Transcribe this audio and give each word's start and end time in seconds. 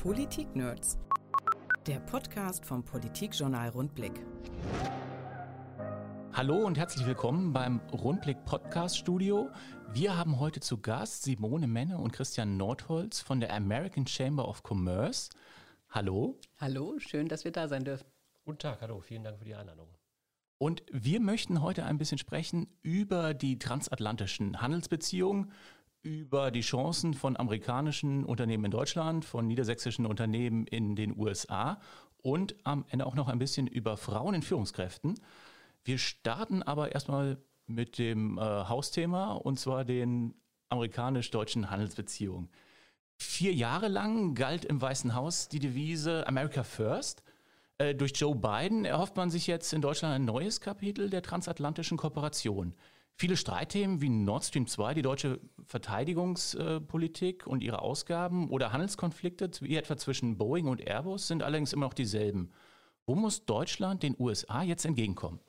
Politik-Nerds. 0.00 0.98
Der 1.86 2.00
Podcast 2.00 2.64
vom 2.64 2.82
Politikjournal 2.82 3.68
Rundblick. 3.68 4.24
Hallo 6.32 6.56
und 6.64 6.78
herzlich 6.78 7.06
willkommen 7.06 7.52
beim 7.52 7.80
Rundblick 7.92 8.42
Podcast 8.46 8.96
Studio. 8.96 9.50
Wir 9.92 10.16
haben 10.16 10.40
heute 10.40 10.60
zu 10.60 10.78
Gast 10.78 11.24
Simone 11.24 11.66
Menne 11.66 11.98
und 11.98 12.14
Christian 12.14 12.56
Nordholz 12.56 13.20
von 13.20 13.40
der 13.40 13.52
American 13.52 14.06
Chamber 14.06 14.48
of 14.48 14.62
Commerce. 14.66 15.28
Hallo. 15.90 16.40
Hallo, 16.56 16.98
schön, 16.98 17.28
dass 17.28 17.44
wir 17.44 17.52
da 17.52 17.68
sein 17.68 17.84
dürfen. 17.84 18.06
Guten 18.46 18.58
Tag, 18.58 18.80
hallo, 18.80 19.02
vielen 19.02 19.22
Dank 19.22 19.38
für 19.38 19.44
die 19.44 19.54
Einladung. 19.54 19.90
Und 20.56 20.82
wir 20.90 21.20
möchten 21.20 21.60
heute 21.60 21.84
ein 21.84 21.98
bisschen 21.98 22.16
sprechen 22.16 22.68
über 22.80 23.34
die 23.34 23.58
transatlantischen 23.58 24.62
Handelsbeziehungen, 24.62 25.52
über 26.02 26.50
die 26.50 26.60
Chancen 26.62 27.14
von 27.14 27.36
amerikanischen 27.36 28.24
Unternehmen 28.24 28.66
in 28.66 28.70
Deutschland, 28.70 29.24
von 29.24 29.46
niedersächsischen 29.46 30.06
Unternehmen 30.06 30.66
in 30.66 30.96
den 30.96 31.18
USA 31.18 31.80
und 32.22 32.54
am 32.64 32.84
Ende 32.88 33.06
auch 33.06 33.14
noch 33.14 33.28
ein 33.28 33.38
bisschen 33.38 33.66
über 33.66 33.96
Frauen 33.96 34.34
in 34.34 34.42
Führungskräften. 34.42 35.14
Wir 35.84 35.98
starten 35.98 36.62
aber 36.62 36.92
erstmal 36.92 37.38
mit 37.66 37.98
dem 37.98 38.38
äh, 38.38 38.40
Hausthema 38.40 39.32
und 39.32 39.58
zwar 39.58 39.84
den 39.84 40.34
amerikanisch-deutschen 40.68 41.70
Handelsbeziehungen. 41.70 42.50
Vier 43.16 43.52
Jahre 43.52 43.88
lang 43.88 44.34
galt 44.34 44.64
im 44.64 44.80
Weißen 44.80 45.14
Haus 45.14 45.48
die 45.48 45.58
Devise 45.58 46.26
America 46.26 46.62
First. 46.62 47.22
Äh, 47.78 47.94
durch 47.94 48.12
Joe 48.14 48.34
Biden 48.34 48.84
erhofft 48.84 49.16
man 49.16 49.30
sich 49.30 49.46
jetzt 49.46 49.72
in 49.72 49.82
Deutschland 49.82 50.14
ein 50.14 50.24
neues 50.24 50.60
Kapitel 50.60 51.10
der 51.10 51.22
transatlantischen 51.22 51.98
Kooperation. 51.98 52.74
Viele 53.14 53.36
Streitthemen 53.36 54.00
wie 54.00 54.08
Nord 54.08 54.44
Stream 54.44 54.66
2, 54.66 54.94
die 54.94 55.02
deutsche 55.02 55.40
Verteidigungspolitik 55.66 57.46
und 57.46 57.62
ihre 57.62 57.82
Ausgaben 57.82 58.48
oder 58.48 58.72
Handelskonflikte, 58.72 59.50
wie 59.60 59.76
etwa 59.76 59.96
zwischen 59.96 60.38
Boeing 60.38 60.66
und 60.66 60.80
Airbus, 60.80 61.28
sind 61.28 61.42
allerdings 61.42 61.72
immer 61.72 61.86
noch 61.86 61.94
dieselben. 61.94 62.50
Wo 63.06 63.14
muss 63.14 63.44
Deutschland 63.44 64.02
den 64.02 64.16
USA 64.18 64.62
jetzt 64.62 64.84
entgegenkommen? 64.84 65.40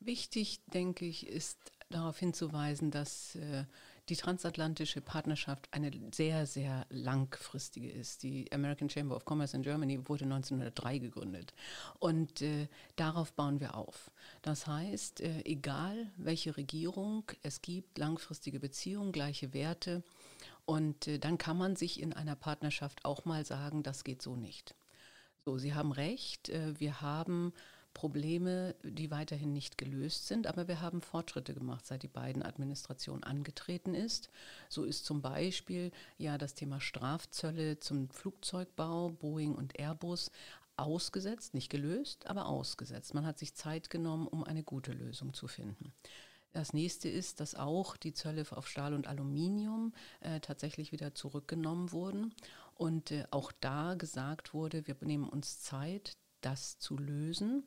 Wichtig, 0.00 0.60
denke 0.66 1.04
ich, 1.04 1.26
ist 1.26 1.58
darauf 1.90 2.18
hinzuweisen, 2.18 2.90
dass 2.90 3.34
äh, 3.34 3.64
die 4.08 4.16
transatlantische 4.16 5.00
Partnerschaft 5.00 5.68
eine 5.72 5.90
sehr, 6.12 6.46
sehr 6.46 6.86
langfristige 6.90 7.90
ist. 7.90 8.22
Die 8.22 8.50
American 8.52 8.88
Chamber 8.88 9.16
of 9.16 9.24
Commerce 9.28 9.56
in 9.56 9.62
Germany 9.62 10.08
wurde 10.08 10.24
1903 10.24 10.98
gegründet. 10.98 11.52
Und 11.98 12.42
äh, 12.42 12.68
darauf 12.96 13.32
bauen 13.32 13.60
wir 13.60 13.74
auf. 13.76 14.10
Das 14.42 14.66
heißt, 14.66 15.20
äh, 15.20 15.42
egal 15.44 16.10
welche 16.16 16.56
Regierung, 16.56 17.24
es 17.42 17.62
gibt 17.62 17.98
langfristige 17.98 18.60
Beziehungen, 18.60 19.12
gleiche 19.12 19.52
Werte. 19.52 20.02
Und 20.64 21.06
äh, 21.06 21.18
dann 21.18 21.38
kann 21.38 21.58
man 21.58 21.76
sich 21.76 22.00
in 22.00 22.12
einer 22.12 22.36
Partnerschaft 22.36 23.04
auch 23.04 23.24
mal 23.24 23.44
sagen, 23.44 23.82
das 23.82 24.04
geht 24.04 24.22
so 24.22 24.36
nicht. 24.36 24.74
So, 25.44 25.58
Sie 25.58 25.74
haben 25.74 25.92
recht. 25.92 26.48
Äh, 26.48 26.78
wir 26.78 27.00
haben 27.00 27.52
Probleme, 27.98 28.76
die 28.84 29.10
weiterhin 29.10 29.52
nicht 29.52 29.76
gelöst 29.76 30.28
sind. 30.28 30.46
Aber 30.46 30.68
wir 30.68 30.80
haben 30.80 31.00
Fortschritte 31.02 31.52
gemacht, 31.52 31.84
seit 31.84 32.04
die 32.04 32.08
beiden 32.08 32.44
Administration 32.44 33.24
angetreten 33.24 33.92
ist. 33.92 34.30
So 34.68 34.84
ist 34.84 35.04
zum 35.04 35.20
Beispiel 35.20 35.90
ja 36.16 36.38
das 36.38 36.54
Thema 36.54 36.80
Strafzölle 36.80 37.80
zum 37.80 38.08
Flugzeugbau, 38.10 39.08
Boeing 39.08 39.56
und 39.56 39.80
Airbus 39.80 40.30
ausgesetzt, 40.76 41.54
nicht 41.54 41.70
gelöst, 41.70 42.28
aber 42.28 42.46
ausgesetzt. 42.46 43.14
Man 43.14 43.26
hat 43.26 43.40
sich 43.40 43.54
Zeit 43.54 43.90
genommen, 43.90 44.28
um 44.28 44.44
eine 44.44 44.62
gute 44.62 44.92
Lösung 44.92 45.34
zu 45.34 45.48
finden. 45.48 45.92
Das 46.52 46.72
nächste 46.72 47.08
ist, 47.08 47.40
dass 47.40 47.56
auch 47.56 47.96
die 47.96 48.14
Zölle 48.14 48.44
auf 48.52 48.68
Stahl 48.68 48.94
und 48.94 49.08
Aluminium 49.08 49.92
äh, 50.20 50.38
tatsächlich 50.38 50.92
wieder 50.92 51.16
zurückgenommen 51.16 51.90
wurden 51.90 52.32
und 52.76 53.10
äh, 53.10 53.24
auch 53.32 53.50
da 53.60 53.94
gesagt 53.94 54.54
wurde, 54.54 54.86
wir 54.86 54.94
nehmen 55.00 55.28
uns 55.28 55.58
Zeit, 55.58 56.16
das 56.40 56.78
zu 56.78 56.96
lösen. 56.96 57.64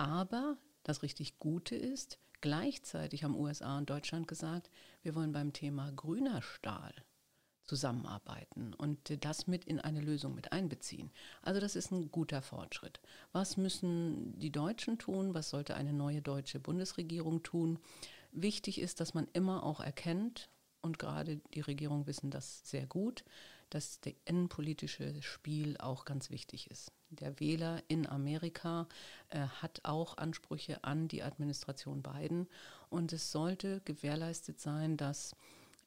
Aber 0.00 0.56
das 0.82 1.02
richtig 1.02 1.38
Gute 1.40 1.76
ist, 1.76 2.18
gleichzeitig 2.40 3.22
haben 3.22 3.36
USA 3.36 3.76
und 3.76 3.90
Deutschland 3.90 4.26
gesagt, 4.28 4.70
wir 5.02 5.14
wollen 5.14 5.32
beim 5.32 5.52
Thema 5.52 5.92
grüner 5.92 6.40
Stahl 6.40 6.94
zusammenarbeiten 7.64 8.72
und 8.72 9.22
das 9.22 9.46
mit 9.46 9.66
in 9.66 9.78
eine 9.78 10.00
Lösung 10.00 10.34
mit 10.34 10.52
einbeziehen. 10.52 11.10
Also 11.42 11.60
das 11.60 11.76
ist 11.76 11.90
ein 11.90 12.10
guter 12.10 12.40
Fortschritt. 12.40 12.98
Was 13.32 13.58
müssen 13.58 14.38
die 14.38 14.50
Deutschen 14.50 14.96
tun? 14.96 15.34
Was 15.34 15.50
sollte 15.50 15.74
eine 15.74 15.92
neue 15.92 16.22
deutsche 16.22 16.60
Bundesregierung 16.60 17.42
tun? 17.42 17.78
Wichtig 18.32 18.80
ist, 18.80 19.00
dass 19.00 19.12
man 19.12 19.28
immer 19.34 19.64
auch 19.64 19.80
erkennt, 19.80 20.48
und 20.80 20.98
gerade 20.98 21.42
die 21.52 21.60
Regierung 21.60 22.06
wissen 22.06 22.30
das 22.30 22.62
sehr 22.64 22.86
gut, 22.86 23.22
dass 23.68 24.00
der 24.00 24.14
innenpolitische 24.24 25.20
Spiel 25.20 25.76
auch 25.76 26.06
ganz 26.06 26.30
wichtig 26.30 26.70
ist. 26.70 26.90
Der 27.10 27.40
Wähler 27.40 27.82
in 27.88 28.06
Amerika 28.06 28.86
äh, 29.30 29.40
hat 29.40 29.80
auch 29.82 30.16
Ansprüche 30.16 30.84
an 30.84 31.08
die 31.08 31.22
Administration 31.22 32.02
Biden 32.02 32.48
und 32.88 33.12
es 33.12 33.32
sollte 33.32 33.80
gewährleistet 33.84 34.60
sein, 34.60 34.96
dass 34.96 35.34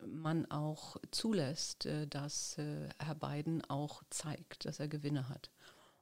man 0.06 0.50
auch 0.51 0.97
zulässt, 1.12 1.85
äh, 1.85 2.07
dass 2.07 2.57
äh, 2.57 2.89
Herr 3.00 3.16
Biden 3.16 3.63
auch 3.69 4.03
zeigt, 4.09 4.66
dass 4.66 4.79
er 4.79 4.89
Gewinne 4.89 5.29
hat. 5.29 5.50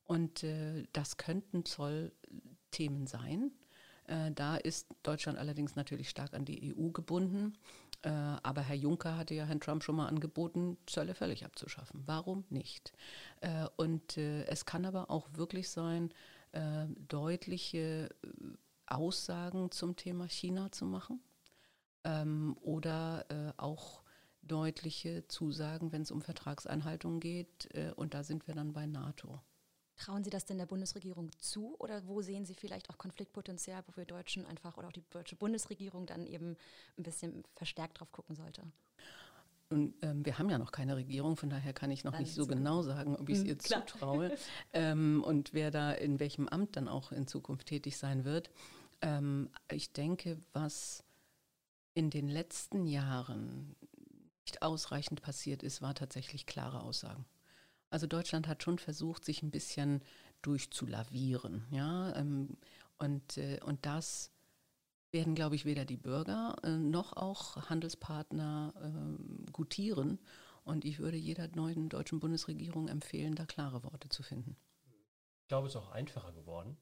Und 0.05 0.43
äh, 0.43 0.85
das 0.91 1.17
könnten 1.17 1.65
Zollthemen 1.65 3.05
sein. 3.05 3.51
Äh, 4.07 4.31
da 4.31 4.57
ist 4.57 4.87
Deutschland 5.03 5.37
allerdings 5.37 5.75
natürlich 5.75 6.09
stark 6.09 6.33
an 6.33 6.45
die 6.45 6.75
EU 6.75 6.89
gebunden. 6.89 7.53
Äh, 8.03 8.09
aber 8.09 8.62
Herr 8.62 8.75
Juncker 8.75 9.17
hatte 9.17 9.34
ja 9.35 9.45
Herrn 9.45 9.59
Trump 9.59 9.84
schon 9.84 9.95
mal 9.95 10.07
angeboten, 10.07 10.78
Zölle 10.88 11.13
völlig 11.13 11.45
abzuschaffen. 11.45 12.01
Warum 12.06 12.45
nicht? 12.50 12.94
Äh, 13.41 13.67
und 13.78 14.17
äh, 14.17 14.45
es 14.45 14.66
kann 14.66 14.85
aber 14.85 15.09
auch 15.09 15.29
wirklich 15.34 15.69
sein, 15.69 16.13
deutliche 17.07 18.09
Aussagen 18.85 19.72
zum 19.72 19.95
Thema 19.95 20.28
China 20.28 20.69
zu 20.69 20.84
machen 20.85 21.22
ähm, 22.03 22.57
oder 22.59 23.25
auch 23.56 24.03
deutliche 24.41 25.25
Zusagen, 25.29 25.94
wenn 25.94 26.01
es 26.01 26.11
um 26.11 26.22
Vertragseinhaltung 26.22 27.22
geht. 27.22 27.69
Und 27.95 28.13
da 28.13 28.25
sind 28.25 28.47
wir 28.47 28.53
dann 28.53 28.73
bei 28.73 28.85
NATO. 28.85 29.40
Trauen 30.01 30.23
Sie 30.23 30.31
das 30.31 30.45
denn 30.45 30.57
der 30.57 30.66
Bundesregierung 30.66 31.29
zu 31.38 31.75
oder 31.78 32.07
wo 32.07 32.23
sehen 32.23 32.44
Sie 32.44 32.56
vielleicht 32.56 32.89
auch 32.89 32.97
Konfliktpotenzial, 32.97 33.84
wo 33.85 33.95
wir 33.95 34.06
Deutschen 34.06 34.47
einfach 34.47 34.78
oder 34.78 34.88
auch 34.88 34.94
die 34.94 35.03
deutsche 35.12 35.35
Bundesregierung 35.35 36.07
dann 36.07 36.25
eben 36.25 36.57
ein 36.97 37.03
bisschen 37.03 37.44
verstärkt 37.53 38.00
drauf 38.00 38.11
gucken 38.11 38.35
sollte? 38.35 38.63
Und, 39.69 39.94
ähm, 40.01 40.25
wir 40.25 40.40
haben 40.40 40.50
ja 40.50 40.57
noch 40.57 40.72
keine 40.72 40.95
Regierung, 40.95 41.38
von 41.38 41.51
daher 41.51 41.73
kann 41.73 41.91
ich 41.91 42.03
noch 42.03 42.13
Nein, 42.13 42.23
nicht 42.23 42.34
so 42.34 42.47
genau 42.47 42.81
sagen, 42.81 43.16
ob 43.16 43.29
ich 43.29 43.35
es 43.35 43.41
hm, 43.41 43.50
ihr 43.50 43.57
klar. 43.59 43.85
zutraue 43.85 44.35
ähm, 44.73 45.23
und 45.23 45.53
wer 45.53 45.69
da 45.69 45.91
in 45.91 46.19
welchem 46.19 46.47
Amt 46.47 46.78
dann 46.78 46.88
auch 46.88 47.11
in 47.11 47.28
Zukunft 47.28 47.67
tätig 47.67 47.95
sein 47.95 48.25
wird. 48.25 48.50
Ähm, 49.03 49.51
ich 49.72 49.94
denke, 49.94 50.41
was 50.51 51.03
in 51.94 52.09
den 52.09 52.28
letzten 52.28 52.88
Jahren 52.88 53.75
nicht 54.47 54.63
ausreichend 54.63 55.22
passiert 55.22 55.61
ist, 55.61 55.84
war 55.84 55.94
tatsächlich 55.94 56.47
klare 56.47 56.81
Aussagen. 56.81 57.23
Also 57.91 58.07
Deutschland 58.07 58.47
hat 58.47 58.63
schon 58.63 58.79
versucht, 58.79 59.25
sich 59.25 59.44
ein 59.44 59.52
bisschen 59.52 60.02
durchzulavieren. 60.41 61.68
Ja? 61.72 62.16
Ähm, 62.16 62.57
und, 62.97 63.38
äh, 63.38 63.59
und 63.63 63.85
das 63.85 64.31
werden, 65.12 65.35
glaube 65.35 65.56
ich, 65.56 65.66
weder 65.66 65.84
die 65.84 65.97
Bürger 65.97 66.56
äh, 66.63 66.78
noch 66.78 67.13
auch 67.18 67.69
Handelspartner 67.69 68.74
ähm, 68.81 69.46
gutieren. 69.52 70.19
Und 70.63 70.85
ich 70.85 71.00
würde 71.00 71.18
jeder 71.18 71.50
neuen 71.50 71.90
deutschen 71.90 72.19
Bundesregierung 72.22 72.88
empfehlen, 72.88 73.35
da 73.35 73.46
klare 73.46 73.84
Worte 73.84 74.08
zu 74.08 74.23
finden. 74.23 74.56
Ich 75.41 75.47
glaube, 75.50 75.68
es 75.68 75.75
ist 75.75 75.81
auch 75.81 75.91
einfacher 75.91 76.31
geworden. 76.31 76.78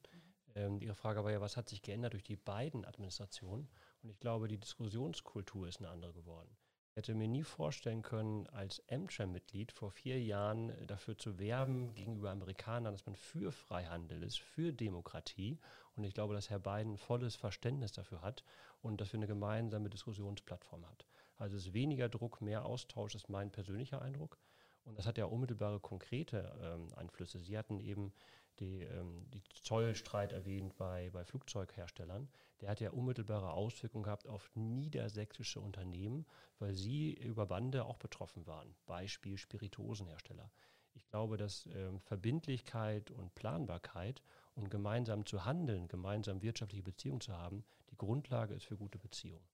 Ähm, 0.54 0.80
Ihre 0.80 0.94
Frage 0.94 1.24
war 1.24 1.32
ja, 1.32 1.42
was 1.42 1.58
hat 1.58 1.70
sich 1.70 1.82
geändert 1.82 2.14
durch 2.14 2.24
die 2.24 2.36
beiden 2.36 2.86
Administrationen? 2.86 3.68
Und 4.04 4.10
ich 4.10 4.20
glaube, 4.20 4.48
die 4.48 4.60
Diskussionskultur 4.60 5.68
ist 5.68 5.80
eine 5.80 5.90
andere 5.90 6.14
geworden 6.14 6.56
hätte 7.00 7.16
mir 7.16 7.30
nie 7.30 7.44
vorstellen 7.44 8.02
können, 8.02 8.46
als 8.48 8.84
Amtrak-Mitglied 8.90 9.72
vor 9.72 9.90
vier 9.90 10.22
Jahren 10.22 10.74
dafür 10.86 11.18
zu 11.18 11.40
werben 11.40 11.96
gegenüber 11.96 12.30
Amerikanern, 12.30 12.94
dass 12.94 13.06
man 13.06 13.16
für 13.16 13.54
Freihandel 13.54 14.22
ist, 14.22 14.40
für 14.40 14.74
Demokratie. 14.74 15.58
Und 15.96 16.04
ich 16.04 16.14
glaube, 16.14 16.34
dass 16.34 16.50
Herr 16.50 16.60
Biden 16.60 16.98
volles 16.98 17.38
Verständnis 17.38 17.94
dafür 17.94 18.22
hat 18.22 18.44
und 18.82 19.00
dass 19.00 19.14
wir 19.14 19.18
eine 19.18 19.28
gemeinsame 19.28 19.90
Diskussionsplattform 19.90 20.86
hat. 20.86 21.06
Also 21.38 21.56
es 21.56 21.68
ist 21.68 21.74
weniger 21.74 22.10
Druck, 22.10 22.42
mehr 22.42 22.66
Austausch, 22.66 23.16
ist 23.16 23.30
mein 23.30 23.50
persönlicher 23.50 24.02
Eindruck. 24.02 24.38
Und 24.84 25.00
das 25.00 25.08
hat 25.08 25.18
ja 25.18 25.26
unmittelbare 25.26 25.80
konkrete 25.80 26.52
ähm, 26.62 26.94
Einflüsse. 26.96 27.40
Sie 27.40 27.58
hatten 27.58 27.80
eben 27.80 28.12
die, 28.60 28.82
ähm, 28.82 29.26
die 29.32 29.44
Zollstreit 29.64 30.32
erwähnt 30.32 30.76
bei, 30.78 31.10
bei 31.12 31.24
Flugzeugherstellern. 31.24 32.30
Der 32.62 32.70
hat 32.70 32.80
ja 32.82 32.92
unmittelbare 32.92 33.52
Auswirkungen 33.52 34.04
gehabt 34.04 34.28
auf 34.28 34.50
niedersächsische 34.56 35.62
Unternehmen, 35.62 36.26
weil 36.60 36.74
sie 36.74 37.14
über 37.14 37.46
Bande 37.46 37.86
auch 37.86 37.98
betroffen 37.98 38.46
waren. 38.48 38.76
Beispiel 38.86 39.38
Spirituosenhersteller. 39.38 40.52
Ich 40.94 41.08
glaube, 41.08 41.38
dass 41.38 41.68
ähm, 41.68 42.00
Verbindlichkeit 42.02 43.12
und 43.12 43.34
Planbarkeit 43.36 44.22
und 44.56 44.70
gemeinsam 44.70 45.26
zu 45.26 45.46
handeln, 45.46 45.88
gemeinsam 45.88 46.42
wirtschaftliche 46.42 46.84
Beziehungen 46.84 47.22
zu 47.22 47.38
haben, 47.38 47.64
die 47.92 47.98
Grundlage 47.98 48.54
ist 48.54 48.66
für 48.66 48.78
gute 48.78 49.00
Beziehungen. 49.00 49.48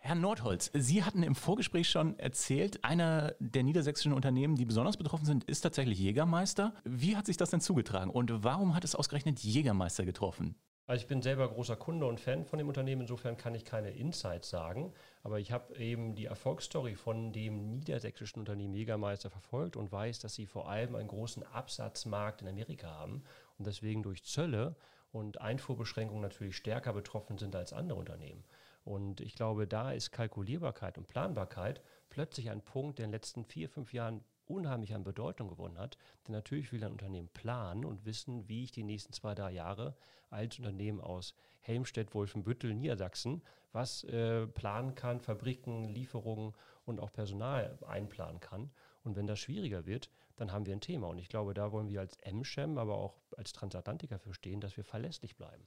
Herr 0.00 0.14
Nordholz, 0.14 0.70
Sie 0.74 1.02
hatten 1.02 1.24
im 1.24 1.34
Vorgespräch 1.34 1.90
schon 1.90 2.18
erzählt, 2.18 2.84
einer 2.84 3.34
der 3.40 3.64
niedersächsischen 3.64 4.12
Unternehmen, 4.12 4.54
die 4.54 4.64
besonders 4.64 4.96
betroffen 4.96 5.26
sind, 5.26 5.44
ist 5.44 5.62
tatsächlich 5.62 5.98
Jägermeister. 5.98 6.72
Wie 6.84 7.16
hat 7.16 7.26
sich 7.26 7.36
das 7.36 7.50
denn 7.50 7.60
zugetragen 7.60 8.10
und 8.10 8.44
warum 8.44 8.76
hat 8.76 8.84
es 8.84 8.94
ausgerechnet 8.94 9.40
Jägermeister 9.40 10.04
getroffen? 10.04 10.54
Also 10.86 11.02
ich 11.02 11.08
bin 11.08 11.20
selber 11.20 11.48
großer 11.48 11.76
Kunde 11.76 12.06
und 12.06 12.20
Fan 12.20 12.46
von 12.46 12.58
dem 12.58 12.68
Unternehmen, 12.68 13.02
insofern 13.02 13.36
kann 13.36 13.54
ich 13.54 13.66
keine 13.66 13.90
Insights 13.90 14.48
sagen, 14.48 14.94
aber 15.22 15.40
ich 15.40 15.52
habe 15.52 15.76
eben 15.76 16.14
die 16.14 16.24
Erfolgsstory 16.24 16.94
von 16.94 17.32
dem 17.32 17.78
niedersächsischen 17.80 18.38
Unternehmen 18.38 18.72
Jägermeister 18.72 19.28
verfolgt 19.28 19.76
und 19.76 19.92
weiß, 19.92 20.20
dass 20.20 20.34
sie 20.34 20.46
vor 20.46 20.70
allem 20.70 20.94
einen 20.94 21.08
großen 21.08 21.42
Absatzmarkt 21.42 22.40
in 22.40 22.48
Amerika 22.48 22.88
haben 22.88 23.24
und 23.58 23.66
deswegen 23.66 24.02
durch 24.02 24.24
Zölle 24.24 24.76
und 25.12 25.40
Einfuhrbeschränkungen 25.40 26.22
natürlich 26.22 26.56
stärker 26.56 26.92
betroffen 26.94 27.36
sind 27.36 27.54
als 27.54 27.74
andere 27.74 27.98
Unternehmen. 27.98 28.44
Und 28.88 29.20
ich 29.20 29.34
glaube, 29.34 29.66
da 29.66 29.92
ist 29.92 30.12
Kalkulierbarkeit 30.12 30.96
und 30.96 31.08
Planbarkeit 31.08 31.82
plötzlich 32.08 32.48
ein 32.48 32.62
Punkt, 32.62 32.98
der 32.98 33.04
in 33.04 33.10
den 33.10 33.16
letzten 33.16 33.44
vier, 33.44 33.68
fünf 33.68 33.92
Jahren 33.92 34.24
unheimlich 34.46 34.94
an 34.94 35.04
Bedeutung 35.04 35.48
gewonnen 35.48 35.78
hat. 35.78 35.98
Denn 36.26 36.32
natürlich 36.32 36.72
will 36.72 36.82
ein 36.82 36.92
Unternehmen 36.92 37.28
planen 37.28 37.84
und 37.84 38.06
wissen, 38.06 38.48
wie 38.48 38.64
ich 38.64 38.72
die 38.72 38.84
nächsten 38.84 39.12
zwei, 39.12 39.34
drei 39.34 39.52
Jahre 39.52 39.94
als 40.30 40.58
Unternehmen 40.58 41.02
aus 41.02 41.34
Helmstedt, 41.60 42.14
Wolfenbüttel, 42.14 42.72
Niedersachsen 42.74 43.42
was 43.72 44.04
äh, 44.04 44.46
planen 44.46 44.94
kann, 44.94 45.20
Fabriken, 45.20 45.84
Lieferungen 45.84 46.54
und 46.84 47.00
auch 47.00 47.12
Personal 47.12 47.78
einplanen 47.86 48.40
kann. 48.40 48.70
Und 49.04 49.16
wenn 49.16 49.26
das 49.26 49.38
schwieriger 49.38 49.86
wird, 49.86 50.10
dann 50.36 50.52
haben 50.52 50.66
wir 50.66 50.74
ein 50.74 50.80
Thema. 50.80 51.08
Und 51.08 51.18
ich 51.18 51.28
glaube, 51.28 51.54
da 51.54 51.72
wollen 51.72 51.88
wir 51.88 52.00
als 52.00 52.16
MSCHEM, 52.24 52.78
aber 52.78 52.96
auch 52.96 53.16
als 53.36 53.52
Transatlantiker 53.52 54.18
verstehen, 54.18 54.60
dass 54.60 54.76
wir 54.76 54.84
verlässlich 54.84 55.36
bleiben. 55.36 55.66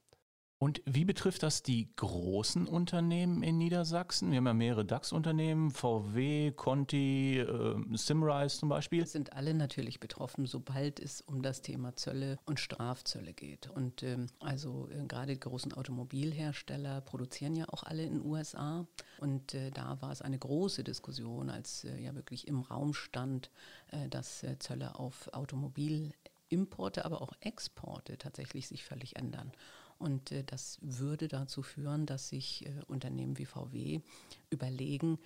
Und 0.61 0.79
wie 0.85 1.05
betrifft 1.05 1.41
das 1.41 1.63
die 1.63 1.89
großen 1.95 2.67
Unternehmen 2.67 3.41
in 3.41 3.57
Niedersachsen? 3.57 4.29
Wir 4.29 4.37
haben 4.37 4.45
ja 4.45 4.53
mehrere 4.53 4.85
DAX-Unternehmen, 4.85 5.71
VW, 5.71 6.51
Conti, 6.51 7.39
äh, 7.39 7.97
Simrise 7.97 8.59
zum 8.59 8.69
Beispiel. 8.69 9.07
Sind 9.07 9.33
alle 9.33 9.55
natürlich 9.55 9.99
betroffen, 9.99 10.45
sobald 10.45 10.99
es 10.99 11.21
um 11.21 11.41
das 11.41 11.63
Thema 11.63 11.95
Zölle 11.95 12.37
und 12.45 12.59
Strafzölle 12.59 13.33
geht. 13.33 13.71
Und 13.71 14.03
ähm, 14.03 14.27
also 14.39 14.87
äh, 14.91 15.03
gerade 15.07 15.33
die 15.33 15.39
großen 15.39 15.73
Automobilhersteller 15.73 17.01
produzieren 17.01 17.55
ja 17.55 17.65
auch 17.69 17.81
alle 17.81 18.03
in 18.03 18.19
den 18.19 18.23
USA. 18.23 18.85
Und 19.17 19.55
äh, 19.55 19.71
da 19.71 19.99
war 20.03 20.11
es 20.11 20.21
eine 20.21 20.37
große 20.37 20.83
Diskussion, 20.83 21.49
als 21.49 21.85
äh, 21.85 21.99
ja 21.99 22.13
wirklich 22.13 22.47
im 22.47 22.59
Raum 22.59 22.93
stand, 22.93 23.49
äh, 23.87 24.07
dass 24.09 24.43
äh, 24.43 24.59
Zölle 24.59 24.99
auf 24.99 25.27
Automobilimporte, 25.33 27.03
aber 27.03 27.23
auch 27.23 27.33
Exporte 27.39 28.19
tatsächlich 28.19 28.67
sich 28.67 28.85
völlig 28.85 29.15
ändern. 29.15 29.53
Und 30.01 30.31
äh, 30.31 30.43
das 30.43 30.79
würde 30.81 31.27
dazu 31.27 31.61
führen, 31.61 32.05
dass 32.05 32.29
sich 32.29 32.65
äh, 32.65 32.71
Unternehmen 32.87 33.37
wie 33.37 33.45
VW 33.45 34.01
überlegen, 34.49 35.19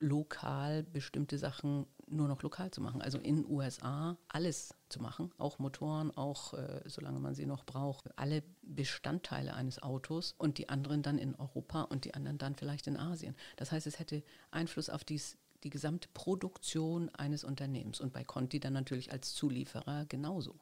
lokal 0.00 0.82
bestimmte 0.82 1.38
Sachen 1.38 1.86
nur 2.06 2.26
noch 2.26 2.42
lokal 2.42 2.70
zu 2.70 2.80
machen. 2.80 3.02
Also 3.02 3.18
in 3.18 3.46
USA 3.46 4.16
alles 4.28 4.74
zu 4.88 5.00
machen, 5.00 5.30
auch 5.38 5.58
Motoren, 5.58 6.10
auch 6.16 6.54
äh, 6.54 6.80
solange 6.86 7.20
man 7.20 7.34
sie 7.34 7.46
noch 7.46 7.64
braucht, 7.64 8.18
alle 8.18 8.42
Bestandteile 8.62 9.54
eines 9.54 9.82
Autos 9.82 10.34
und 10.38 10.58
die 10.58 10.68
anderen 10.68 11.02
dann 11.02 11.18
in 11.18 11.34
Europa 11.36 11.82
und 11.82 12.04
die 12.04 12.14
anderen 12.14 12.38
dann 12.38 12.56
vielleicht 12.56 12.86
in 12.86 12.96
Asien. 12.96 13.36
Das 13.56 13.70
heißt, 13.70 13.86
es 13.86 13.98
hätte 13.98 14.24
Einfluss 14.50 14.90
auf 14.90 15.04
dies, 15.04 15.36
die 15.62 15.70
gesamte 15.70 16.08
Produktion 16.14 17.10
eines 17.10 17.44
Unternehmens 17.44 18.00
und 18.00 18.12
bei 18.12 18.24
Conti 18.24 18.58
dann 18.58 18.72
natürlich 18.72 19.12
als 19.12 19.34
Zulieferer 19.34 20.06
genauso. 20.06 20.56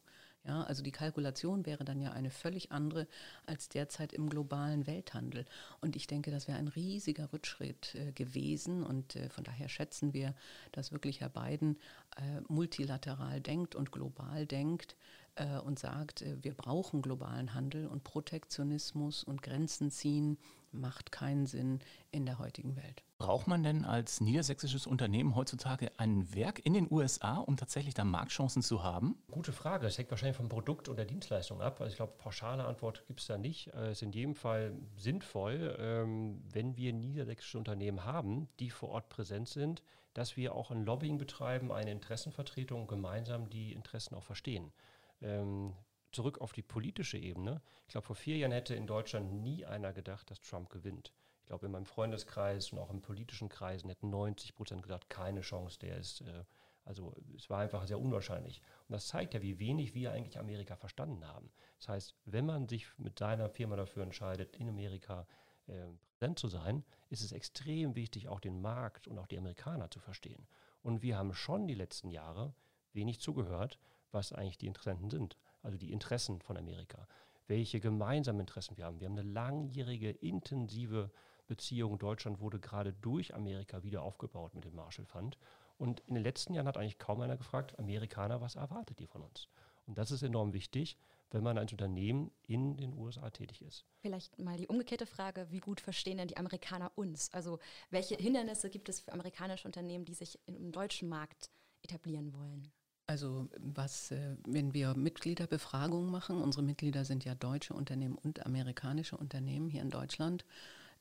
Ja, 0.49 0.63
also 0.63 0.83
die 0.83 0.93
Kalkulation 0.93 1.67
wäre 1.67 1.85
dann 1.85 2.01
ja 2.01 2.13
eine 2.13 2.31
völlig 2.31 2.73
andere 2.73 3.07
als 3.45 3.69
derzeit 3.69 4.15
im 4.15 4.31
globalen 4.31 4.87
Welthandel. 4.87 5.45
Und 5.83 5.95
ich 5.95 6.07
denke, 6.07 6.31
das 6.31 6.49
wäre 6.49 6.57
ein 6.57 6.69
riesiger 6.69 7.31
Rückschritt 7.35 7.95
äh, 7.95 8.13
gewesen. 8.13 8.83
Und 8.83 9.15
äh, 9.17 9.29
von 9.29 9.45
daher 9.45 9.69
schätzen 9.69 10.15
wir, 10.15 10.35
dass 10.73 10.91
wirklich 10.91 11.21
Herr 11.21 11.29
Biden 11.29 11.77
äh, 12.17 12.41
multilateral 12.49 13.43
denkt 13.43 13.75
und 13.75 13.93
global 13.93 14.47
denkt 14.47 14.97
äh, 15.39 15.59
und 15.59 15.79
sagt, 15.79 16.23
äh, 16.23 16.37
wir 16.43 16.55
brauchen 16.55 17.03
globalen 17.03 17.55
Handel 17.55 17.87
und 17.87 18.05
Protektionismus 18.05 19.25
und 19.25 19.43
Grenzen 19.43 19.91
ziehen 19.91 20.39
macht 20.73 21.13
keinen 21.13 21.47
Sinn 21.47 21.81
in 22.11 22.27
der 22.27 22.39
heutigen 22.39 22.77
Welt. 22.77 23.03
Braucht 23.19 23.47
man 23.47 23.63
denn 23.63 23.85
als 23.85 24.21
niedersächsisches 24.21 24.87
Unternehmen 24.87 25.35
heutzutage 25.35 25.91
ein 25.97 26.35
Werk 26.35 26.65
in 26.65 26.75
den 26.75 26.87
USA, 26.91 27.39
um 27.39 27.57
tatsächlich 27.57 27.95
da 27.95 28.05
Marktchancen 28.05 28.63
zu 28.63 28.83
haben? 28.83 29.17
Gute 29.31 29.53
Frage. 29.53 29.87
Das 29.87 29.99
hängt 29.99 30.11
wahrscheinlich 30.11 30.37
vom 30.37 30.49
Produkt 30.49 30.89
oder 30.89 31.05
Dienstleistung 31.05 31.61
ab. 31.61 31.81
Also 31.81 31.91
ich 31.91 31.97
glaube, 31.97 32.13
pauschale 32.19 32.65
Antwort 32.65 33.05
gibt 33.07 33.21
es 33.21 33.27
da 33.27 33.39
nicht. 33.39 33.69
Es 33.69 33.99
ist 33.99 34.03
in 34.03 34.13
jedem 34.13 34.35
Fall 34.35 34.75
sinnvoll, 34.97 35.77
ähm, 35.81 36.43
wenn 36.53 36.77
wir 36.77 36.93
niedersächsische 36.93 37.59
Unternehmen 37.59 38.05
haben, 38.05 38.49
die 38.61 38.71
vor 38.71 38.91
Ort 38.91 39.09
präsent 39.09 39.49
sind, 39.49 39.83
dass 40.15 40.37
wir 40.37 40.55
auch 40.55 40.71
ein 40.71 40.85
Lobbying 40.85 41.19
betreiben, 41.19 41.73
eine 41.73 41.93
Interessenvertretung, 41.93 42.87
gemeinsam 42.87 43.51
die 43.51 43.73
Interessen 43.73 44.15
auch 44.15 44.25
verstehen. 44.25 44.73
Ähm, 45.21 45.75
zurück 46.13 46.41
auf 46.41 46.53
die 46.53 46.63
politische 46.63 47.19
Ebene. 47.19 47.61
Ich 47.87 47.93
glaube, 47.93 48.07
vor 48.07 48.17
vier 48.17 48.37
Jahren 48.37 48.53
hätte 48.53 48.75
in 48.75 48.87
Deutschland 48.87 49.33
nie 49.33 49.65
einer 49.65 49.93
gedacht, 49.93 50.31
dass 50.31 50.41
Trump 50.41 50.71
gewinnt. 50.71 51.13
Ich 51.41 51.47
glaube, 51.47 51.67
in 51.67 51.73
meinem 51.73 51.87
Freundeskreis 51.87 52.73
und 52.73 52.79
auch 52.79 52.91
in 52.91 53.01
politischen 53.01 53.49
Kreisen 53.49 53.89
hätten 53.89 54.11
90 54.11 54.55
Prozent 54.55 54.83
gesagt, 54.83 55.09
keine 55.09 55.41
Chance, 55.41 55.79
der 55.79 55.97
ist, 55.97 56.21
äh, 56.23 56.45
also 56.85 57.15
es 57.37 57.49
war 57.51 57.61
einfach 57.61 57.87
sehr 57.87 58.01
unwahrscheinlich. 58.01 58.61
Und 58.89 58.93
das 58.93 59.07
zeigt 59.09 59.35
ja, 59.35 59.43
wie 59.43 59.59
wenig 59.59 59.95
wir 59.95 60.13
eigentlich 60.13 60.39
Amerika 60.39 60.77
verstanden 60.77 61.27
haben. 61.27 61.51
Das 61.79 61.89
heißt, 61.89 62.15
wenn 62.25 62.47
man 62.47 62.69
sich 62.69 62.87
mit 62.99 63.19
seiner 63.19 63.49
Firma 63.49 63.77
dafür 63.77 64.03
entscheidet, 64.03 64.57
in 64.57 64.69
Amerika 64.69 65.27
äh, 65.67 65.87
präsent 66.19 66.39
zu 66.39 66.49
sein, 66.49 66.85
ist 67.11 67.23
es 67.23 67.33
extrem 67.33 67.95
wichtig, 67.95 68.29
auch 68.29 68.41
den 68.41 68.61
Markt 68.61 69.07
und 69.07 69.19
auch 69.19 69.27
die 69.27 69.39
Amerikaner 69.39 69.91
zu 69.91 70.01
verstehen. 70.01 70.47
Und 70.83 71.03
wir 71.03 71.17
haben 71.17 71.33
schon 71.33 71.67
die 71.67 71.75
letzten 71.75 72.11
Jahre 72.11 72.55
wenig 72.93 73.21
zugehört, 73.21 73.79
was 74.13 74.33
eigentlich 74.33 74.59
die 74.59 74.67
Interessenten 74.67 75.11
sind 75.11 75.37
also 75.63 75.77
die 75.79 75.93
Interessen 75.93 76.41
von 76.41 76.57
Amerika, 76.57 77.07
welche 77.47 77.81
gemeinsamen 77.81 78.41
Interessen 78.41 78.77
wir 78.77 78.85
haben. 78.85 79.01
Wir 79.01 79.09
haben 79.09 79.19
eine 79.19 79.29
langjährige, 79.29 80.11
intensive 80.11 81.11
Beziehung. 81.47 81.99
Deutschland 81.99 82.41
wurde 82.41 82.61
gerade 82.61 82.93
durch 82.93 83.35
Amerika 83.35 83.83
wieder 83.83 84.03
aufgebaut 84.03 84.55
mit 84.55 84.65
dem 84.65 84.75
Marshall 84.75 85.07
Fund. 85.07 85.39
Und 85.79 86.01
in 86.01 86.15
den 86.15 86.25
letzten 86.25 86.55
Jahren 86.55 86.67
hat 86.67 86.77
eigentlich 86.77 86.99
kaum 86.99 87.21
einer 87.21 87.37
gefragt, 87.37 87.79
Amerikaner, 87.79 88.41
was 88.41 88.57
erwartet 88.57 89.01
ihr 89.01 89.09
von 89.09 89.23
uns? 89.23 89.49
Und 89.87 89.97
das 89.97 90.11
ist 90.11 90.23
enorm 90.23 90.53
wichtig, 90.53 90.99
wenn 91.31 91.43
man 91.43 91.57
als 91.57 91.73
Unternehmen 91.73 92.31
in 92.47 92.77
den 92.77 92.93
USA 92.93 93.31
tätig 93.31 93.63
ist. 93.63 93.87
Vielleicht 94.01 94.39
mal 94.39 94.57
die 94.57 94.67
umgekehrte 94.67 95.07
Frage, 95.07 95.51
wie 95.51 95.61
gut 95.61 95.81
verstehen 95.81 96.19
denn 96.19 96.29
die 96.29 96.37
Amerikaner 96.37 96.93
uns? 96.95 97.33
Also 97.33 97.59
welche 97.91 98.17
Hindernisse 98.17 98.69
gibt 98.69 98.89
es 98.89 99.01
für 99.01 99.13
amerikanische 99.13 99.67
Unternehmen, 99.67 100.05
die 100.05 100.15
sich 100.15 100.39
im 100.47 100.73
deutschen 100.73 101.09
Markt 101.09 101.51
etablieren 101.83 102.35
wollen? 102.35 102.71
Also 103.09 103.49
was, 103.59 104.11
äh, 104.11 104.37
wenn 104.47 104.75
wir 104.75 104.95
Mitgliederbefragungen 104.95 106.11
machen, 106.11 106.43
unsere 106.43 106.63
Mitglieder 106.63 107.07
sind 107.07 107.25
ja 107.25 107.35
deutsche 107.35 107.73
Unternehmen 107.73 108.17
und 108.17 108.45
amerikanische 108.45 109.17
Unternehmen 109.17 109.71
hier 109.71 109.81
in 109.81 109.89
Deutschland, 109.89 110.45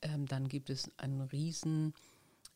ähm, 0.02 0.26
dann 0.26 0.48
gibt 0.48 0.70
es 0.70 0.90
einen 0.98 1.20
riesen 1.20 1.94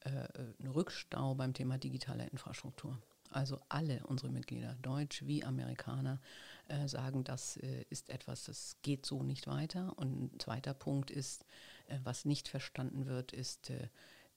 äh, 0.06 0.26
Rückstau 0.66 1.36
beim 1.36 1.54
Thema 1.54 1.78
digitale 1.78 2.28
Infrastruktur. 2.28 2.98
Also 3.30 3.60
alle 3.68 4.02
unsere 4.08 4.32
Mitglieder, 4.32 4.78
Deutsch 4.82 5.24
wie 5.26 5.44
Amerikaner, 5.44 6.22
äh, 6.70 6.88
sagen, 6.88 7.26
das 7.26 7.58
ist 7.90 8.10
etwas, 8.10 8.46
das 8.46 8.78
geht 8.84 9.06
so 9.06 9.22
nicht 9.22 9.48
weiter. 9.48 9.98
Und 9.98 10.36
ein 10.36 10.40
zweiter 10.40 10.74
Punkt 10.74 11.12
ist, 11.12 11.46
was 12.04 12.24
nicht 12.24 12.48
verstanden 12.48 13.06
wird, 13.06 13.34
ist 13.34 13.72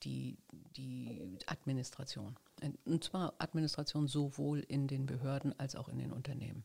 die, 0.05 0.37
die 0.77 1.39
Administration. 1.47 2.37
Und 2.85 3.05
zwar 3.05 3.35
Administration 3.39 4.07
sowohl 4.07 4.61
in 4.61 4.87
den 4.87 5.07
Behörden 5.07 5.59
als 5.59 5.77
auch 5.77 5.89
in 5.89 5.99
den 5.99 6.13
Unternehmen. 6.13 6.65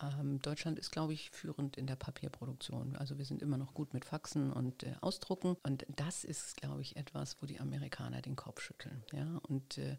Ähm, 0.00 0.40
Deutschland 0.40 0.78
ist, 0.78 0.90
glaube 0.90 1.12
ich, 1.12 1.30
führend 1.30 1.76
in 1.76 1.86
der 1.86 1.96
Papierproduktion. 1.96 2.96
Also 2.96 3.18
wir 3.18 3.24
sind 3.24 3.42
immer 3.42 3.56
noch 3.56 3.74
gut 3.74 3.94
mit 3.94 4.04
Faxen 4.04 4.52
und 4.52 4.84
äh, 4.84 4.94
Ausdrucken. 5.00 5.56
Und 5.62 5.86
das 5.96 6.24
ist, 6.24 6.56
glaube 6.56 6.82
ich, 6.82 6.96
etwas, 6.96 7.36
wo 7.40 7.46
die 7.46 7.60
Amerikaner 7.60 8.22
den 8.22 8.36
Kopf 8.36 8.60
schütteln. 8.60 9.02
Ja? 9.12 9.40
Und 9.48 9.78
äh, 9.78 9.96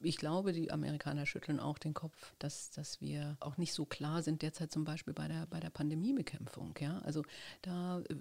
ich 0.00 0.16
glaube, 0.16 0.52
die 0.52 0.70
Amerikaner 0.70 1.26
schütteln 1.26 1.60
auch 1.60 1.78
den 1.78 1.92
Kopf, 1.92 2.34
dass, 2.38 2.70
dass 2.70 3.00
wir 3.00 3.36
auch 3.40 3.56
nicht 3.56 3.74
so 3.74 3.84
klar 3.84 4.22
sind 4.22 4.42
derzeit 4.42 4.72
zum 4.72 4.84
Beispiel 4.84 5.12
bei 5.12 5.28
der, 5.28 5.46
bei 5.46 5.60
der 5.60 5.70
Pandemiebekämpfung. 5.70 6.74
Ja? 6.80 7.00
Also 7.00 7.22
da 7.62 8.00
äh, 8.00 8.16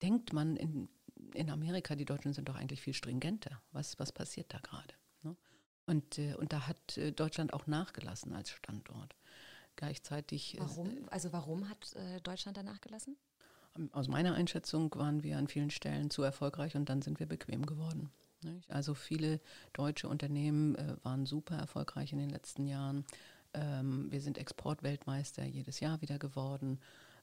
denkt 0.00 0.32
man 0.32 0.56
in, 0.56 0.88
in 1.34 1.50
Amerika, 1.50 1.94
die 1.94 2.04
Deutschen 2.04 2.32
sind 2.32 2.48
doch 2.48 2.56
eigentlich 2.56 2.80
viel 2.80 2.94
stringenter. 2.94 3.60
Was, 3.72 3.98
was 3.98 4.12
passiert 4.12 4.52
da 4.52 4.58
gerade? 4.58 4.94
Ne? 5.22 5.36
Und, 5.86 6.18
äh, 6.18 6.34
und 6.34 6.52
da 6.52 6.66
hat 6.66 6.96
äh, 6.98 7.12
Deutschland 7.12 7.52
auch 7.52 7.66
nachgelassen 7.66 8.32
als 8.34 8.50
Standort. 8.50 9.14
Gleichzeitig 9.76 10.56
warum? 10.58 10.90
Ist, 10.90 10.98
äh, 10.98 11.10
also 11.10 11.32
warum 11.32 11.68
hat 11.68 11.94
äh, 11.94 12.20
Deutschland 12.20 12.56
da 12.56 12.62
nachgelassen? 12.62 13.16
Ähm, 13.76 13.90
aus 13.92 14.08
meiner 14.08 14.34
Einschätzung 14.34 14.92
waren 14.96 15.22
wir 15.22 15.38
an 15.38 15.48
vielen 15.48 15.70
Stellen 15.70 16.10
zu 16.10 16.22
erfolgreich 16.22 16.74
und 16.74 16.88
dann 16.88 17.02
sind 17.02 17.20
wir 17.20 17.26
bequem 17.26 17.64
geworden. 17.66 18.10
Nicht? 18.42 18.70
Also 18.70 18.94
viele 18.94 19.40
deutsche 19.72 20.08
Unternehmen 20.08 20.74
äh, 20.76 20.96
waren 21.02 21.26
super 21.26 21.56
erfolgreich 21.56 22.12
in 22.12 22.18
den 22.18 22.30
letzten 22.30 22.66
Jahren. 22.66 23.04
Ähm, 23.54 24.10
wir 24.10 24.20
sind 24.20 24.38
Exportweltmeister 24.38 25.44
jedes 25.44 25.80
Jahr 25.80 26.00
wieder 26.00 26.18
geworden. 26.18 26.80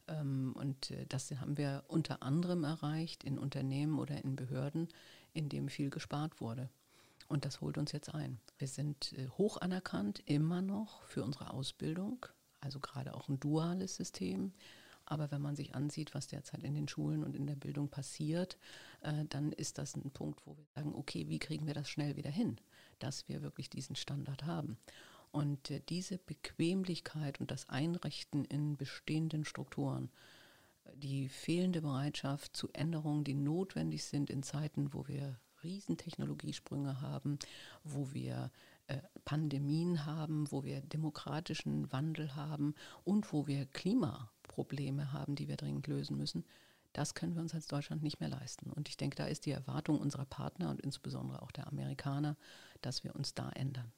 Ähm, 0.07 0.53
und 0.55 0.91
äh, 0.91 1.05
das 1.07 1.31
haben 1.31 1.57
wir 1.57 1.83
unter 1.88 2.24
anderem 2.24 2.63
erreicht 2.63 3.24
in 3.24 3.38
Unternehmen 3.38 4.00
oder 4.00 4.24
in 4.24 4.35
Behörden, 4.35 4.89
in 5.33 5.50
dem 5.50 5.69
viel 5.69 5.89
gespart 5.89 6.41
wurde. 6.41 6.69
Und 7.27 7.45
das 7.45 7.62
holt 7.62 7.77
uns 7.77 7.91
jetzt 7.91 8.13
ein. 8.13 8.39
Wir 8.57 8.67
sind 8.67 9.13
äh, 9.13 9.27
hoch 9.29 9.57
anerkannt, 9.57 10.21
immer 10.25 10.62
noch 10.62 11.03
für 11.03 11.24
unsere 11.24 11.51
Ausbildung, 11.51 12.25
also 12.62 12.79
gerade 12.79 13.15
auch 13.15 13.29
ein 13.29 13.39
duales 13.39 13.95
System. 13.95 14.53
Aber 15.07 15.29
wenn 15.31 15.41
man 15.41 15.55
sich 15.55 15.75
ansieht, 15.75 16.15
was 16.15 16.27
derzeit 16.27 16.63
in 16.63 16.74
den 16.74 16.88
Schulen 16.88 17.24
und 17.24 17.35
in 17.35 17.45
der 17.45 17.55
Bildung 17.55 17.89
passiert, 17.89 18.57
äh, 19.01 19.25
dann 19.29 19.51
ist 19.51 19.77
das 19.77 19.95
ein 19.95 20.12
Punkt, 20.12 20.45
wo 20.45 20.57
wir 20.57 20.65
sagen, 20.75 20.95
okay, 20.95 21.27
wie 21.29 21.39
kriegen 21.39 21.67
wir 21.67 21.74
das 21.74 21.89
schnell 21.89 22.15
wieder 22.15 22.31
hin, 22.31 22.57
dass 23.00 23.27
wir 23.27 23.41
wirklich 23.41 23.69
diesen 23.69 23.95
Standard 23.95 24.45
haben. 24.45 24.77
Und 25.36 25.70
äh, 25.70 25.82
diese 25.89 26.18
Bequemlichkeit 26.18 27.42
und 27.42 27.51
das 27.51 27.68
Einrichten 27.68 28.46
in 28.46 28.77
bestehenden 28.77 29.44
Strukturen, 29.44 30.10
die 30.96 31.27
fehlende 31.27 31.82
Bereitschaft 31.82 32.56
zu 32.56 32.70
Änderungen, 32.72 33.25
die 33.25 33.34
notwendig 33.34 34.06
sind 34.06 34.30
in 34.30 34.44
Zeiten, 34.44 34.94
wo 34.94 35.10
wir 35.10 35.38
Riesentechnologiesprünge 35.62 37.01
haben, 37.01 37.38
wo 37.84 38.13
wir 38.13 38.50
äh, 38.88 39.00
Pandemien 39.25 40.06
haben, 40.06 40.50
wo 40.54 40.63
wir 40.63 40.80
demokratischen 40.80 41.92
Wandel 41.92 42.34
haben 42.38 42.74
und 43.04 43.34
wo 43.34 43.46
wir 43.46 43.65
Klimaprobleme 43.65 45.12
haben, 45.12 45.36
die 45.36 45.50
wir 45.50 45.58
dringend 45.58 45.88
lösen 45.88 46.15
müssen. 46.15 46.46
Das 46.94 47.13
können 47.13 47.36
wir 47.36 47.42
uns 47.42 47.54
als 47.54 47.68
Deutschland 47.68 48.04
nicht 48.04 48.22
mehr 48.22 48.30
leisten. 48.30 48.72
Und 48.72 48.88
ich 48.88 48.96
denke, 48.96 49.18
da 49.18 49.25
ist 49.25 49.46
die 49.46 49.51
Erwartung 49.51 50.00
unserer 50.00 50.25
Partner 50.25 50.70
und 50.70 50.80
insbesondere 50.80 51.42
auch 51.42 51.51
der 51.51 51.68
Amerikaner, 51.68 52.38
dass 52.82 53.04
wir 53.04 53.13
uns 53.18 53.34
da 53.34 53.50
ändern. 53.50 53.92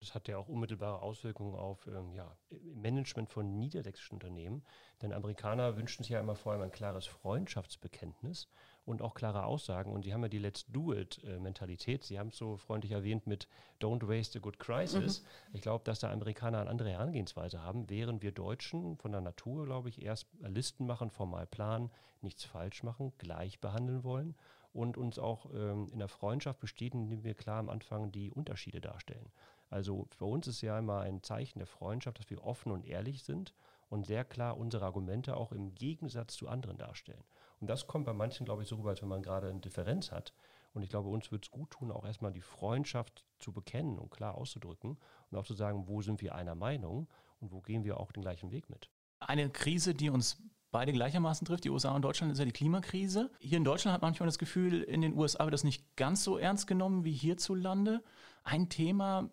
Das 0.00 0.14
hat 0.14 0.28
ja 0.28 0.38
auch 0.38 0.48
unmittelbare 0.48 1.02
Auswirkungen 1.02 1.54
auf 1.54 1.86
ähm, 1.86 2.12
ja, 2.14 2.34
Management 2.74 3.28
von 3.28 3.58
niedersächsischen 3.58 4.14
Unternehmen. 4.14 4.64
Denn 5.02 5.12
Amerikaner 5.12 5.76
wünschen 5.76 6.02
sich 6.02 6.12
ja 6.12 6.20
immer 6.20 6.34
vor 6.34 6.52
allem 6.52 6.62
ein 6.62 6.72
klares 6.72 7.06
Freundschaftsbekenntnis 7.06 8.48
und 8.86 9.02
auch 9.02 9.14
klare 9.14 9.44
Aussagen. 9.44 9.92
Und 9.92 10.02
sie 10.02 10.14
haben 10.14 10.22
ja 10.22 10.28
die 10.28 10.38
Let's 10.38 10.64
Do 10.68 10.94
It-Mentalität. 10.94 12.02
Sie 12.04 12.18
haben 12.18 12.28
es 12.28 12.38
so 12.38 12.56
freundlich 12.56 12.92
erwähnt 12.92 13.26
mit 13.26 13.46
Don't 13.78 14.08
Waste 14.08 14.38
a 14.38 14.40
Good 14.40 14.58
Crisis. 14.58 15.20
Mhm. 15.20 15.26
Ich 15.52 15.60
glaube, 15.60 15.84
dass 15.84 16.00
da 16.00 16.10
Amerikaner 16.10 16.60
eine 16.60 16.70
andere 16.70 16.90
Herangehensweise 16.90 17.62
haben, 17.62 17.90
während 17.90 18.22
wir 18.22 18.32
Deutschen 18.32 18.96
von 18.96 19.12
der 19.12 19.20
Natur, 19.20 19.66
glaube 19.66 19.90
ich, 19.90 20.02
erst 20.02 20.28
Listen 20.40 20.86
machen, 20.86 21.10
formal 21.10 21.46
planen, 21.46 21.90
nichts 22.22 22.44
falsch 22.44 22.82
machen, 22.82 23.12
gleich 23.18 23.60
behandeln 23.60 24.02
wollen 24.02 24.34
und 24.72 24.96
uns 24.96 25.18
auch 25.18 25.46
ähm, 25.52 25.88
in 25.92 25.98
der 25.98 26.08
Freundschaft 26.08 26.60
bestätigen, 26.60 27.04
indem 27.04 27.24
wir 27.24 27.34
klar 27.34 27.58
am 27.58 27.68
Anfang 27.68 28.12
die 28.12 28.30
Unterschiede 28.30 28.80
darstellen. 28.80 29.30
Also 29.70 30.06
für 30.10 30.26
uns 30.26 30.46
ist 30.48 30.60
ja 30.60 30.78
immer 30.78 31.00
ein 31.00 31.22
Zeichen 31.22 31.60
der 31.60 31.66
Freundschaft, 31.66 32.18
dass 32.18 32.28
wir 32.28 32.44
offen 32.44 32.72
und 32.72 32.84
ehrlich 32.84 33.22
sind 33.22 33.54
und 33.88 34.06
sehr 34.06 34.24
klar 34.24 34.56
unsere 34.58 34.84
Argumente 34.84 35.36
auch 35.36 35.52
im 35.52 35.74
Gegensatz 35.74 36.34
zu 36.34 36.48
anderen 36.48 36.76
darstellen. 36.76 37.24
Und 37.60 37.70
das 37.70 37.86
kommt 37.86 38.06
bei 38.06 38.12
manchen, 38.12 38.44
glaube 38.44 38.62
ich, 38.62 38.68
so 38.68 38.76
rüber, 38.76 38.90
als 38.90 39.02
wenn 39.02 39.08
man 39.08 39.22
gerade 39.22 39.48
eine 39.48 39.60
Differenz 39.60 40.10
hat. 40.10 40.32
Und 40.72 40.82
ich 40.82 40.90
glaube, 40.90 41.08
uns 41.08 41.32
wird 41.32 41.44
es 41.44 41.50
gut 41.50 41.70
tun, 41.70 41.90
auch 41.90 42.04
erstmal 42.04 42.32
die 42.32 42.40
Freundschaft 42.40 43.24
zu 43.38 43.52
bekennen 43.52 43.98
und 43.98 44.10
klar 44.10 44.36
auszudrücken 44.36 44.98
und 45.30 45.38
auch 45.38 45.44
zu 45.44 45.54
sagen, 45.54 45.88
wo 45.88 46.02
sind 46.02 46.20
wir 46.20 46.34
einer 46.34 46.54
Meinung 46.54 47.08
und 47.40 47.52
wo 47.52 47.60
gehen 47.60 47.84
wir 47.84 47.98
auch 47.98 48.12
den 48.12 48.22
gleichen 48.22 48.50
Weg 48.50 48.70
mit. 48.70 48.90
Eine 49.18 49.50
Krise, 49.50 49.94
die 49.94 50.10
uns 50.10 50.42
beide 50.70 50.92
gleichermaßen 50.92 51.44
trifft, 51.44 51.64
die 51.64 51.70
USA 51.70 51.94
und 51.94 52.02
Deutschland, 52.02 52.32
ist 52.32 52.38
ja 52.38 52.44
die 52.44 52.52
Klimakrise. 52.52 53.30
Hier 53.40 53.58
in 53.58 53.64
Deutschland 53.64 53.94
hat 53.94 54.02
man 54.02 54.10
manchmal 54.10 54.28
das 54.28 54.38
Gefühl, 54.38 54.82
in 54.82 55.00
den 55.00 55.14
USA 55.14 55.44
wird 55.44 55.54
das 55.54 55.64
nicht 55.64 55.96
ganz 55.96 56.22
so 56.22 56.38
ernst 56.38 56.66
genommen 56.66 57.04
wie 57.04 57.12
hierzulande. 57.12 58.02
Ein 58.42 58.68
Thema, 58.68 59.30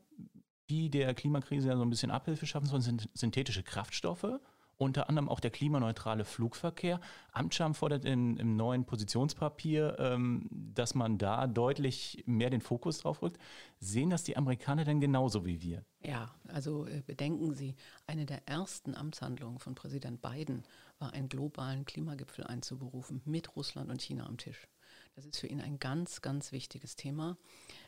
die 0.69 0.89
der 0.89 1.13
Klimakrise 1.13 1.69
ja 1.69 1.77
so 1.77 1.83
ein 1.83 1.89
bisschen 1.89 2.11
Abhilfe 2.11 2.45
schaffen 2.45 2.67
sollen, 2.67 2.81
sind 2.81 3.09
synthetische 3.13 3.63
Kraftstoffe. 3.63 4.39
Unter 4.79 5.09
anderem 5.09 5.27
auch 5.27 5.39
der 5.39 5.49
klimaneutrale 5.49 6.23
Flugverkehr. 6.23 7.01
Amtscham 7.31 7.73
fordert 7.73 8.05
in, 8.05 8.37
im 8.37 8.55
neuen 8.55 8.85
Positionspapier, 8.85 9.95
ähm, 9.97 10.47
dass 10.51 10.93
man 10.93 11.17
da 11.17 11.47
deutlich 11.47 12.23
mehr 12.27 12.51
den 12.51 12.61
Fokus 12.61 12.99
drauf 12.99 13.23
rückt. 13.23 13.39
Sehen 13.79 14.11
das 14.11 14.23
die 14.23 14.37
Amerikaner 14.37 14.83
denn 14.83 14.99
genauso 14.99 15.47
wie 15.47 15.63
wir? 15.63 15.83
Ja, 16.03 16.31
also 16.47 16.85
äh, 16.85 17.01
bedenken 17.03 17.55
Sie, 17.55 17.75
eine 18.05 18.27
der 18.27 18.47
ersten 18.47 18.93
Amtshandlungen 18.93 19.57
von 19.57 19.73
Präsident 19.73 20.21
Biden 20.21 20.61
war, 20.99 21.11
einen 21.11 21.27
globalen 21.27 21.85
Klimagipfel 21.85 22.45
einzuberufen 22.45 23.23
mit 23.25 23.55
Russland 23.55 23.89
und 23.89 23.99
China 24.03 24.27
am 24.27 24.37
Tisch. 24.37 24.67
Das 25.17 25.25
ist 25.25 25.39
für 25.39 25.47
ihn 25.47 25.61
ein 25.61 25.79
ganz, 25.79 26.21
ganz 26.21 26.51
wichtiges 26.51 26.95
Thema. 26.95 27.37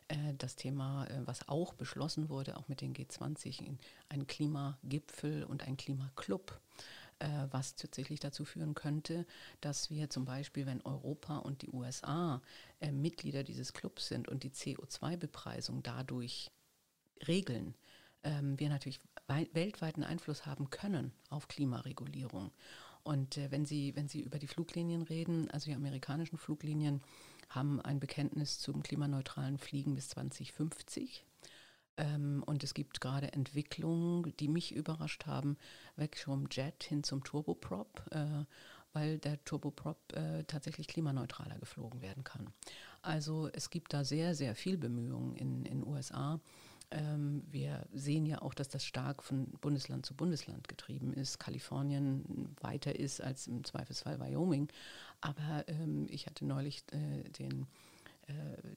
Äh, 0.08 0.34
das 0.40 0.56
Thema, 0.56 1.06
äh, 1.06 1.28
was 1.28 1.48
auch 1.48 1.76
beschlossen 1.76 2.28
wurde, 2.28 2.58
auch 2.58 2.68
mit 2.68 2.82
den 2.82 2.96
G20, 2.96 3.78
ein 4.10 4.26
Klimagipfel 4.26 5.44
und 5.44 5.62
ein 5.62 5.78
Klimaclub 5.78 6.60
äh, 7.20 7.28
was 7.52 7.76
tatsächlich 7.76 8.20
dazu 8.20 8.46
führen 8.46 8.74
könnte, 8.74 9.28
dass 9.62 9.92
wir 9.92 10.10
zum 10.10 10.26
Beispiel, 10.26 10.66
wenn 10.66 10.82
Europa 10.82 11.38
und 11.38 11.62
die 11.62 11.70
USA 11.70 12.42
Mitglieder 12.92 13.44
dieses 13.44 13.74
Clubs 13.74 14.08
sind 14.08 14.28
und 14.28 14.42
die 14.42 14.52
CO2-Bepreisung 14.52 15.84
dadurch 15.84 16.50
regeln, 17.28 17.76
ähm, 18.24 18.58
wir 18.58 18.70
natürlich 18.70 19.00
weltweiten 19.28 20.04
Einfluss 20.04 20.48
haben 20.48 20.72
können 20.72 21.12
auf 21.30 21.48
Klimaregulierung. 21.48 22.52
Und 23.03 23.39
wenn 23.50 23.65
Sie, 23.65 23.96
wenn 23.96 24.08
Sie 24.08 24.22
über 24.22 24.39
die 24.39 24.48
Fluglinien 24.48 25.01
reden, 25.01 25.50
also 25.51 25.70
die 25.70 25.75
amerikanischen 25.75 26.38
Fluglinien, 26.38 27.01
haben 27.50 27.82
ein 27.82 28.00
Bekenntnis 28.00 28.60
zum 28.60 28.84
klimaneutralen 28.84 29.58
Fliegen 29.58 29.96
bis 29.96 30.10
2050. 30.10 31.25
Ähm, 31.98 32.44
und 32.46 32.63
es 32.63 32.74
gibt 32.74 33.01
gerade 33.01 33.34
Entwicklungen, 33.34 34.34
die 34.39 34.48
mich 34.48 34.74
überrascht 34.74 35.25
haben, 35.25 35.58
weg 35.96 36.18
vom 36.18 36.48
Jet 36.50 36.84
hin 36.84 37.03
zum 37.03 37.24
Turboprop, 37.24 38.03
äh, 38.12 38.46
weil 38.94 39.18
der 39.20 39.44
Turboprop 39.44 39.98
äh, 40.13 40.44
tatsächlich 40.46 40.88
klimaneutraler 40.88 41.60
geflogen 41.60 42.01
werden 42.01 42.24
kann. 42.24 42.48
Also 43.01 43.50
es 43.53 43.70
gibt 43.70 43.94
da 43.94 44.03
sehr, 44.03 44.36
sehr 44.36 44.56
viel 44.56 44.77
Bemühungen 44.77 45.36
in 45.36 45.63
den 45.63 45.86
USA. 45.86 46.39
Ähm, 46.91 47.43
wir 47.50 47.86
sehen 47.93 48.25
ja 48.25 48.41
auch, 48.41 48.53
dass 48.53 48.69
das 48.69 48.84
stark 48.84 49.24
von 49.24 49.48
Bundesland 49.62 50.05
zu 50.05 50.15
Bundesland 50.15 50.67
getrieben 50.67 51.13
ist. 51.13 51.39
Kalifornien 51.39 52.55
weiter 52.62 52.98
ist 52.98 53.22
als 53.22 53.48
im 53.48 53.63
Zweifelsfall 53.63 54.19
Wyoming. 54.19 54.69
Aber 55.22 55.65
ähm, 55.67 56.08
ich 56.10 56.25
hatte 56.25 56.46
neulich 56.46 56.84
äh, 56.91 57.29
den, 57.29 57.67
äh, 58.27 58.34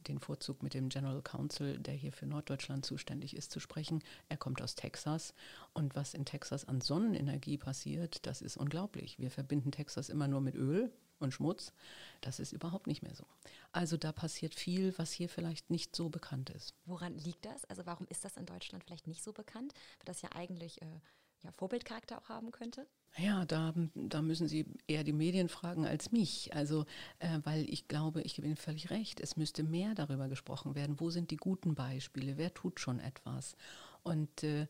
den 0.09 0.19
Vorzug 0.19 0.63
mit 0.63 0.75
dem 0.75 0.91
General 0.91 1.23
Counsel, 1.23 1.79
der 1.79 1.95
hier 1.95 2.13
für 2.13 2.27
Norddeutschland 2.27 2.85
zuständig 2.85 3.35
ist, 3.35 3.51
zu 3.51 3.61
sprechen. 3.61 4.03
Er 4.29 4.37
kommt 4.37 4.61
aus 4.61 4.75
Texas. 4.75 5.33
Und 5.73 5.95
was 5.95 6.13
in 6.13 6.27
Texas 6.27 6.67
an 6.67 6.83
Sonnenenergie 6.83 7.57
passiert, 7.57 8.27
das 8.27 8.43
ist 8.43 8.59
unglaublich. 8.59 9.19
Wir 9.19 9.31
verbinden 9.31 9.73
Texas 9.73 10.11
immer 10.11 10.29
nur 10.29 10.43
mit 10.43 10.55
Öl 10.55 10.93
und 11.23 11.33
Schmutz. 11.33 11.73
Das 12.21 12.39
ist 12.39 12.53
überhaupt 12.53 12.87
nicht 12.87 13.03
mehr 13.03 13.15
so. 13.15 13.25
Also 13.73 13.97
da 13.97 14.13
passiert 14.13 14.55
viel, 14.55 14.97
was 14.99 15.13
hier 15.13 15.29
vielleicht 15.29 15.71
nicht 15.71 15.97
so 15.97 16.09
bekannt 16.09 16.51
ist. 16.51 16.75
Woran 16.85 17.17
liegt 17.17 17.45
das? 17.45 17.65
Also 17.67 17.87
warum 17.87 18.07
ist 18.09 18.25
das 18.25 18.37
in 18.37 18.47
Deutschland 18.47 18.85
vielleicht 18.85 19.07
nicht 19.07 19.23
so 19.23 19.33
bekannt? 19.33 19.73
Weil 19.99 20.07
das 20.07 20.23
ja 20.23 20.31
eigentlich 20.35 20.81
äh, 20.83 21.01
ja, 21.43 21.53
Vorbildcharakter 21.53 22.19
auch 22.19 22.29
haben 22.29 22.51
könnte? 22.51 22.87
Ja, 23.19 23.45
da, 23.45 23.75
da 23.95 24.23
müssen 24.23 24.49
Sie 24.49 24.67
eher 24.87 25.05
die 25.05 25.13
Medien 25.13 25.49
fragen 25.49 25.87
als 25.87 26.13
mich. 26.13 26.55
Also, 26.55 26.87
äh, 27.19 27.41
weil 27.45 27.69
ich 27.69 27.89
glaube, 27.89 28.23
ich 28.23 28.35
gebe 28.35 28.47
Ihnen 28.47 28.57
völlig 28.57 28.91
recht, 28.91 29.21
es 29.21 29.37
müsste 29.37 29.63
mehr 29.63 29.95
darüber 29.95 30.29
gesprochen 30.29 30.75
werden. 30.75 30.99
Wo 30.99 31.11
sind 31.11 31.31
die 31.31 31.37
guten 31.37 31.75
Beispiele? 31.75 32.39
Wer 32.39 32.55
tut 32.55 32.81
schon 32.81 33.01
etwas? 33.01 33.55
Und 34.03 34.45
äh, 34.45 34.67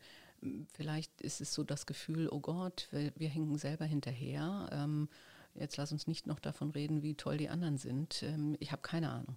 vielleicht 0.72 1.20
ist 1.20 1.40
es 1.40 1.54
so 1.54 1.62
das 1.62 1.86
Gefühl, 1.86 2.28
oh 2.30 2.40
Gott, 2.40 2.88
wir, 2.90 3.12
wir 3.16 3.28
hängen 3.28 3.56
selber 3.58 3.84
hinterher. 3.84 4.68
Ähm, 4.72 5.08
Jetzt 5.54 5.76
lass 5.76 5.92
uns 5.92 6.06
nicht 6.06 6.26
noch 6.26 6.40
davon 6.40 6.70
reden, 6.70 7.02
wie 7.02 7.14
toll 7.14 7.36
die 7.36 7.48
anderen 7.48 7.76
sind. 7.76 8.22
Ähm, 8.22 8.56
ich 8.58 8.72
habe 8.72 8.82
keine 8.82 9.10
Ahnung. 9.10 9.36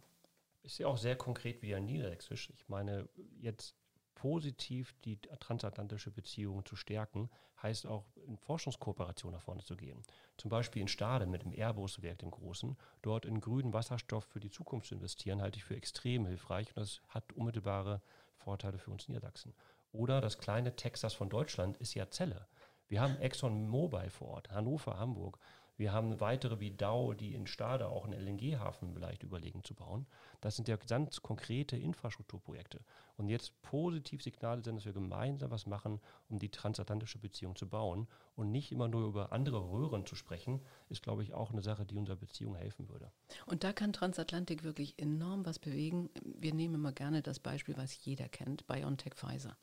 Ist 0.63 0.79
ja 0.79 0.87
auch 0.87 0.97
sehr 0.97 1.15
konkret 1.15 1.61
wie 1.61 1.75
ein 1.75 1.85
Niedersächsisch. 1.85 2.49
Ich 2.55 2.67
meine, 2.69 3.07
jetzt 3.39 3.75
positiv 4.15 4.95
die 5.03 5.17
transatlantische 5.17 6.09
Beziehung 6.09 6.65
zu 6.65 6.75
stärken, 6.75 7.29
heißt 7.61 7.85
auch 7.85 8.05
in 8.25 8.37
Forschungskooperation 8.37 9.33
nach 9.33 9.41
vorne 9.41 9.63
zu 9.63 9.75
gehen. 9.75 10.01
Zum 10.37 10.49
Beispiel 10.49 10.81
in 10.81 10.87
Stade 10.87 11.27
mit 11.27 11.43
dem 11.43 11.53
Airbus-Werk, 11.53 12.19
dem 12.19 12.31
Großen, 12.31 12.77
dort 13.01 13.25
in 13.25 13.39
grünen 13.39 13.73
Wasserstoff 13.73 14.23
für 14.25 14.39
die 14.39 14.49
Zukunft 14.49 14.87
zu 14.87 14.95
investieren, 14.95 15.41
halte 15.41 15.57
ich 15.57 15.63
für 15.63 15.75
extrem 15.75 16.25
hilfreich 16.25 16.69
und 16.69 16.77
das 16.77 17.01
hat 17.09 17.33
unmittelbare 17.33 18.01
Vorteile 18.37 18.77
für 18.79 18.91
uns 18.91 19.07
Niedersachsen. 19.07 19.53
Oder 19.91 20.21
das 20.21 20.39
kleine 20.39 20.75
Texas 20.75 21.13
von 21.13 21.29
Deutschland 21.29 21.77
ist 21.77 21.93
ja 21.93 22.09
Zelle. 22.09 22.47
Wir 22.87 23.01
haben 23.01 23.17
Exxon 23.17 23.67
Mobil 23.67 24.09
vor 24.09 24.29
Ort, 24.29 24.51
Hannover, 24.51 24.99
Hamburg. 24.99 25.39
Wir 25.77 25.91
haben 25.91 26.21
weitere 26.21 26.59
wie 26.59 26.71
Dow, 26.71 27.13
die 27.13 27.33
in 27.33 27.47
Stade 27.47 27.87
auch 27.87 28.05
einen 28.05 28.19
LNG-Hafen 28.19 28.93
vielleicht 28.93 29.23
überlegen 29.23 29.63
zu 29.63 29.73
bauen. 29.73 30.05
Das 30.39 30.55
sind 30.55 30.67
ja 30.67 30.77
ganz 30.77 31.21
konkrete 31.21 31.75
Infrastrukturprojekte. 31.75 32.79
Und 33.17 33.27
jetzt 33.27 33.61
positiv 33.61 34.23
Signale 34.23 34.63
sind, 34.63 34.77
dass 34.77 34.85
wir 34.85 34.93
gemeinsam 34.93 35.51
was 35.51 35.65
machen, 35.65 35.99
um 36.29 36.39
die 36.39 36.49
transatlantische 36.49 37.19
Beziehung 37.19 37.55
zu 37.55 37.67
bauen 37.67 38.07
und 38.35 38.51
nicht 38.51 38.71
immer 38.71 38.87
nur 38.87 39.07
über 39.07 39.33
andere 39.33 39.69
Röhren 39.69 40.05
zu 40.05 40.15
sprechen, 40.15 40.61
ist, 40.89 41.03
glaube 41.03 41.23
ich, 41.23 41.33
auch 41.33 41.51
eine 41.51 41.61
Sache, 41.61 41.85
die 41.85 41.95
unserer 41.95 42.17
Beziehung 42.17 42.55
helfen 42.55 42.87
würde. 42.89 43.11
Und 43.45 43.63
da 43.63 43.73
kann 43.73 43.91
Transatlantik 43.91 44.63
wirklich 44.63 44.97
enorm 44.97 45.45
was 45.45 45.59
bewegen. 45.59 46.09
Wir 46.23 46.53
nehmen 46.53 46.75
immer 46.75 46.93
gerne 46.93 47.21
das 47.21 47.39
Beispiel, 47.39 47.75
was 47.77 48.05
jeder 48.05 48.29
kennt, 48.29 48.65
BioNTech 48.67 49.15
Pfizer. 49.15 49.57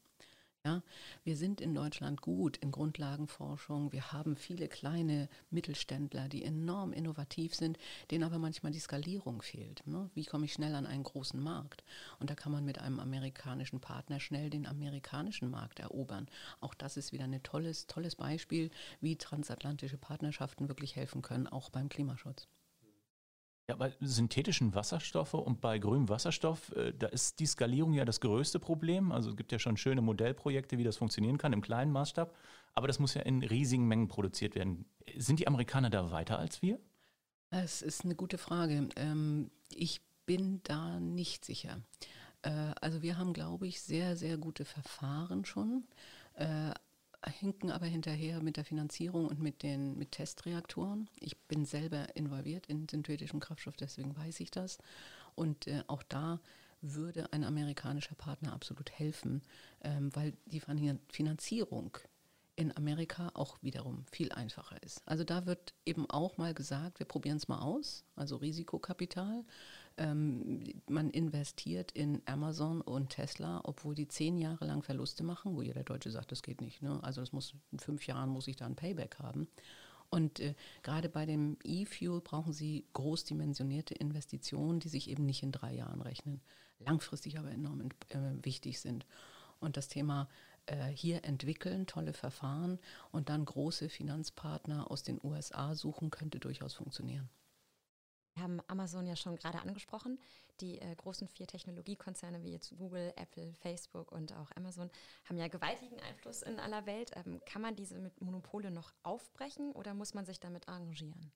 Ja, 0.64 0.80
wir 1.24 1.36
sind 1.36 1.60
in 1.60 1.74
Deutschland 1.74 2.20
gut 2.20 2.56
in 2.58 2.70
Grundlagenforschung. 2.70 3.90
Wir 3.90 4.12
haben 4.12 4.36
viele 4.36 4.68
kleine 4.68 5.28
Mittelständler, 5.50 6.28
die 6.28 6.44
enorm 6.44 6.92
innovativ 6.92 7.56
sind, 7.56 7.78
denen 8.12 8.22
aber 8.22 8.38
manchmal 8.38 8.70
die 8.70 8.78
Skalierung 8.78 9.42
fehlt. 9.42 9.84
Ne? 9.88 10.08
Wie 10.14 10.24
komme 10.24 10.44
ich 10.44 10.52
schnell 10.52 10.76
an 10.76 10.86
einen 10.86 11.02
großen 11.02 11.42
Markt? 11.42 11.82
Und 12.20 12.30
da 12.30 12.36
kann 12.36 12.52
man 12.52 12.64
mit 12.64 12.78
einem 12.78 13.00
amerikanischen 13.00 13.80
Partner 13.80 14.20
schnell 14.20 14.50
den 14.50 14.68
amerikanischen 14.68 15.50
Markt 15.50 15.80
erobern. 15.80 16.28
Auch 16.60 16.74
das 16.74 16.96
ist 16.96 17.10
wieder 17.10 17.24
ein 17.24 17.42
tolles, 17.42 17.88
tolles 17.88 18.14
Beispiel, 18.14 18.70
wie 19.00 19.16
transatlantische 19.16 19.98
Partnerschaften 19.98 20.68
wirklich 20.68 20.94
helfen 20.94 21.22
können, 21.22 21.48
auch 21.48 21.70
beim 21.70 21.88
Klimaschutz. 21.88 22.46
Ja, 23.72 23.76
bei 23.76 23.90
synthetischen 24.00 24.74
Wasserstoffe 24.74 25.32
und 25.32 25.62
bei 25.62 25.78
grünem 25.78 26.10
Wasserstoff, 26.10 26.72
äh, 26.76 26.92
da 26.92 27.06
ist 27.06 27.40
die 27.40 27.46
Skalierung 27.46 27.94
ja 27.94 28.04
das 28.04 28.20
größte 28.20 28.58
Problem. 28.58 29.10
Also 29.12 29.30
es 29.30 29.36
gibt 29.36 29.50
ja 29.50 29.58
schon 29.58 29.78
schöne 29.78 30.02
Modellprojekte, 30.02 30.76
wie 30.76 30.84
das 30.84 30.98
funktionieren 30.98 31.38
kann 31.38 31.54
im 31.54 31.62
kleinen 31.62 31.90
Maßstab. 31.90 32.36
Aber 32.74 32.86
das 32.86 32.98
muss 32.98 33.14
ja 33.14 33.22
in 33.22 33.42
riesigen 33.42 33.88
Mengen 33.88 34.08
produziert 34.08 34.54
werden. 34.56 34.84
Sind 35.16 35.40
die 35.40 35.46
Amerikaner 35.46 35.88
da 35.88 36.10
weiter 36.10 36.38
als 36.38 36.60
wir? 36.60 36.78
Es 37.48 37.80
ist 37.80 38.04
eine 38.04 38.14
gute 38.14 38.36
Frage. 38.36 38.90
Ähm, 38.96 39.50
ich 39.70 40.02
bin 40.26 40.60
da 40.64 41.00
nicht 41.00 41.46
sicher. 41.46 41.80
Äh, 42.42 42.74
also 42.78 43.00
wir 43.00 43.16
haben, 43.16 43.32
glaube 43.32 43.66
ich, 43.66 43.80
sehr, 43.80 44.16
sehr 44.16 44.36
gute 44.36 44.66
Verfahren 44.66 45.46
schon. 45.46 45.84
Hinken 47.30 47.70
aber 47.70 47.86
hinterher 47.86 48.42
mit 48.42 48.56
der 48.56 48.64
Finanzierung 48.64 49.26
und 49.26 49.40
mit 49.40 49.62
den 49.62 49.96
mit 49.96 50.12
Testreaktoren. 50.12 51.08
Ich 51.20 51.38
bin 51.42 51.64
selber 51.64 52.16
involviert 52.16 52.66
in 52.66 52.88
synthetischem 52.88 53.40
Kraftstoff, 53.40 53.76
deswegen 53.76 54.16
weiß 54.16 54.40
ich 54.40 54.50
das. 54.50 54.78
Und 55.34 55.66
äh, 55.66 55.82
auch 55.86 56.02
da 56.02 56.40
würde 56.80 57.32
ein 57.32 57.44
amerikanischer 57.44 58.16
Partner 58.16 58.52
absolut 58.52 58.90
helfen, 58.90 59.42
ähm, 59.82 60.10
weil 60.14 60.34
die 60.46 60.60
Finanzierung 61.08 61.96
in 62.56 62.76
Amerika 62.76 63.30
auch 63.34 63.56
wiederum 63.62 64.04
viel 64.10 64.30
einfacher 64.32 64.82
ist. 64.82 65.00
Also 65.06 65.24
da 65.24 65.46
wird 65.46 65.74
eben 65.86 66.08
auch 66.10 66.36
mal 66.36 66.54
gesagt, 66.54 66.98
wir 66.98 67.06
probieren 67.06 67.38
es 67.38 67.48
mal 67.48 67.60
aus, 67.60 68.04
also 68.14 68.36
Risikokapital. 68.36 69.44
Ähm, 69.96 70.62
man 70.88 71.10
investiert 71.10 71.92
in 71.92 72.22
Amazon 72.26 72.80
und 72.80 73.10
Tesla, 73.10 73.60
obwohl 73.64 73.94
die 73.94 74.08
zehn 74.08 74.38
Jahre 74.38 74.64
lang 74.64 74.82
Verluste 74.82 75.22
machen, 75.22 75.54
wo 75.54 75.62
jeder 75.62 75.82
Deutsche 75.82 76.10
sagt, 76.10 76.32
das 76.32 76.42
geht 76.42 76.60
nicht. 76.60 76.82
Ne? 76.82 77.02
Also 77.02 77.20
das 77.20 77.32
muss 77.32 77.54
in 77.70 77.78
fünf 77.78 78.06
Jahren 78.06 78.30
muss 78.30 78.48
ich 78.48 78.56
da 78.56 78.66
ein 78.66 78.76
Payback 78.76 79.18
haben. 79.18 79.48
Und 80.10 80.40
äh, 80.40 80.54
gerade 80.82 81.08
bei 81.08 81.24
dem 81.24 81.56
E-Fuel 81.64 82.20
brauchen 82.20 82.52
Sie 82.52 82.86
großdimensionierte 82.92 83.94
Investitionen, 83.94 84.78
die 84.78 84.90
sich 84.90 85.08
eben 85.08 85.24
nicht 85.24 85.42
in 85.42 85.52
drei 85.52 85.74
Jahren 85.74 86.02
rechnen, 86.02 86.42
langfristig 86.78 87.38
aber 87.38 87.50
enorm 87.50 87.88
äh, 88.10 88.18
wichtig 88.42 88.80
sind. 88.80 89.06
Und 89.58 89.78
das 89.78 89.88
Thema 89.88 90.28
äh, 90.66 90.88
hier 90.88 91.24
entwickeln, 91.24 91.86
tolle 91.86 92.12
Verfahren 92.12 92.78
und 93.10 93.30
dann 93.30 93.44
große 93.44 93.88
Finanzpartner 93.88 94.90
aus 94.90 95.02
den 95.02 95.18
USA 95.22 95.74
suchen, 95.74 96.10
könnte 96.10 96.38
durchaus 96.38 96.74
funktionieren. 96.74 97.28
Wir 98.34 98.42
haben 98.42 98.60
Amazon 98.66 99.06
ja 99.06 99.16
schon 99.16 99.36
gerade 99.36 99.60
angesprochen. 99.60 100.18
Die 100.60 100.78
äh, 100.80 100.94
großen 100.94 101.28
vier 101.28 101.46
Technologiekonzerne 101.46 102.42
wie 102.42 102.52
jetzt 102.52 102.76
Google, 102.76 103.12
Apple, 103.16 103.52
Facebook 103.54 104.12
und 104.12 104.32
auch 104.34 104.50
Amazon 104.56 104.90
haben 105.24 105.36
ja 105.36 105.48
gewaltigen 105.48 105.98
Einfluss 106.00 106.42
in 106.42 106.58
aller 106.58 106.86
Welt. 106.86 107.10
Ähm, 107.14 107.40
kann 107.46 107.62
man 107.62 107.76
diese 107.76 108.10
Monopole 108.20 108.70
noch 108.70 108.92
aufbrechen 109.02 109.72
oder 109.72 109.94
muss 109.94 110.14
man 110.14 110.24
sich 110.24 110.40
damit 110.40 110.68
arrangieren? 110.68 111.32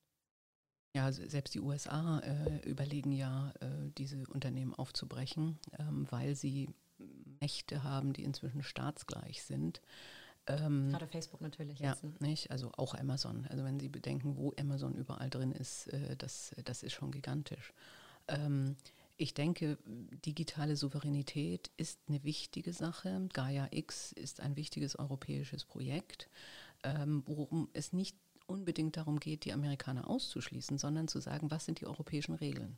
Ja, 0.95 1.13
selbst 1.13 1.55
die 1.55 1.61
USA 1.61 2.21
äh, 2.21 2.61
überlegen 2.67 3.13
ja, 3.13 3.53
äh, 3.61 3.91
diese 3.99 4.27
Unternehmen 4.29 4.73
aufzubrechen, 4.73 5.59
ähm, 5.79 6.07
weil 6.11 6.35
sie 6.35 6.71
Mächte 7.41 7.83
haben, 7.83 8.15
die 8.15 8.25
inzwischen 8.25 8.63
staatsgleich 8.63 9.43
sind. 9.43 9.83
Ähm, 10.47 10.91
Gerade 10.91 11.07
Facebook 11.07 11.41
natürlich. 11.41 11.79
Ja, 11.81 11.91
jetzt, 11.91 12.05
ne? 12.05 12.13
nicht? 12.21 12.51
Also 12.51 12.71
auch 12.77 12.95
Amazon. 12.95 13.47
Also 13.49 13.65
wenn 13.65 13.81
Sie 13.81 13.89
bedenken, 13.89 14.37
wo 14.37 14.55
Amazon 14.59 14.95
überall 14.95 15.31
drin 15.31 15.53
ist, 15.53 15.89
äh, 15.89 16.17
das, 16.17 16.55
das 16.65 16.83
ist 16.83 16.93
schon 16.93 17.11
gigantisch. 17.11 17.73
Ähm, 18.29 18.77
ich 19.19 19.33
denke, 19.33 19.79
digitale 19.87 20.77
Souveränität 20.77 21.71
ist 21.77 22.01
eine 22.09 22.23
wichtige 22.23 22.73
Sache. 22.73 23.29
Gaia 23.33 23.69
X 23.71 24.13
ist 24.13 24.41
ein 24.41 24.57
wichtiges 24.57 24.99
europäisches 24.99 25.65
Projekt, 25.65 26.29
ähm, 26.83 27.23
worum 27.27 27.69
es 27.73 27.93
nicht 27.93 28.17
unbedingt 28.47 28.97
darum 28.97 29.19
geht, 29.19 29.45
die 29.45 29.53
Amerikaner 29.53 30.09
auszuschließen, 30.09 30.79
sondern 30.79 31.09
zu 31.09 31.21
sagen, 31.21 31.51
was 31.51 31.65
sind 31.65 31.81
die 31.81 31.87
europäischen 31.87 32.35
Regeln? 32.35 32.77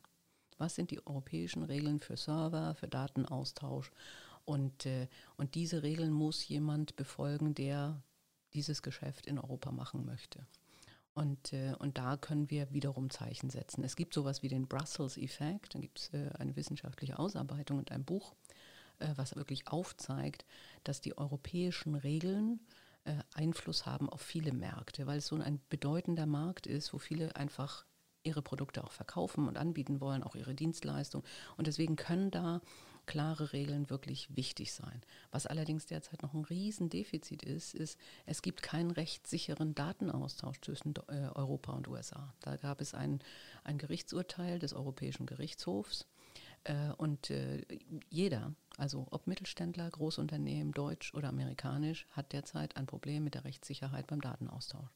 Was 0.59 0.75
sind 0.75 0.91
die 0.91 1.05
europäischen 1.07 1.63
Regeln 1.63 2.01
für 2.01 2.17
Server, 2.17 2.75
für 2.75 2.89
Datenaustausch 2.89 3.91
und, 4.49 4.87
äh, 4.87 5.09
und 5.37 5.55
diese 5.55 5.83
Regeln 5.83 6.11
muss 6.11 6.49
jemand 6.49 6.97
befolgen, 6.97 7.55
der 7.55 8.03
dieses 8.55 8.81
Geschäft 8.81 9.27
in 9.27 9.39
Europa 9.39 9.71
machen 9.73 10.07
möchte. 10.07 10.47
Und, 11.13 11.53
äh, 11.53 11.75
und 11.79 11.99
da 11.99 12.17
können 12.17 12.49
wir 12.49 12.73
wiederum 12.73 13.11
Zeichen 13.11 13.51
setzen. 13.51 13.85
Es 13.85 13.95
gibt 13.95 14.15
sowas 14.15 14.43
wie 14.43 14.49
den 14.49 14.67
Brussels-Effekt, 14.67 15.75
da 15.75 15.79
gibt 15.81 15.99
es 15.99 16.15
äh, 16.15 16.31
eine 16.39 16.57
wissenschaftliche 16.57 17.19
Ausarbeitung 17.19 17.77
und 17.77 17.93
ein 17.93 18.05
Buch, 18.05 18.35
äh, 19.01 19.09
was 19.17 19.37
wirklich 19.37 19.69
aufzeigt, 19.69 20.47
dass 20.83 21.03
die 21.03 21.19
europäischen 21.19 21.95
Regeln 21.95 22.59
äh, 23.05 23.17
Einfluss 23.35 23.85
haben 23.85 24.09
auf 24.09 24.23
viele 24.23 24.55
Märkte, 24.55 25.07
weil 25.07 25.19
es 25.19 25.27
so 25.27 25.37
ein 25.37 25.61
bedeutender 25.69 26.25
Markt 26.25 26.67
ist, 26.67 26.95
wo 26.95 26.99
viele 26.99 27.37
einfach 27.37 27.85
ihre 28.23 28.41
Produkte 28.41 28.83
auch 28.83 28.93
verkaufen 28.93 29.47
und 29.47 29.59
anbieten 29.59 30.01
wollen, 30.01 30.23
auch 30.23 30.37
ihre 30.37 30.55
Dienstleistung. 30.55 31.23
Und 31.59 31.67
deswegen 31.67 31.97
können 31.97 32.31
da 32.31 32.63
klare 33.09 33.53
Regeln 33.55 33.91
wirklich 33.91 34.37
wichtig 34.37 34.73
sein. 34.73 35.01
Was 35.33 35.47
allerdings 35.47 35.87
derzeit 35.87 36.23
noch 36.23 36.35
ein 36.35 36.45
Riesendefizit 36.45 37.43
ist, 37.43 37.75
ist, 37.75 37.99
es 38.27 38.43
gibt 38.43 38.63
keinen 38.63 38.91
rechtssicheren 38.91 39.75
Datenaustausch 39.75 40.61
zwischen 40.61 40.95
äh, 41.09 41.31
Europa 41.35 41.73
und 41.73 41.89
USA. 41.89 42.35
Da 42.43 42.57
gab 42.57 42.81
es 42.81 42.95
ein, 42.95 43.21
ein 43.65 43.79
Gerichtsurteil 43.79 44.59
des 44.59 44.75
Europäischen 44.75 45.25
Gerichtshofs 45.25 46.07
äh, 46.65 46.91
und 46.99 47.31
äh, 47.31 47.65
jeder, 48.11 48.55
also 48.77 49.07
ob 49.11 49.27
Mittelständler, 49.27 49.91
Großunternehmen, 49.91 50.73
deutsch 50.73 51.15
oder 51.15 51.31
amerikanisch, 51.31 52.07
hat 52.11 52.35
derzeit 52.35 52.77
ein 52.77 52.87
Problem 52.87 53.25
mit 53.25 53.35
der 53.35 53.45
Rechtssicherheit 53.45 54.07
beim 54.07 54.21
Datenaustausch. 54.21 54.93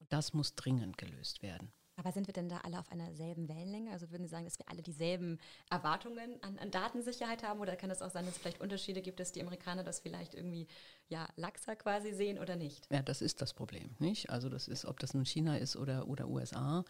Und 0.00 0.12
das 0.12 0.34
muss 0.34 0.54
dringend 0.54 0.98
gelöst 0.98 1.42
werden. 1.42 1.72
Aber 1.96 2.10
sind 2.10 2.26
wir 2.26 2.34
denn 2.34 2.48
da 2.48 2.58
alle 2.58 2.78
auf 2.78 2.90
einer 2.90 3.14
selben 3.14 3.48
Wellenlänge? 3.48 3.92
Also 3.92 4.10
würden 4.10 4.24
Sie 4.24 4.30
sagen, 4.30 4.44
dass 4.44 4.58
wir 4.58 4.68
alle 4.68 4.82
dieselben 4.82 5.38
Erwartungen 5.70 6.42
an, 6.42 6.58
an, 6.58 6.70
Datensicherheit 6.70 7.42
haben? 7.42 7.60
Oder 7.60 7.76
kann 7.76 7.90
es 7.90 8.02
auch 8.02 8.10
sein, 8.10 8.24
dass 8.24 8.34
es 8.34 8.40
vielleicht 8.40 8.60
Unterschiede 8.60 9.00
gibt, 9.00 9.20
dass 9.20 9.32
die 9.32 9.40
Amerikaner 9.40 9.84
das 9.84 10.00
vielleicht 10.00 10.34
irgendwie 10.34 10.66
ja, 11.08 11.28
laxer 11.36 11.76
quasi 11.76 12.12
sehen 12.12 12.38
oder 12.38 12.56
nicht? 12.56 12.88
Ja, 12.90 13.02
das 13.02 13.22
ist 13.22 13.40
das 13.40 13.54
Problem, 13.54 13.90
nicht? 14.00 14.30
Also 14.30 14.48
das 14.48 14.66
ist, 14.66 14.84
ob 14.86 14.98
das 14.98 15.14
nun 15.14 15.24
China 15.24 15.56
ist 15.56 15.76
oder, 15.76 16.08
oder 16.08 16.28
USA, 16.28 16.84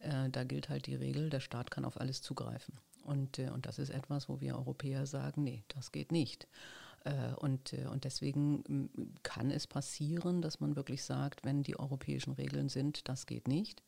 äh, 0.00 0.28
da 0.28 0.44
gilt 0.44 0.68
halt 0.68 0.86
die 0.86 0.94
Regel, 0.94 1.30
der 1.30 1.40
Staat 1.40 1.70
kann 1.70 1.86
auf 1.86 1.98
alles 1.98 2.20
zugreifen. 2.20 2.78
Und, 3.04 3.38
äh, 3.38 3.48
und 3.48 3.64
das 3.64 3.78
ist 3.78 3.90
etwas, 3.90 4.28
wo 4.28 4.40
wir 4.40 4.56
Europäer 4.56 5.06
sagen, 5.06 5.42
nee, 5.42 5.64
das 5.68 5.90
geht 5.90 6.12
nicht. 6.12 6.48
Äh, 7.04 7.32
und, 7.36 7.72
äh, 7.72 7.86
und 7.86 8.04
deswegen 8.04 8.90
kann 9.22 9.50
es 9.50 9.66
passieren, 9.66 10.42
dass 10.42 10.60
man 10.60 10.76
wirklich 10.76 11.02
sagt, 11.02 11.44
wenn 11.44 11.62
die 11.62 11.80
europäischen 11.80 12.34
Regeln 12.34 12.68
sind, 12.68 13.08
das 13.08 13.24
geht 13.24 13.48
nicht 13.48 13.82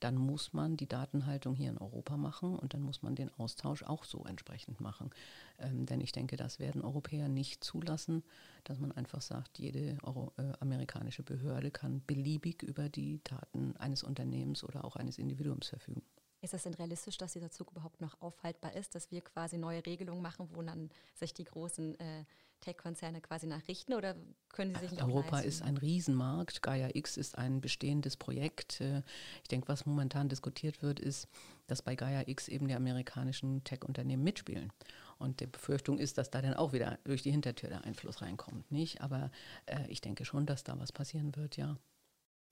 dann 0.00 0.16
muss 0.16 0.52
man 0.52 0.76
die 0.76 0.88
Datenhaltung 0.88 1.54
hier 1.54 1.70
in 1.70 1.78
Europa 1.78 2.16
machen 2.16 2.56
und 2.56 2.74
dann 2.74 2.82
muss 2.82 3.02
man 3.02 3.14
den 3.14 3.30
Austausch 3.38 3.82
auch 3.82 4.04
so 4.04 4.24
entsprechend 4.24 4.80
machen. 4.80 5.10
Ähm, 5.58 5.86
denn 5.86 6.00
ich 6.00 6.12
denke, 6.12 6.36
das 6.36 6.58
werden 6.58 6.82
Europäer 6.82 7.28
nicht 7.28 7.62
zulassen, 7.64 8.22
dass 8.64 8.78
man 8.78 8.92
einfach 8.92 9.22
sagt, 9.22 9.58
jede 9.58 9.98
Euro, 10.02 10.32
äh, 10.36 10.52
amerikanische 10.60 11.22
Behörde 11.22 11.70
kann 11.70 12.02
beliebig 12.06 12.62
über 12.62 12.88
die 12.88 13.20
Daten 13.24 13.76
eines 13.76 14.02
Unternehmens 14.02 14.64
oder 14.64 14.84
auch 14.84 14.96
eines 14.96 15.18
Individuums 15.18 15.68
verfügen. 15.68 16.02
Ist 16.44 16.52
es 16.52 16.64
denn 16.64 16.74
realistisch, 16.74 17.16
dass 17.16 17.32
dieser 17.32 17.50
Zug 17.50 17.70
überhaupt 17.70 18.02
noch 18.02 18.20
aufhaltbar 18.20 18.74
ist, 18.74 18.94
dass 18.94 19.10
wir 19.10 19.22
quasi 19.22 19.56
neue 19.56 19.84
Regelungen 19.86 20.20
machen, 20.20 20.46
wo 20.52 20.60
dann 20.60 20.90
sich 21.14 21.32
die 21.32 21.44
großen 21.44 21.98
äh, 21.98 22.24
Tech-Konzerne 22.60 23.22
quasi 23.22 23.46
nachrichten 23.46 23.94
oder 23.94 24.14
können 24.50 24.74
Sie 24.74 24.80
sich 24.82 24.90
nicht 24.90 25.02
Europa 25.02 25.38
ist 25.38 25.62
ein 25.62 25.78
Riesenmarkt. 25.78 26.60
Gaia 26.60 26.90
X 26.92 27.16
ist 27.16 27.38
ein 27.38 27.62
bestehendes 27.62 28.18
Projekt. 28.18 28.82
Äh, 28.82 28.98
ich 29.42 29.48
denke, 29.48 29.68
was 29.68 29.86
momentan 29.86 30.28
diskutiert 30.28 30.82
wird, 30.82 31.00
ist, 31.00 31.28
dass 31.66 31.80
bei 31.80 31.94
Gaia 31.94 32.28
X 32.28 32.48
eben 32.48 32.68
die 32.68 32.74
amerikanischen 32.74 33.64
Tech-Unternehmen 33.64 34.22
mitspielen. 34.22 34.70
Und 35.16 35.40
die 35.40 35.46
Befürchtung 35.46 35.96
ist, 35.96 36.18
dass 36.18 36.30
da 36.30 36.42
dann 36.42 36.52
auch 36.52 36.74
wieder 36.74 36.98
durch 37.04 37.22
die 37.22 37.30
Hintertür 37.30 37.70
der 37.70 37.84
Einfluss 37.84 38.20
reinkommt, 38.20 38.70
nicht? 38.70 39.00
Aber 39.00 39.30
äh, 39.64 39.86
ich 39.88 40.02
denke 40.02 40.26
schon, 40.26 40.44
dass 40.44 40.62
da 40.62 40.78
was 40.78 40.92
passieren 40.92 41.34
wird, 41.36 41.56
ja. 41.56 41.78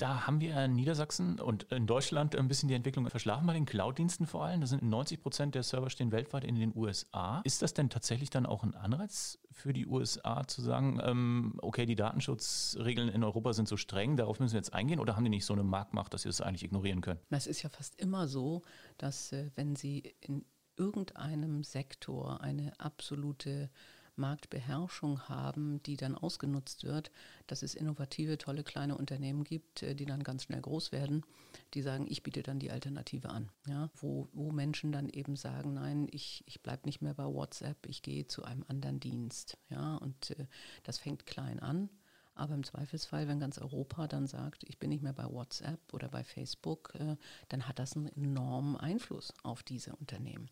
Da 0.03 0.27
haben 0.27 0.41
wir 0.41 0.65
in 0.65 0.73
Niedersachsen 0.73 1.38
und 1.38 1.62
in 1.71 1.87
Deutschland 1.87 2.35
ein 2.35 2.49
bisschen 2.49 2.69
die 2.69 2.75
Entwicklung 2.75 3.09
verschlafen 3.09 3.47
bei 3.47 3.53
den 3.53 3.67
Cloud-Diensten 3.67 4.27
vor 4.27 4.45
allem. 4.45 4.61
Da 4.61 4.67
sind 4.67 4.83
90 4.83 5.23
Prozent 5.23 5.55
der 5.55 5.62
Server 5.62 5.91
stehen 5.91 6.11
weltweit 6.11 6.43
in 6.43 6.57
den 6.57 6.73
USA. 6.75 7.41
Ist 7.45 7.62
das 7.62 7.73
denn 7.73 7.88
tatsächlich 7.88 8.29
dann 8.29 8.45
auch 8.45 8.65
ein 8.65 8.75
Anreiz 8.75 9.38
für 9.53 9.73
die 9.73 9.87
USA 9.87 10.45
zu 10.49 10.61
sagen, 10.61 10.99
ähm, 11.05 11.55
okay, 11.62 11.87
die 11.87 11.95
Datenschutzregeln 11.95 13.11
in 13.11 13.23
Europa 13.23 13.53
sind 13.53 13.69
so 13.69 13.77
streng, 13.77 14.17
darauf 14.17 14.41
müssen 14.41 14.55
wir 14.55 14.59
jetzt 14.59 14.75
eingehen 14.75 14.99
oder 14.99 15.15
haben 15.15 15.23
die 15.23 15.31
nicht 15.31 15.47
so 15.47 15.53
eine 15.53 15.62
Marktmacht, 15.62 16.12
dass 16.12 16.23
sie 16.23 16.29
das 16.29 16.41
eigentlich 16.41 16.65
ignorieren 16.65 17.01
können? 17.01 17.21
Es 17.31 17.47
ist 17.47 17.62
ja 17.62 17.69
fast 17.69 17.95
immer 18.01 18.27
so, 18.27 18.62
dass 18.99 19.31
äh, 19.31 19.53
wenn 19.55 19.77
sie 19.77 20.17
in 20.21 20.45
irgendeinem 20.77 21.62
Sektor 21.62 22.41
eine 22.41 22.73
absolute 22.81 23.71
Marktbeherrschung 24.16 25.29
haben, 25.29 25.83
die 25.83 25.96
dann 25.96 26.14
ausgenutzt 26.14 26.85
wird, 26.85 27.11
dass 27.46 27.62
es 27.62 27.75
innovative, 27.75 28.38
tolle 28.38 28.62
kleine 28.62 28.96
Unternehmen 28.96 29.44
gibt, 29.44 29.83
äh, 29.83 29.94
die 29.94 30.05
dann 30.05 30.22
ganz 30.22 30.44
schnell 30.44 30.61
groß 30.61 30.92
werden, 30.92 31.25
die 31.75 31.83
sagen, 31.83 32.07
ich 32.09 32.22
biete 32.22 32.42
dann 32.42 32.59
die 32.59 32.70
Alternative 32.70 33.31
an. 33.31 33.51
Ja? 33.66 33.90
Wo, 33.96 34.29
wo 34.33 34.51
Menschen 34.53 34.92
dann 34.92 35.09
eben 35.09 35.37
sagen, 35.37 35.75
nein, 35.75 36.09
ich, 36.11 36.44
ich 36.46 36.62
bleibe 36.62 36.87
nicht 36.87 37.01
mehr 37.01 37.14
bei 37.14 37.25
WhatsApp, 37.25 37.87
ich 37.87 38.03
gehe 38.03 38.27
zu 38.27 38.44
einem 38.44 38.64
anderen 38.68 39.01
Dienst. 39.01 39.59
Ja? 39.68 39.96
Und 39.96 40.31
äh, 40.31 40.46
das 40.83 40.98
fängt 40.98 41.27
klein 41.27 41.61
an. 41.61 41.88
Aber 42.35 42.55
im 42.55 42.64
Zweifelsfall, 42.64 43.29
wenn 43.29 43.40
ganz 43.40 43.59
Europa 43.59 44.09
dann 44.09 44.27
sagt, 44.27 44.64
ich 44.64 44.79
bin 44.79 44.88
nicht 44.88 45.03
mehr 45.03 45.12
bei 45.12 45.31
WhatsApp 45.31 45.81
oder 45.92 46.09
bei 46.09 46.25
Facebook, 46.25 46.94
äh, 46.94 47.16
dann 47.48 47.68
hat 47.68 47.79
das 47.79 47.94
einen 47.94 48.09
enormen 48.09 48.77
Einfluss 48.77 49.35
auf 49.42 49.62
diese 49.62 49.94
Unternehmen. 49.96 50.48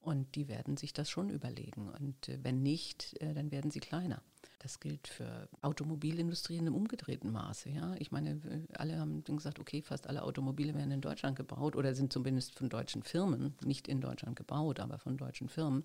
Und 0.00 0.34
die 0.36 0.48
werden 0.48 0.76
sich 0.76 0.92
das 0.92 1.10
schon 1.10 1.28
überlegen. 1.28 1.88
Und 1.88 2.28
äh, 2.28 2.38
wenn 2.42 2.62
nicht, 2.62 3.20
äh, 3.20 3.34
dann 3.34 3.50
werden 3.50 3.70
sie 3.70 3.80
kleiner. 3.80 4.22
Das 4.60 4.80
gilt 4.80 5.06
für 5.06 5.48
Automobilindustrie 5.62 6.56
in 6.56 6.66
einem 6.66 6.74
umgedrehten 6.74 7.30
Maße. 7.30 7.70
Ja? 7.70 7.94
Ich 7.98 8.10
meine, 8.10 8.40
alle 8.74 8.98
haben 8.98 9.22
gesagt, 9.24 9.60
okay, 9.60 9.82
fast 9.82 10.08
alle 10.08 10.22
Automobile 10.22 10.74
werden 10.74 10.90
in 10.90 11.00
Deutschland 11.00 11.36
gebaut 11.36 11.76
oder 11.76 11.94
sind 11.94 12.12
zumindest 12.12 12.54
von 12.56 12.68
deutschen 12.68 13.02
Firmen, 13.02 13.54
nicht 13.64 13.86
in 13.86 14.00
Deutschland 14.00 14.36
gebaut, 14.36 14.80
aber 14.80 14.98
von 14.98 15.16
deutschen 15.16 15.48
Firmen. 15.48 15.84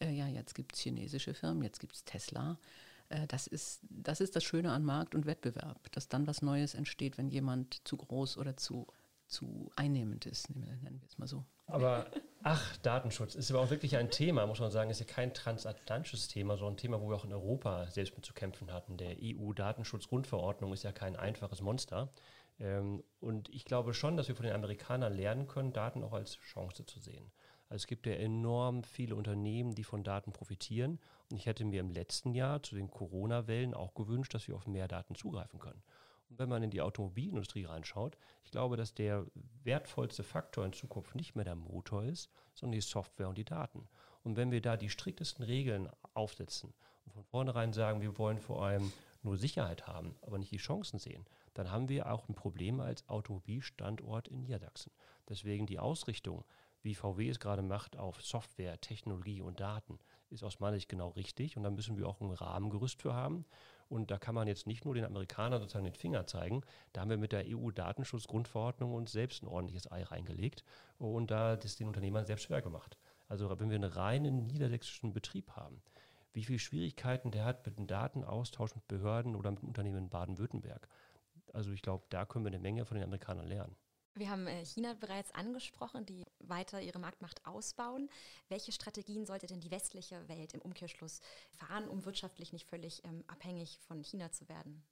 Äh, 0.00 0.12
ja, 0.12 0.26
jetzt 0.26 0.54
gibt 0.54 0.74
es 0.74 0.80
chinesische 0.80 1.32
Firmen, 1.32 1.62
jetzt 1.62 1.80
gibt 1.80 1.94
es 1.94 2.04
Tesla. 2.04 2.58
Äh, 3.08 3.26
das 3.28 3.46
ist, 3.46 3.80
das 3.88 4.20
ist 4.20 4.36
das 4.36 4.44
Schöne 4.44 4.72
an 4.72 4.84
Markt 4.84 5.14
und 5.14 5.26
Wettbewerb, 5.26 5.90
dass 5.92 6.08
dann 6.08 6.26
was 6.26 6.42
Neues 6.42 6.74
entsteht, 6.74 7.18
wenn 7.18 7.28
jemand 7.28 7.80
zu 7.84 7.96
groß 7.96 8.36
oder 8.36 8.56
zu, 8.56 8.86
zu 9.32 9.70
einnehmend 9.76 10.26
ist, 10.26 10.54
nennen 10.54 11.00
wir 11.00 11.08
es 11.08 11.18
mal 11.18 11.26
so. 11.26 11.44
Aber 11.66 12.06
ach, 12.42 12.76
Datenschutz 12.78 13.34
ist 13.34 13.50
aber 13.50 13.60
auch 13.60 13.70
wirklich 13.70 13.96
ein 13.96 14.10
Thema, 14.10 14.46
muss 14.46 14.60
man 14.60 14.70
sagen, 14.70 14.90
ist 14.90 15.00
ja 15.00 15.06
kein 15.06 15.32
transatlantisches 15.32 16.28
Thema, 16.28 16.56
sondern 16.56 16.74
ein 16.74 16.76
Thema, 16.76 17.00
wo 17.00 17.08
wir 17.08 17.16
auch 17.16 17.24
in 17.24 17.32
Europa 17.32 17.86
selbst 17.90 18.14
mit 18.14 18.26
zu 18.26 18.34
kämpfen 18.34 18.72
hatten. 18.72 18.96
Der 18.98 19.16
EU-Datenschutzgrundverordnung 19.20 20.72
ist 20.72 20.82
ja 20.82 20.92
kein 20.92 21.16
einfaches 21.16 21.62
Monster. 21.62 22.12
Ähm, 22.60 23.02
und 23.20 23.48
ich 23.48 23.64
glaube 23.64 23.94
schon, 23.94 24.16
dass 24.16 24.28
wir 24.28 24.36
von 24.36 24.44
den 24.44 24.54
Amerikanern 24.54 25.14
lernen 25.14 25.46
können, 25.48 25.72
Daten 25.72 26.04
auch 26.04 26.12
als 26.12 26.36
Chance 26.36 26.84
zu 26.84 27.00
sehen. 27.00 27.32
Also 27.68 27.84
es 27.84 27.86
gibt 27.86 28.06
ja 28.06 28.12
enorm 28.12 28.84
viele 28.84 29.14
Unternehmen, 29.14 29.74
die 29.74 29.84
von 29.84 30.04
Daten 30.04 30.32
profitieren. 30.32 31.00
Und 31.30 31.38
ich 31.38 31.46
hätte 31.46 31.64
mir 31.64 31.80
im 31.80 31.90
letzten 31.90 32.34
Jahr 32.34 32.62
zu 32.62 32.74
den 32.74 32.90
Corona-Wellen 32.90 33.72
auch 33.72 33.94
gewünscht, 33.94 34.34
dass 34.34 34.46
wir 34.46 34.56
auf 34.56 34.66
mehr 34.66 34.88
Daten 34.88 35.14
zugreifen 35.14 35.58
können. 35.58 35.82
Und 36.32 36.38
wenn 36.38 36.48
man 36.48 36.62
in 36.62 36.70
die 36.70 36.80
Automobilindustrie 36.80 37.66
reinschaut, 37.66 38.16
ich 38.42 38.50
glaube, 38.50 38.78
dass 38.78 38.94
der 38.94 39.26
wertvollste 39.64 40.22
Faktor 40.22 40.64
in 40.64 40.72
Zukunft 40.72 41.14
nicht 41.14 41.36
mehr 41.36 41.44
der 41.44 41.56
Motor 41.56 42.04
ist, 42.04 42.30
sondern 42.54 42.72
die 42.72 42.80
Software 42.80 43.28
und 43.28 43.36
die 43.36 43.44
Daten. 43.44 43.86
Und 44.22 44.38
wenn 44.38 44.50
wir 44.50 44.62
da 44.62 44.78
die 44.78 44.88
striktesten 44.88 45.44
Regeln 45.44 45.90
aufsetzen 46.14 46.72
und 47.04 47.12
von 47.12 47.24
vornherein 47.24 47.74
sagen, 47.74 48.00
wir 48.00 48.16
wollen 48.16 48.38
vor 48.38 48.64
allem 48.64 48.90
nur 49.22 49.36
Sicherheit 49.36 49.86
haben, 49.86 50.16
aber 50.22 50.38
nicht 50.38 50.52
die 50.52 50.56
Chancen 50.56 50.98
sehen, 50.98 51.26
dann 51.52 51.70
haben 51.70 51.90
wir 51.90 52.10
auch 52.10 52.30
ein 52.30 52.34
Problem 52.34 52.80
als 52.80 53.06
Automobilstandort 53.10 54.28
in 54.28 54.40
Niedersachsen. 54.40 54.90
Deswegen 55.28 55.66
die 55.66 55.80
Ausrichtung, 55.80 56.46
wie 56.80 56.94
VW 56.94 57.28
es 57.28 57.40
gerade 57.40 57.60
macht 57.60 57.98
auf 57.98 58.22
Software, 58.22 58.80
Technologie 58.80 59.42
und 59.42 59.60
Daten, 59.60 59.98
ist 60.30 60.42
aus 60.42 60.60
meiner 60.60 60.76
Sicht 60.76 60.88
genau 60.88 61.10
richtig. 61.10 61.58
Und 61.58 61.64
da 61.64 61.70
müssen 61.70 61.98
wir 61.98 62.08
auch 62.08 62.22
ein 62.22 62.30
Rahmengerüst 62.30 63.02
für 63.02 63.12
haben. 63.12 63.44
Und 63.92 64.10
da 64.10 64.16
kann 64.16 64.34
man 64.34 64.48
jetzt 64.48 64.66
nicht 64.66 64.86
nur 64.86 64.94
den 64.94 65.04
Amerikanern 65.04 65.60
sozusagen 65.60 65.84
den 65.84 65.92
Finger 65.92 66.26
zeigen. 66.26 66.62
Da 66.94 67.02
haben 67.02 67.10
wir 67.10 67.18
mit 67.18 67.32
der 67.32 67.44
EU-Datenschutzgrundverordnung 67.46 68.94
uns 68.94 69.12
selbst 69.12 69.42
ein 69.42 69.48
ordentliches 69.48 69.92
Ei 69.92 70.02
reingelegt 70.02 70.64
und 70.96 71.30
da 71.30 71.56
das 71.56 71.76
den 71.76 71.88
Unternehmern 71.88 72.24
selbst 72.24 72.44
schwer 72.44 72.62
gemacht. 72.62 72.96
Also 73.28 73.50
wenn 73.60 73.68
wir 73.68 73.74
einen 73.74 73.92
reinen 73.92 74.46
niedersächsischen 74.46 75.12
Betrieb 75.12 75.50
haben, 75.50 75.82
wie 76.32 76.42
viele 76.42 76.58
Schwierigkeiten 76.58 77.32
der 77.32 77.44
hat 77.44 77.66
mit 77.66 77.76
dem 77.76 77.86
Datenaustausch 77.86 78.74
mit 78.74 78.88
Behörden 78.88 79.36
oder 79.36 79.50
mit 79.50 79.60
dem 79.60 79.68
Unternehmen 79.68 79.98
in 79.98 80.08
Baden-Württemberg. 80.08 80.88
Also 81.52 81.70
ich 81.72 81.82
glaube, 81.82 82.06
da 82.08 82.24
können 82.24 82.46
wir 82.46 82.50
eine 82.50 82.60
Menge 82.60 82.86
von 82.86 82.94
den 82.94 83.04
Amerikanern 83.04 83.46
lernen. 83.46 83.76
Wir 84.14 84.30
haben 84.30 84.46
äh, 84.46 84.64
China 84.64 84.94
bereits 84.94 85.34
angesprochen, 85.34 86.04
die 86.04 86.24
weiter 86.40 86.82
ihre 86.82 86.98
Marktmacht 86.98 87.44
ausbauen. 87.46 88.10
Welche 88.48 88.72
Strategien 88.72 89.24
sollte 89.24 89.46
denn 89.46 89.60
die 89.60 89.70
westliche 89.70 90.28
Welt 90.28 90.52
im 90.52 90.60
Umkehrschluss 90.60 91.20
fahren, 91.50 91.88
um 91.88 92.04
wirtschaftlich 92.04 92.52
nicht 92.52 92.68
völlig 92.68 93.02
ähm, 93.04 93.24
abhängig 93.26 93.78
von 93.86 94.02
China 94.02 94.30
zu 94.30 94.48
werden? 94.48 94.82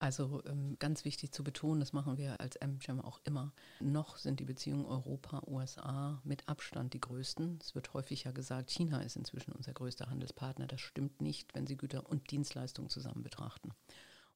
Also 0.00 0.42
ähm, 0.46 0.76
ganz 0.78 1.04
wichtig 1.04 1.30
zu 1.30 1.44
betonen, 1.44 1.78
das 1.78 1.92
machen 1.92 2.16
wir 2.16 2.40
als 2.40 2.58
MCHAM 2.58 3.02
auch 3.02 3.20
immer. 3.24 3.52
Noch 3.80 4.16
sind 4.16 4.40
die 4.40 4.46
Beziehungen 4.46 4.86
Europa-USA 4.86 6.22
mit 6.24 6.48
Abstand 6.48 6.94
die 6.94 7.00
größten. 7.00 7.58
Es 7.60 7.74
wird 7.74 7.92
häufig 7.92 8.24
ja 8.24 8.32
gesagt, 8.32 8.70
China 8.70 9.02
ist 9.02 9.16
inzwischen 9.16 9.52
unser 9.52 9.74
größter 9.74 10.08
Handelspartner. 10.08 10.66
Das 10.66 10.80
stimmt 10.80 11.20
nicht, 11.20 11.54
wenn 11.54 11.66
Sie 11.66 11.76
Güter 11.76 12.08
und 12.08 12.30
Dienstleistungen 12.30 12.88
zusammen 12.88 13.22
betrachten. 13.22 13.72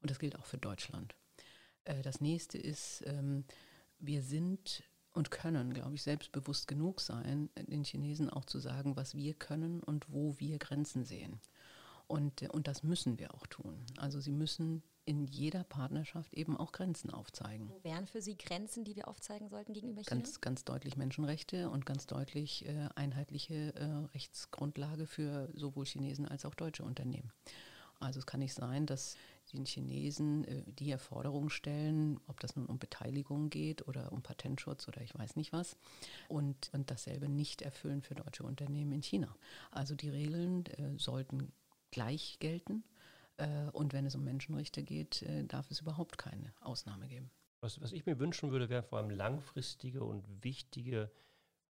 Und 0.02 0.10
das 0.10 0.18
gilt 0.18 0.38
auch 0.38 0.44
für 0.44 0.58
Deutschland. 0.58 1.14
Äh, 1.84 2.02
das 2.02 2.20
nächste 2.20 2.58
ist, 2.58 3.02
ähm, 3.06 3.46
wir 4.06 4.22
sind 4.22 4.82
und 5.12 5.30
können, 5.30 5.72
glaube 5.72 5.94
ich, 5.94 6.02
selbstbewusst 6.02 6.66
genug 6.66 7.00
sein, 7.00 7.48
den 7.56 7.84
Chinesen 7.84 8.28
auch 8.28 8.44
zu 8.44 8.58
sagen, 8.58 8.96
was 8.96 9.14
wir 9.14 9.34
können 9.34 9.82
und 9.82 10.12
wo 10.12 10.38
wir 10.38 10.58
Grenzen 10.58 11.04
sehen. 11.04 11.40
Und, 12.06 12.42
und 12.50 12.68
das 12.68 12.82
müssen 12.82 13.18
wir 13.18 13.34
auch 13.34 13.46
tun. 13.46 13.86
Also 13.96 14.20
sie 14.20 14.32
müssen 14.32 14.82
in 15.06 15.26
jeder 15.26 15.64
Partnerschaft 15.64 16.32
eben 16.34 16.56
auch 16.56 16.72
Grenzen 16.72 17.10
aufzeigen. 17.10 17.68
Wo 17.68 17.84
wären 17.84 18.06
für 18.06 18.22
Sie 18.22 18.36
Grenzen, 18.36 18.84
die 18.84 18.96
wir 18.96 19.08
aufzeigen 19.08 19.48
sollten 19.48 19.72
gegenüber 19.72 20.02
China? 20.02 20.20
Ganz, 20.20 20.40
ganz 20.40 20.64
deutlich 20.64 20.96
Menschenrechte 20.96 21.68
und 21.70 21.84
ganz 21.84 22.06
deutlich 22.06 22.66
äh, 22.66 22.88
einheitliche 22.94 23.74
äh, 23.74 23.84
Rechtsgrundlage 24.14 25.06
für 25.06 25.50
sowohl 25.54 25.84
Chinesen 25.84 26.26
als 26.26 26.44
auch 26.44 26.54
deutsche 26.54 26.84
Unternehmen. 26.84 27.32
Also 28.00 28.18
es 28.18 28.26
kann 28.26 28.40
nicht 28.40 28.54
sein, 28.54 28.86
dass 28.86 29.16
den 29.52 29.64
Chinesen 29.66 30.44
äh, 30.44 30.62
die 30.66 30.90
Erforderungen 30.90 31.50
stellen, 31.50 32.20
ob 32.26 32.40
das 32.40 32.56
nun 32.56 32.66
um 32.66 32.78
Beteiligung 32.78 33.50
geht 33.50 33.86
oder 33.86 34.12
um 34.12 34.22
Patentschutz 34.22 34.88
oder 34.88 35.00
ich 35.02 35.14
weiß 35.16 35.36
nicht 35.36 35.52
was, 35.52 35.76
und, 36.28 36.70
und 36.72 36.90
dasselbe 36.90 37.28
nicht 37.28 37.62
erfüllen 37.62 38.02
für 38.02 38.14
deutsche 38.14 38.44
Unternehmen 38.44 38.92
in 38.92 39.02
China. 39.02 39.34
Also 39.70 39.94
die 39.94 40.08
Regeln 40.08 40.66
äh, 40.66 40.98
sollten 40.98 41.52
gleich 41.90 42.38
gelten. 42.40 42.84
Äh, 43.36 43.70
und 43.72 43.92
wenn 43.92 44.06
es 44.06 44.14
um 44.14 44.24
Menschenrechte 44.24 44.82
geht, 44.82 45.22
äh, 45.22 45.44
darf 45.44 45.70
es 45.70 45.80
überhaupt 45.80 46.18
keine 46.18 46.52
Ausnahme 46.60 47.08
geben. 47.08 47.30
Was, 47.60 47.80
was 47.80 47.92
ich 47.92 48.04
mir 48.06 48.18
wünschen 48.18 48.50
würde, 48.50 48.68
wären 48.68 48.84
vor 48.84 48.98
allem 48.98 49.10
langfristige 49.10 50.04
und 50.04 50.44
wichtige 50.44 51.10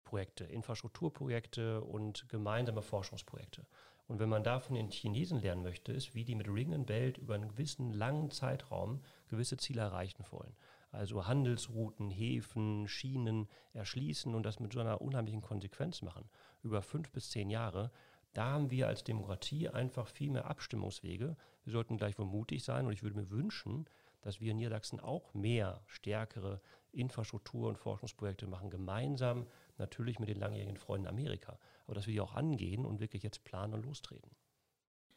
Projekte, 0.04 0.44
Infrastrukturprojekte 0.44 1.82
und 1.82 2.28
gemeinsame 2.28 2.82
Forschungsprojekte. 2.82 3.66
Und 4.10 4.18
wenn 4.18 4.28
man 4.28 4.42
da 4.42 4.58
von 4.58 4.74
den 4.74 4.90
Chinesen 4.90 5.40
lernen 5.40 5.62
möchte, 5.62 5.92
ist, 5.92 6.16
wie 6.16 6.24
die 6.24 6.34
mit 6.34 6.48
Ring 6.48 6.74
and 6.74 6.84
Belt 6.84 7.16
über 7.16 7.36
einen 7.36 7.48
gewissen 7.48 7.92
langen 7.92 8.32
Zeitraum 8.32 9.02
gewisse 9.28 9.56
Ziele 9.56 9.82
erreichen 9.82 10.24
wollen. 10.32 10.52
Also 10.90 11.28
Handelsrouten, 11.28 12.10
Häfen, 12.10 12.88
Schienen 12.88 13.46
erschließen 13.72 14.34
und 14.34 14.42
das 14.42 14.58
mit 14.58 14.72
so 14.72 14.80
einer 14.80 15.00
unheimlichen 15.00 15.42
Konsequenz 15.42 16.02
machen. 16.02 16.28
Über 16.64 16.82
fünf 16.82 17.12
bis 17.12 17.30
zehn 17.30 17.50
Jahre. 17.50 17.92
Da 18.32 18.46
haben 18.46 18.72
wir 18.72 18.88
als 18.88 19.04
Demokratie 19.04 19.68
einfach 19.68 20.08
viel 20.08 20.30
mehr 20.30 20.46
Abstimmungswege. 20.46 21.36
Wir 21.62 21.72
sollten 21.72 21.96
gleich 21.96 22.18
wohl 22.18 22.26
mutig 22.26 22.64
sein 22.64 22.86
und 22.86 22.92
ich 22.92 23.04
würde 23.04 23.16
mir 23.16 23.30
wünschen, 23.30 23.86
dass 24.22 24.40
wir 24.40 24.50
in 24.50 24.56
Niedersachsen 24.56 24.98
auch 24.98 25.34
mehr 25.34 25.82
stärkere 25.86 26.60
Infrastruktur- 26.90 27.68
und 27.68 27.78
Forschungsprojekte 27.78 28.48
machen, 28.48 28.70
gemeinsam 28.70 29.46
natürlich 29.78 30.18
mit 30.18 30.28
den 30.28 30.40
langjährigen 30.40 30.78
Freunden 30.78 31.06
Amerika 31.06 31.60
aber 31.90 31.96
dass 31.96 32.06
wir 32.06 32.12
die 32.12 32.20
auch 32.20 32.36
angehen 32.36 32.86
und 32.86 33.00
wirklich 33.00 33.24
jetzt 33.24 33.42
planen 33.42 33.74
und 33.74 33.84
lostreten. 33.84 34.30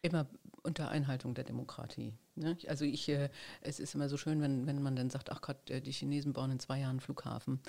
Immer 0.02 0.26
unter 0.64 0.90
Einhaltung 0.90 1.36
der 1.36 1.44
Demokratie. 1.44 2.16
Ne? 2.34 2.58
Also 2.68 2.84
ich, 2.84 3.08
äh, 3.10 3.30
es 3.62 3.80
ist 3.80 3.94
immer 3.94 4.10
so 4.10 4.18
schön, 4.18 4.42
wenn, 4.42 4.66
wenn 4.66 4.82
man 4.82 4.96
dann 4.96 5.12
sagt, 5.12 5.32
ach 5.32 5.42
Gott, 5.42 5.70
äh, 5.70 5.82
die 5.82 5.92
Chinesen 5.92 6.34
bauen 6.34 6.50
in 6.50 6.60
zwei 6.60 6.80
Jahren 6.80 6.90
einen 6.90 7.00
Flughafen. 7.00 7.60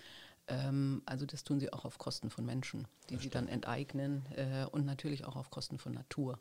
Ähm, 0.49 1.03
also 1.05 1.27
das 1.27 1.45
tun 1.45 1.61
sie 1.61 1.71
auch 1.71 1.85
auf 1.85 1.99
Kosten 1.99 2.31
von 2.31 2.47
Menschen, 2.47 2.89
die 3.11 3.19
sie 3.19 3.29
dann 3.29 3.47
enteignen 3.47 4.25
äh, 4.37 4.65
und 4.73 4.87
natürlich 4.87 5.27
auch 5.27 5.37
auf 5.37 5.51
Kosten 5.51 5.77
von 5.77 5.93
Natur. 5.93 6.39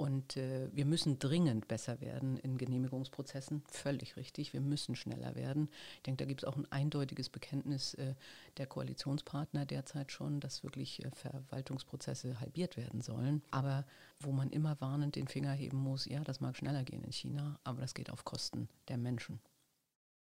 Und 0.00 0.38
äh, 0.38 0.70
wir 0.72 0.86
müssen 0.86 1.18
dringend 1.18 1.68
besser 1.68 2.00
werden 2.00 2.38
in 2.38 2.56
Genehmigungsprozessen. 2.56 3.62
Völlig 3.68 4.16
richtig. 4.16 4.54
Wir 4.54 4.62
müssen 4.62 4.96
schneller 4.96 5.34
werden. 5.34 5.68
Ich 5.96 6.02
denke, 6.04 6.24
da 6.24 6.26
gibt 6.26 6.42
es 6.42 6.48
auch 6.48 6.56
ein 6.56 6.64
eindeutiges 6.72 7.28
Bekenntnis 7.28 7.92
äh, 7.94 8.14
der 8.56 8.66
Koalitionspartner 8.66 9.66
derzeit 9.66 10.10
schon, 10.10 10.40
dass 10.40 10.62
wirklich 10.62 11.04
äh, 11.04 11.10
Verwaltungsprozesse 11.10 12.40
halbiert 12.40 12.78
werden 12.78 13.02
sollen. 13.02 13.42
Aber 13.50 13.84
wo 14.20 14.32
man 14.32 14.48
immer 14.48 14.80
warnend 14.80 15.16
den 15.16 15.28
Finger 15.28 15.52
heben 15.52 15.76
muss, 15.76 16.06
ja, 16.06 16.24
das 16.24 16.40
mag 16.40 16.56
schneller 16.56 16.82
gehen 16.82 17.04
in 17.04 17.12
China, 17.12 17.60
aber 17.62 17.82
das 17.82 17.92
geht 17.92 18.08
auf 18.08 18.24
Kosten 18.24 18.70
der 18.88 18.96
Menschen. 18.96 19.38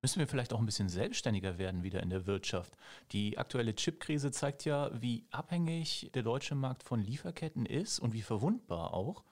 Müssen 0.01 0.17
wir 0.17 0.27
vielleicht 0.27 0.51
auch 0.51 0.60
ein 0.60 0.65
bisschen 0.65 0.89
selbstständiger 0.89 1.60
werden 1.60 1.84
wieder 1.84 2.01
in 2.01 2.10
der 2.10 2.25
Wirtschaft? 2.25 2.73
Die 3.12 3.38
aktuelle 3.38 3.75
Chipkrise 3.75 4.32
zeigt 4.32 4.65
ja, 4.65 4.89
wie 4.99 5.27
abhängig 5.29 6.10
der 6.15 6.23
deutsche 6.23 6.55
Markt 6.55 6.82
von 6.82 6.99
Lieferketten 6.99 7.67
ist 7.67 7.99
und 7.99 8.13
wie 8.13 8.23
verwundbar 8.23 8.95
auch. 8.95 9.23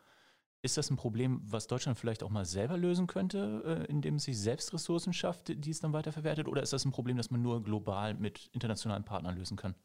Ist 0.63 0.77
das 0.77 0.89
ein 0.89 0.97
Problem, 0.97 1.41
was 1.43 1.67
Deutschland 1.67 1.99
vielleicht 1.99 2.23
auch 2.23 2.29
mal 2.29 2.45
selber 2.45 2.77
lösen 2.77 3.07
könnte, 3.07 3.85
äh, 3.87 3.91
indem 3.91 4.15
es 4.15 4.23
sich 4.23 4.39
selbst 4.39 4.73
Ressourcen 4.73 5.13
schafft, 5.13 5.49
die 5.49 5.69
es 5.69 5.79
dann 5.79 5.93
weiterverwertet? 5.93 6.47
Oder 6.47 6.63
ist 6.63 6.73
das 6.73 6.83
ein 6.83 6.91
Problem, 6.91 7.15
das 7.15 7.29
man 7.29 7.41
nur 7.41 7.63
global 7.63 8.15
mit 8.15 8.49
internationalen 8.53 9.03
Partnern 9.03 9.35
lösen 9.37 9.55
kann? 9.55 9.75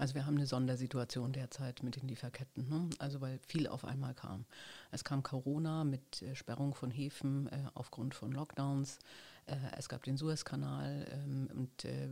Also 0.00 0.14
wir 0.14 0.24
haben 0.24 0.36
eine 0.36 0.46
Sondersituation 0.46 1.32
derzeit 1.32 1.82
mit 1.82 1.96
den 1.96 2.08
Lieferketten, 2.08 2.66
ne? 2.68 2.88
also 2.98 3.20
weil 3.20 3.38
viel 3.46 3.66
auf 3.66 3.84
einmal 3.84 4.14
kam. 4.14 4.46
Es 4.90 5.04
kam 5.04 5.22
Corona 5.22 5.84
mit 5.84 6.22
äh, 6.22 6.34
Sperrung 6.34 6.74
von 6.74 6.90
Häfen 6.90 7.48
äh, 7.48 7.64
aufgrund 7.74 8.14
von 8.14 8.32
Lockdowns. 8.32 8.98
Äh, 9.44 9.56
es 9.76 9.90
gab 9.90 10.02
den 10.02 10.16
Suezkanal 10.16 11.06
ähm, 11.12 11.50
und 11.52 11.84
äh, 11.84 12.08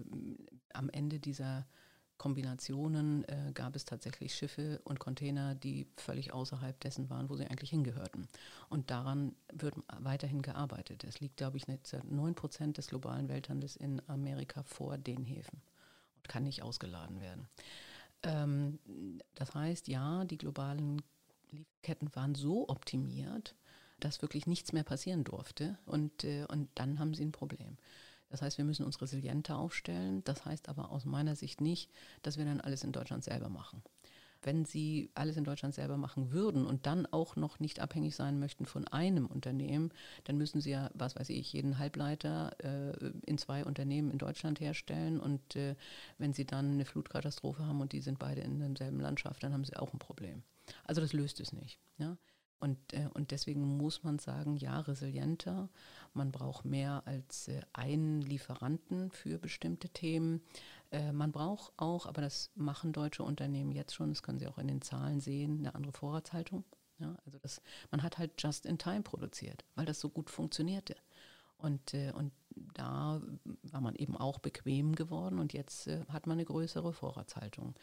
am 0.74 0.90
Ende 0.90 1.18
dieser 1.18 1.66
Kombinationen 2.18 3.24
äh, 3.28 3.52
gab 3.54 3.76
es 3.76 3.84
tatsächlich 3.84 4.34
Schiffe 4.34 4.80
und 4.84 4.98
Container, 4.98 5.54
die 5.54 5.86
völlig 5.96 6.32
außerhalb 6.32 6.78
dessen 6.80 7.08
waren, 7.08 7.30
wo 7.30 7.36
sie 7.36 7.46
eigentlich 7.46 7.70
hingehörten. 7.70 8.28
Und 8.68 8.90
daran 8.90 9.34
wird 9.52 9.74
weiterhin 10.00 10.42
gearbeitet. 10.42 11.04
Es 11.04 11.20
liegt, 11.20 11.36
glaube 11.36 11.56
ich, 11.56 11.64
neun 12.10 12.34
Prozent 12.34 12.76
des 12.76 12.88
globalen 12.88 13.28
Welthandels 13.28 13.76
in 13.76 14.02
Amerika 14.08 14.64
vor 14.64 14.98
den 14.98 15.24
Häfen 15.24 15.62
und 16.16 16.28
kann 16.28 16.42
nicht 16.42 16.62
ausgeladen 16.62 17.20
werden. 17.20 17.48
Ähm, 18.24 18.78
das 19.36 19.54
heißt, 19.54 19.88
ja, 19.88 20.24
die 20.24 20.38
globalen 20.38 21.00
Lieferketten 21.50 22.14
waren 22.14 22.34
so 22.34 22.68
optimiert, 22.68 23.54
dass 24.00 24.22
wirklich 24.22 24.46
nichts 24.46 24.72
mehr 24.72 24.84
passieren 24.84 25.24
durfte. 25.24 25.78
Und, 25.86 26.24
äh, 26.24 26.46
und 26.48 26.68
dann 26.74 26.98
haben 26.98 27.14
sie 27.14 27.24
ein 27.24 27.32
Problem. 27.32 27.76
Das 28.30 28.42
heißt, 28.42 28.58
wir 28.58 28.64
müssen 28.64 28.84
uns 28.84 29.00
resilienter 29.00 29.58
aufstellen. 29.58 30.22
Das 30.24 30.44
heißt 30.44 30.68
aber 30.68 30.90
aus 30.90 31.04
meiner 31.04 31.36
Sicht 31.36 31.60
nicht, 31.60 31.90
dass 32.22 32.38
wir 32.38 32.44
dann 32.44 32.60
alles 32.60 32.84
in 32.84 32.92
Deutschland 32.92 33.24
selber 33.24 33.48
machen. 33.48 33.82
Wenn 34.42 34.64
Sie 34.64 35.10
alles 35.14 35.36
in 35.36 35.42
Deutschland 35.42 35.74
selber 35.74 35.96
machen 35.96 36.30
würden 36.30 36.64
und 36.64 36.86
dann 36.86 37.06
auch 37.06 37.34
noch 37.34 37.58
nicht 37.58 37.80
abhängig 37.80 38.14
sein 38.14 38.38
möchten 38.38 38.66
von 38.66 38.86
einem 38.86 39.26
Unternehmen, 39.26 39.90
dann 40.24 40.38
müssen 40.38 40.60
Sie 40.60 40.70
ja, 40.70 40.90
was 40.94 41.16
weiß 41.16 41.30
ich, 41.30 41.52
jeden 41.52 41.78
Halbleiter 41.78 42.54
äh, 42.62 43.10
in 43.26 43.36
zwei 43.38 43.64
Unternehmen 43.64 44.10
in 44.12 44.18
Deutschland 44.18 44.60
herstellen. 44.60 45.18
Und 45.18 45.56
äh, 45.56 45.74
wenn 46.18 46.34
Sie 46.34 46.44
dann 46.44 46.72
eine 46.72 46.84
Flutkatastrophe 46.84 47.66
haben 47.66 47.80
und 47.80 47.92
die 47.92 48.00
sind 48.00 48.20
beide 48.20 48.42
in 48.42 48.60
derselben 48.60 49.00
Landschaft, 49.00 49.42
dann 49.42 49.52
haben 49.52 49.64
Sie 49.64 49.76
auch 49.76 49.92
ein 49.92 49.98
Problem. 49.98 50.44
Also 50.84 51.00
das 51.00 51.12
löst 51.12 51.40
es 51.40 51.52
nicht. 51.52 51.80
Ja? 51.98 52.16
Und, 52.60 52.78
äh, 52.92 53.08
und 53.14 53.30
deswegen 53.30 53.76
muss 53.76 54.02
man 54.02 54.18
sagen, 54.18 54.56
ja, 54.56 54.80
resilienter. 54.80 55.68
Man 56.14 56.32
braucht 56.32 56.64
mehr 56.64 57.02
als 57.06 57.48
äh, 57.48 57.60
einen 57.72 58.20
Lieferanten 58.22 59.10
für 59.12 59.38
bestimmte 59.38 59.88
Themen. 59.88 60.42
Äh, 60.90 61.12
man 61.12 61.32
braucht 61.32 61.72
auch, 61.76 62.06
aber 62.06 62.20
das 62.20 62.50
machen 62.54 62.92
deutsche 62.92 63.22
Unternehmen 63.22 63.72
jetzt 63.72 63.94
schon, 63.94 64.10
das 64.10 64.22
können 64.22 64.38
Sie 64.38 64.48
auch 64.48 64.58
in 64.58 64.68
den 64.68 64.82
Zahlen 64.82 65.20
sehen, 65.20 65.58
eine 65.58 65.74
andere 65.74 65.92
Vorratshaltung. 65.92 66.64
Ja, 66.98 67.16
also 67.24 67.38
das, 67.38 67.62
man 67.92 68.02
hat 68.02 68.18
halt 68.18 68.32
just 68.38 68.66
in 68.66 68.76
time 68.76 69.02
produziert, 69.02 69.64
weil 69.76 69.86
das 69.86 70.00
so 70.00 70.08
gut 70.08 70.30
funktionierte. 70.30 70.96
Und, 71.58 71.94
äh, 71.94 72.12
und 72.12 72.32
da 72.74 73.20
war 73.62 73.80
man 73.80 73.94
eben 73.96 74.16
auch 74.16 74.38
bequem 74.38 74.94
geworden 74.94 75.38
und 75.38 75.52
jetzt 75.52 75.86
äh, 75.88 76.04
hat 76.08 76.26
man 76.26 76.36
eine 76.38 76.44
größere 76.44 76.92
Vorratshaltung. 76.92 77.74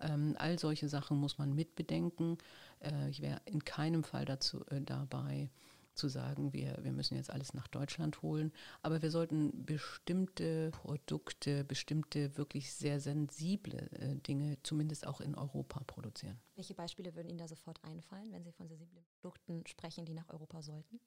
Ähm, 0.00 0.36
all 0.38 0.58
solche 0.58 0.88
Sachen 0.88 1.18
muss 1.18 1.38
man 1.38 1.54
mitbedenken. 1.54 2.38
Äh, 2.80 3.10
ich 3.10 3.20
wäre 3.22 3.40
in 3.46 3.64
keinem 3.64 4.04
Fall 4.04 4.24
dazu 4.24 4.64
dabei, 4.84 5.50
zu 5.94 6.08
sagen, 6.08 6.54
wir, 6.54 6.78
wir 6.82 6.92
müssen 6.92 7.16
jetzt 7.16 7.30
alles 7.30 7.52
nach 7.52 7.68
Deutschland 7.68 8.22
holen. 8.22 8.52
Aber 8.80 9.02
wir 9.02 9.10
sollten 9.10 9.66
bestimmte 9.66 10.70
Produkte, 10.70 11.64
bestimmte 11.64 12.38
wirklich 12.38 12.72
sehr 12.72 12.98
sensible 12.98 13.90
Dinge 14.26 14.56
zumindest 14.62 15.06
auch 15.06 15.20
in 15.20 15.34
Europa 15.34 15.82
produzieren. 15.86 16.38
Welche 16.54 16.74
Beispiele 16.74 17.14
würden 17.14 17.28
Ihnen 17.28 17.38
da 17.38 17.48
sofort 17.48 17.82
einfallen, 17.82 18.30
wenn 18.32 18.44
Sie 18.44 18.52
von 18.52 18.68
sensiblen 18.68 19.02
Produkten 19.20 19.66
sprechen, 19.66 20.04
die 20.04 20.12
nach 20.12 20.28
Europa 20.28 20.60
sollten? 20.60 21.00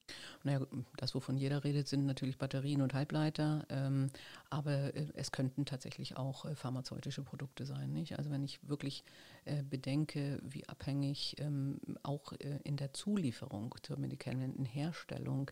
Naja, 0.44 0.66
das, 0.98 1.14
wovon 1.14 1.38
jeder 1.38 1.64
redet, 1.64 1.88
sind 1.88 2.06
natürlich 2.06 2.38
Batterien 2.38 2.82
und 2.82 2.94
Halbleiter. 2.94 3.66
Ähm, 3.70 4.10
aber 4.50 4.96
äh, 4.96 5.08
es 5.14 5.32
könnten 5.32 5.66
tatsächlich 5.66 6.18
auch 6.18 6.46
äh, 6.46 6.56
pharmazeutische 6.56 7.22
Produkte 7.22 7.66
sein. 7.66 7.94
Nicht? 7.94 8.18
Also 8.18 8.32
wenn 8.32 8.44
ich 8.44 8.68
wirklich 8.68 9.04
äh, 9.46 9.62
bedenke, 9.62 10.40
wie 10.44 10.68
abhängig 10.68 11.36
ähm, 11.40 11.80
auch 12.02 12.34
äh, 12.34 12.60
in 12.64 12.78
der 12.78 12.94
Zulieferung 12.94 13.76
zur 13.84 13.98
Medikamentenherstellung 13.98 15.52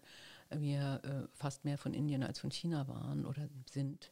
wir 0.50 1.02
äh, 1.04 1.28
fast 1.36 1.66
mehr 1.66 1.78
von 1.78 1.94
Indien 1.94 2.24
als 2.24 2.40
von 2.40 2.52
China 2.52 2.88
waren 2.88 3.26
oder 3.26 3.48
sind. 3.72 4.12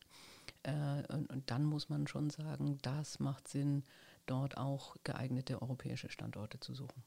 Äh, 0.63 1.03
und, 1.13 1.29
und, 1.29 1.49
dann 1.49 1.63
muss 1.63 1.89
man 1.89 2.07
schon 2.07 2.29
sagen, 2.29 2.77
das 2.81 3.19
macht 3.19 3.47
Sinn, 3.47 3.83
dort 4.25 4.57
auch 4.57 4.95
geeignete 5.03 5.61
europäische 5.61 6.09
Standorte 6.09 6.59
zu 6.59 6.73
suchen. 6.73 7.03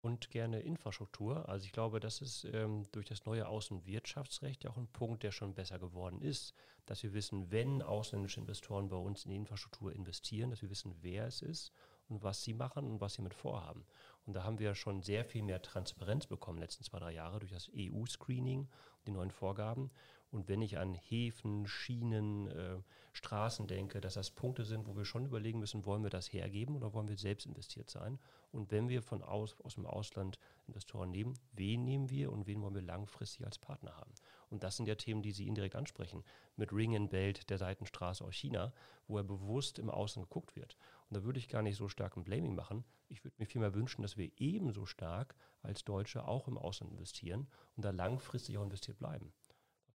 Und 0.00 0.30
gerne 0.30 0.60
Infrastruktur. 0.60 1.48
Also 1.48 1.64
ich 1.64 1.72
glaube, 1.72 1.98
das 1.98 2.20
ist 2.20 2.44
ähm, 2.52 2.86
durch 2.92 3.06
das 3.06 3.24
neue 3.24 3.48
Außenwirtschaftsrecht 3.48 4.64
ja 4.64 4.70
auch 4.70 4.76
ein 4.76 4.88
Punkt, 4.88 5.22
der 5.22 5.32
schon 5.32 5.54
besser 5.54 5.78
geworden 5.78 6.20
ist, 6.20 6.52
dass 6.84 7.02
wir 7.02 7.14
wissen, 7.14 7.50
wenn 7.50 7.80
ausländische 7.80 8.40
Investoren 8.40 8.88
bei 8.88 8.96
uns 8.96 9.24
in 9.24 9.30
die 9.30 9.36
Infrastruktur 9.36 9.94
investieren, 9.94 10.50
dass 10.50 10.60
wir 10.60 10.68
wissen, 10.68 10.94
wer 11.00 11.26
es 11.26 11.40
ist 11.40 11.72
und 12.08 12.22
was 12.22 12.42
sie 12.42 12.52
machen 12.52 12.86
und 12.86 13.00
was 13.00 13.14
sie 13.14 13.22
mit 13.22 13.32
vorhaben. 13.32 13.86
Und 14.26 14.34
da 14.34 14.44
haben 14.44 14.58
wir 14.58 14.74
schon 14.74 15.02
sehr 15.02 15.24
viel 15.24 15.42
mehr 15.42 15.62
Transparenz 15.62 16.26
bekommen, 16.26 16.58
letzten 16.58 16.84
zwei, 16.84 16.98
drei 16.98 17.12
Jahre, 17.12 17.40
durch 17.40 17.52
das 17.52 17.70
EU-Screening 17.74 18.60
und 18.60 19.06
die 19.06 19.12
neuen 19.12 19.30
Vorgaben. 19.30 19.90
Und 20.34 20.48
wenn 20.48 20.62
ich 20.62 20.78
an 20.78 20.94
Häfen, 20.94 21.68
Schienen, 21.68 22.48
äh, 22.48 22.82
Straßen 23.12 23.68
denke, 23.68 24.00
dass 24.00 24.14
das 24.14 24.32
Punkte 24.32 24.64
sind, 24.64 24.88
wo 24.88 24.96
wir 24.96 25.04
schon 25.04 25.26
überlegen 25.26 25.60
müssen, 25.60 25.86
wollen 25.86 26.02
wir 26.02 26.10
das 26.10 26.32
hergeben 26.32 26.74
oder 26.74 26.92
wollen 26.92 27.08
wir 27.08 27.16
selbst 27.16 27.46
investiert 27.46 27.88
sein? 27.88 28.18
Und 28.50 28.72
wenn 28.72 28.88
wir 28.88 29.00
von 29.00 29.22
aus, 29.22 29.54
aus 29.60 29.76
dem 29.76 29.86
Ausland 29.86 30.40
Investoren 30.66 31.12
nehmen, 31.12 31.34
wen 31.52 31.84
nehmen 31.84 32.10
wir 32.10 32.32
und 32.32 32.48
wen 32.48 32.60
wollen 32.62 32.74
wir 32.74 32.82
langfristig 32.82 33.46
als 33.46 33.58
Partner 33.58 33.96
haben? 33.96 34.12
Und 34.50 34.64
das 34.64 34.76
sind 34.76 34.86
ja 34.86 34.96
Themen, 34.96 35.22
die 35.22 35.30
Sie 35.30 35.46
indirekt 35.46 35.76
ansprechen. 35.76 36.24
Mit 36.56 36.72
Ring 36.72 36.94
in 36.94 37.08
Belt, 37.08 37.48
der 37.48 37.58
Seitenstraße 37.58 38.24
aus 38.24 38.34
China, 38.34 38.72
wo 39.06 39.16
er 39.18 39.24
bewusst 39.24 39.78
im 39.78 39.88
Außen 39.88 40.20
geguckt 40.20 40.56
wird. 40.56 40.76
Und 41.08 41.16
da 41.16 41.22
würde 41.22 41.38
ich 41.38 41.48
gar 41.48 41.62
nicht 41.62 41.76
so 41.76 41.88
stark 41.88 42.16
ein 42.16 42.24
Blaming 42.24 42.56
machen. 42.56 42.84
Ich 43.08 43.22
würde 43.22 43.36
mir 43.38 43.46
vielmehr 43.46 43.74
wünschen, 43.74 44.02
dass 44.02 44.16
wir 44.16 44.32
ebenso 44.38 44.84
stark 44.84 45.36
als 45.62 45.84
Deutsche 45.84 46.26
auch 46.26 46.48
im 46.48 46.58
Ausland 46.58 46.90
investieren 46.90 47.46
und 47.76 47.84
da 47.84 47.90
langfristig 47.90 48.58
auch 48.58 48.64
investiert 48.64 48.98
bleiben. 48.98 49.32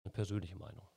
Eine 0.03 0.11
persönliche 0.11 0.55
Meinung. 0.55 0.87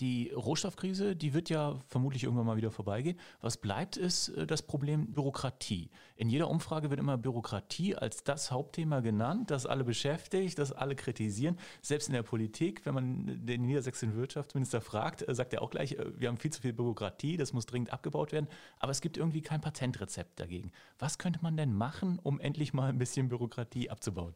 Die 0.00 0.30
Rohstoffkrise, 0.30 1.14
die 1.14 1.34
wird 1.34 1.50
ja 1.50 1.78
vermutlich 1.86 2.24
irgendwann 2.24 2.46
mal 2.46 2.56
wieder 2.56 2.70
vorbeigehen. 2.70 3.18
Was 3.42 3.58
bleibt, 3.58 3.98
ist 3.98 4.28
äh, 4.30 4.46
das 4.46 4.62
Problem 4.62 5.12
Bürokratie. 5.12 5.90
In 6.16 6.30
jeder 6.30 6.48
Umfrage 6.48 6.88
wird 6.88 6.98
immer 6.98 7.18
Bürokratie 7.18 7.94
als 7.94 8.24
das 8.24 8.50
Hauptthema 8.50 9.00
genannt, 9.00 9.50
das 9.50 9.66
alle 9.66 9.84
beschäftigt, 9.84 10.58
das 10.58 10.72
alle 10.72 10.96
kritisieren. 10.96 11.58
Selbst 11.82 12.08
in 12.08 12.14
der 12.14 12.22
Politik, 12.22 12.86
wenn 12.86 12.94
man 12.94 13.46
den 13.46 13.66
niedersächsischen 13.66 14.16
Wirtschaftsminister 14.16 14.80
fragt, 14.80 15.28
äh, 15.28 15.34
sagt 15.34 15.52
er 15.52 15.60
auch 15.60 15.70
gleich, 15.70 15.92
äh, 15.92 16.18
wir 16.18 16.28
haben 16.28 16.38
viel 16.38 16.52
zu 16.52 16.62
viel 16.62 16.72
Bürokratie, 16.72 17.36
das 17.36 17.52
muss 17.52 17.66
dringend 17.66 17.92
abgebaut 17.92 18.32
werden. 18.32 18.48
Aber 18.78 18.92
es 18.92 19.02
gibt 19.02 19.18
irgendwie 19.18 19.42
kein 19.42 19.60
Patentrezept 19.60 20.40
dagegen. 20.40 20.72
Was 20.98 21.18
könnte 21.18 21.40
man 21.42 21.56
denn 21.58 21.74
machen, 21.74 22.18
um 22.18 22.40
endlich 22.40 22.72
mal 22.72 22.88
ein 22.88 22.98
bisschen 22.98 23.28
Bürokratie 23.28 23.90
abzubauen? 23.90 24.34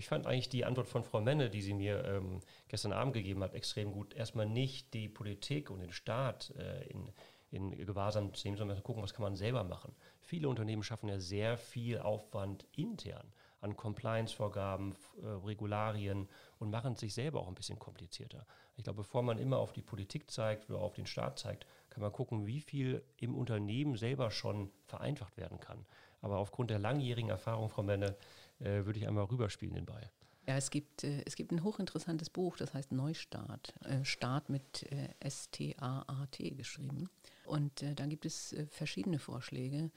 Ich 0.00 0.08
fand 0.08 0.26
eigentlich 0.26 0.48
die 0.48 0.64
Antwort 0.64 0.88
von 0.88 1.04
Frau 1.04 1.20
Menne, 1.20 1.50
die 1.50 1.60
sie 1.60 1.74
mir 1.74 2.02
ähm, 2.06 2.40
gestern 2.68 2.94
Abend 2.94 3.12
gegeben 3.12 3.42
hat, 3.42 3.52
extrem 3.52 3.92
gut. 3.92 4.14
Erstmal 4.14 4.46
nicht 4.46 4.94
die 4.94 5.10
Politik 5.10 5.68
und 5.68 5.80
den 5.80 5.92
Staat 5.92 6.54
äh, 6.56 6.86
in, 6.86 7.12
in 7.50 7.84
Gewahrsam 7.84 8.32
zu 8.32 8.48
nehmen, 8.48 8.56
sondern 8.56 8.82
gucken, 8.82 9.02
was 9.02 9.12
kann 9.12 9.24
man 9.24 9.36
selber 9.36 9.62
machen. 9.62 9.94
Viele 10.22 10.48
Unternehmen 10.48 10.82
schaffen 10.82 11.10
ja 11.10 11.20
sehr 11.20 11.58
viel 11.58 11.98
Aufwand 11.98 12.64
intern 12.74 13.30
an 13.60 13.76
Compliance-Vorgaben, 13.76 14.96
äh, 15.22 15.26
Regularien 15.46 16.30
und 16.58 16.70
machen 16.70 16.94
es 16.94 17.00
sich 17.00 17.12
selber 17.12 17.40
auch 17.40 17.48
ein 17.48 17.54
bisschen 17.54 17.78
komplizierter. 17.78 18.46
Ich 18.76 18.84
glaube, 18.84 19.02
bevor 19.02 19.22
man 19.22 19.36
immer 19.36 19.58
auf 19.58 19.74
die 19.74 19.82
Politik 19.82 20.30
zeigt 20.30 20.70
oder 20.70 20.78
auf 20.78 20.94
den 20.94 21.04
Staat 21.04 21.38
zeigt, 21.38 21.66
kann 21.90 22.00
man 22.00 22.10
gucken, 22.10 22.46
wie 22.46 22.60
viel 22.62 23.04
im 23.18 23.34
Unternehmen 23.34 23.98
selber 23.98 24.30
schon 24.30 24.70
vereinfacht 24.86 25.36
werden 25.36 25.60
kann. 25.60 25.84
Aber 26.22 26.38
aufgrund 26.38 26.70
der 26.70 26.78
langjährigen 26.78 27.28
Erfahrung, 27.28 27.68
Frau 27.68 27.82
Menne, 27.82 28.16
äh, 28.60 28.84
würde 28.84 28.98
ich 28.98 29.08
einmal 29.08 29.24
rüberspielen 29.24 29.74
den 29.74 29.86
Ball. 29.86 30.10
Ja, 30.46 30.56
es 30.56 30.70
gibt, 30.70 31.04
äh, 31.04 31.22
es 31.26 31.36
gibt 31.36 31.52
ein 31.52 31.62
hochinteressantes 31.62 32.30
Buch, 32.30 32.56
das 32.56 32.74
heißt 32.74 32.92
Neustart. 32.92 33.74
Äh, 33.84 34.04
Start 34.04 34.48
mit 34.48 34.84
äh, 34.90 35.08
S-T-A-A-T 35.20 36.50
geschrieben. 36.50 37.08
Und 37.44 37.82
äh, 37.82 37.94
da 37.94 38.06
gibt 38.06 38.24
es 38.24 38.52
äh, 38.52 38.66
verschiedene 38.66 39.18
Vorschläge, 39.18 39.90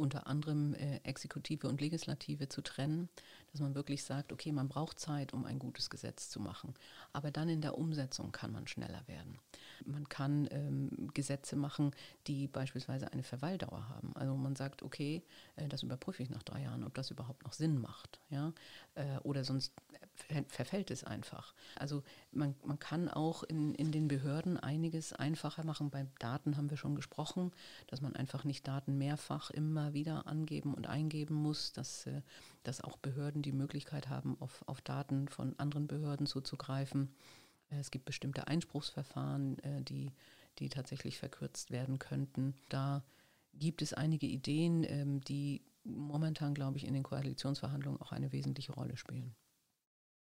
unter 0.00 0.26
anderem 0.26 0.74
äh, 0.74 0.96
Exekutive 1.04 1.68
und 1.68 1.80
Legislative 1.80 2.48
zu 2.48 2.62
trennen, 2.62 3.08
dass 3.52 3.60
man 3.60 3.74
wirklich 3.74 4.04
sagt, 4.04 4.32
okay, 4.32 4.52
man 4.52 4.68
braucht 4.68 4.98
Zeit, 4.98 5.32
um 5.32 5.44
ein 5.44 5.58
gutes 5.58 5.90
Gesetz 5.90 6.30
zu 6.30 6.40
machen, 6.40 6.74
aber 7.12 7.30
dann 7.30 7.48
in 7.48 7.60
der 7.60 7.76
Umsetzung 7.76 8.32
kann 8.32 8.52
man 8.52 8.66
schneller 8.66 9.02
werden. 9.06 9.38
Man 9.84 10.08
kann 10.08 10.48
ähm, 10.50 11.10
Gesetze 11.14 11.56
machen, 11.56 11.92
die 12.26 12.48
beispielsweise 12.48 13.12
eine 13.12 13.22
Verweildauer 13.22 13.88
haben. 13.88 14.12
Also 14.14 14.34
man 14.36 14.56
sagt, 14.56 14.82
okay, 14.82 15.22
äh, 15.56 15.68
das 15.68 15.82
überprüfe 15.82 16.22
ich 16.22 16.30
nach 16.30 16.42
drei 16.42 16.62
Jahren, 16.62 16.84
ob 16.84 16.94
das 16.94 17.10
überhaupt 17.10 17.44
noch 17.44 17.52
Sinn 17.52 17.80
macht, 17.80 18.20
ja, 18.30 18.52
äh, 18.94 19.18
oder 19.22 19.44
sonst 19.44 19.72
verfällt 20.48 20.90
es 20.90 21.04
einfach. 21.04 21.54
Also 21.76 22.02
man, 22.32 22.54
man 22.64 22.78
kann 22.78 23.08
auch 23.08 23.42
in, 23.42 23.74
in 23.74 23.92
den 23.92 24.08
Behörden 24.08 24.56
einiges 24.56 25.12
einfacher 25.12 25.64
machen. 25.64 25.90
Bei 25.90 26.06
Daten 26.18 26.56
haben 26.56 26.70
wir 26.70 26.76
schon 26.76 26.94
gesprochen, 26.94 27.52
dass 27.86 28.00
man 28.00 28.16
einfach 28.16 28.44
nicht 28.44 28.66
Daten 28.66 28.98
mehrfach 28.98 29.50
immer 29.50 29.92
wieder 29.92 30.26
angeben 30.26 30.74
und 30.74 30.86
eingeben 30.86 31.34
muss, 31.34 31.72
dass, 31.72 32.06
äh, 32.06 32.22
dass 32.62 32.80
auch 32.80 32.96
Behörden 32.98 33.42
die 33.42 33.52
Möglichkeit 33.52 34.08
haben, 34.08 34.36
auf, 34.40 34.62
auf 34.66 34.80
Daten 34.80 35.28
von 35.28 35.58
anderen 35.58 35.86
Behörden 35.86 36.26
zuzugreifen. 36.26 37.14
Äh, 37.70 37.80
es 37.80 37.90
gibt 37.90 38.04
bestimmte 38.04 38.46
Einspruchsverfahren, 38.46 39.58
äh, 39.60 39.82
die, 39.82 40.12
die 40.58 40.68
tatsächlich 40.68 41.18
verkürzt 41.18 41.70
werden 41.70 41.98
könnten. 41.98 42.54
Da 42.68 43.02
gibt 43.54 43.82
es 43.82 43.92
einige 43.92 44.26
Ideen, 44.26 44.84
ähm, 44.84 45.20
die 45.22 45.62
momentan, 45.84 46.54
glaube 46.54 46.78
ich, 46.78 46.86
in 46.86 46.94
den 46.94 47.02
Koalitionsverhandlungen 47.02 48.00
auch 48.00 48.12
eine 48.12 48.32
wesentliche 48.32 48.72
Rolle 48.72 48.96
spielen. 48.96 49.34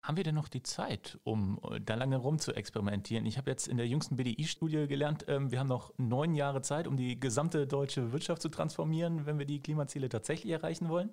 Haben 0.06 0.18
wir 0.18 0.22
denn 0.22 0.36
noch 0.36 0.46
die 0.46 0.62
Zeit, 0.62 1.18
um 1.24 1.58
äh, 1.68 1.80
da 1.80 1.96
lange 1.96 2.16
rum 2.16 2.38
zu 2.38 2.52
experimentieren? 2.54 3.26
Ich 3.26 3.38
habe 3.38 3.50
jetzt 3.50 3.66
in 3.66 3.76
der 3.76 3.88
jüngsten 3.88 4.14
BDI-Studie 4.14 4.86
gelernt, 4.86 5.24
ähm, 5.26 5.50
wir 5.50 5.58
haben 5.58 5.66
noch 5.66 5.92
neun 5.98 6.36
Jahre 6.36 6.62
Zeit, 6.62 6.86
um 6.86 6.96
die 6.96 7.18
gesamte 7.18 7.66
deutsche 7.66 8.12
Wirtschaft 8.12 8.40
zu 8.40 8.48
transformieren, 8.48 9.26
wenn 9.26 9.40
wir 9.40 9.46
die 9.46 9.60
Klimaziele 9.60 10.08
tatsächlich 10.08 10.52
erreichen 10.52 10.88
wollen. 10.88 11.10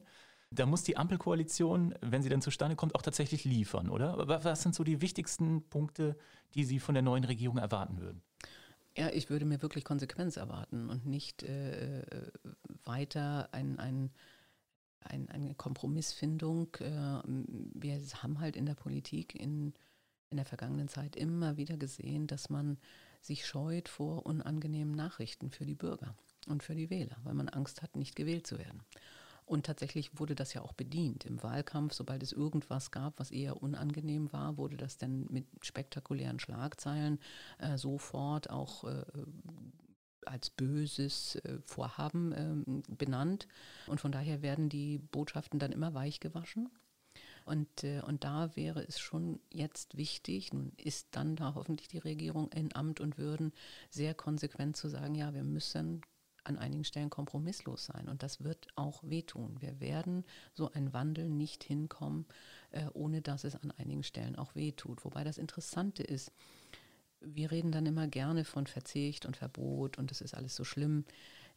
Da 0.51 0.67
muss 0.67 0.83
die 0.83 0.95
Ampelkoalition, 0.95 1.95
wenn 2.01 2.21
sie 2.21 2.29
dann 2.29 2.43
zustande 2.43 2.75
kommt, 2.75 2.93
auch 2.93 3.01
tatsächlich 3.01 3.45
liefern, 3.45 3.89
oder? 3.89 4.27
Was 4.27 4.61
sind 4.61 4.75
so 4.75 4.83
die 4.83 5.01
wichtigsten 5.01 5.67
Punkte, 5.69 6.15
die 6.53 6.63
Sie 6.63 6.77
von 6.77 6.93
der 6.93 7.01
neuen 7.01 7.23
Regierung 7.23 7.57
erwarten 7.57 7.99
würden? 7.99 8.21
Ja, 8.95 9.09
ich 9.09 9.31
würde 9.31 9.45
mir 9.45 9.63
wirklich 9.63 9.85
Konsequenz 9.85 10.37
erwarten 10.37 10.91
und 10.91 11.07
nicht 11.07 11.41
äh, 11.41 12.01
äh 12.01 12.27
weiter 12.83 13.49
ein, 13.53 13.79
ein 13.79 14.11
ein, 15.05 15.29
eine 15.29 15.55
Kompromissfindung. 15.55 16.75
Äh, 16.79 17.21
wir 17.73 18.01
haben 18.21 18.39
halt 18.39 18.55
in 18.55 18.65
der 18.65 18.75
Politik 18.75 19.35
in, 19.35 19.73
in 20.29 20.37
der 20.37 20.45
vergangenen 20.45 20.87
Zeit 20.87 21.15
immer 21.15 21.57
wieder 21.57 21.77
gesehen, 21.77 22.27
dass 22.27 22.49
man 22.49 22.77
sich 23.21 23.45
scheut 23.45 23.87
vor 23.87 24.25
unangenehmen 24.25 24.93
Nachrichten 24.93 25.49
für 25.49 25.65
die 25.65 25.75
Bürger 25.75 26.15
und 26.47 26.63
für 26.63 26.75
die 26.75 26.89
Wähler, 26.89 27.17
weil 27.23 27.33
man 27.33 27.49
Angst 27.49 27.81
hat, 27.81 27.95
nicht 27.95 28.15
gewählt 28.15 28.45
zu 28.45 28.57
werden. 28.57 28.81
Und 29.45 29.65
tatsächlich 29.65 30.17
wurde 30.17 30.35
das 30.35 30.53
ja 30.53 30.61
auch 30.61 30.73
bedient. 30.73 31.25
Im 31.25 31.43
Wahlkampf, 31.43 31.93
sobald 31.93 32.23
es 32.23 32.31
irgendwas 32.31 32.91
gab, 32.91 33.19
was 33.19 33.29
eher 33.29 33.61
unangenehm 33.61 34.31
war, 34.31 34.57
wurde 34.57 34.77
das 34.77 34.97
dann 34.97 35.27
mit 35.29 35.45
spektakulären 35.61 36.39
Schlagzeilen 36.39 37.19
äh, 37.59 37.77
sofort 37.77 38.49
auch 38.49 38.85
äh, 38.85 39.03
als 40.27 40.49
böses 40.49 41.35
äh, 41.37 41.59
Vorhaben 41.63 42.33
ähm, 42.35 42.83
benannt. 42.87 43.47
Und 43.87 44.01
von 44.01 44.11
daher 44.11 44.41
werden 44.41 44.69
die 44.69 44.97
Botschaften 44.97 45.59
dann 45.59 45.71
immer 45.71 45.93
weich 45.93 46.19
gewaschen. 46.19 46.69
Und, 47.45 47.83
äh, 47.83 48.01
und 48.01 48.23
da 48.23 48.55
wäre 48.55 48.81
es 48.87 48.99
schon 48.99 49.39
jetzt 49.49 49.97
wichtig, 49.97 50.53
nun 50.53 50.71
ist 50.77 51.09
dann 51.11 51.35
da 51.35 51.55
hoffentlich 51.55 51.87
die 51.87 51.97
Regierung 51.97 52.51
in 52.51 52.73
Amt 52.75 53.01
und 53.01 53.17
Würden 53.17 53.51
sehr 53.89 54.13
konsequent 54.13 54.77
zu 54.77 54.87
sagen, 54.87 55.15
ja, 55.15 55.33
wir 55.33 55.43
müssen 55.43 56.01
an 56.45 56.57
einigen 56.57 56.83
Stellen 56.83 57.09
kompromisslos 57.09 57.85
sein. 57.85 58.09
Und 58.09 58.23
das 58.23 58.43
wird 58.43 58.67
auch 58.75 59.03
wehtun. 59.03 59.61
Wir 59.61 59.79
werden 59.79 60.25
so 60.53 60.71
einen 60.71 60.93
Wandel 60.93 61.29
nicht 61.29 61.63
hinkommen, 61.63 62.25
äh, 62.71 62.85
ohne 62.93 63.21
dass 63.21 63.43
es 63.43 63.55
an 63.55 63.71
einigen 63.71 64.03
Stellen 64.03 64.35
auch 64.35 64.55
wehtut. 64.55 65.05
Wobei 65.05 65.23
das 65.23 65.37
Interessante 65.37 66.03
ist, 66.03 66.31
wir 67.23 67.51
reden 67.51 67.71
dann 67.71 67.85
immer 67.85 68.07
gerne 68.07 68.45
von 68.45 68.67
Verzicht 68.67 69.25
und 69.25 69.37
Verbot 69.37 69.97
und 69.97 70.11
es 70.11 70.21
ist 70.21 70.35
alles 70.35 70.55
so 70.55 70.63
schlimm. 70.63 71.05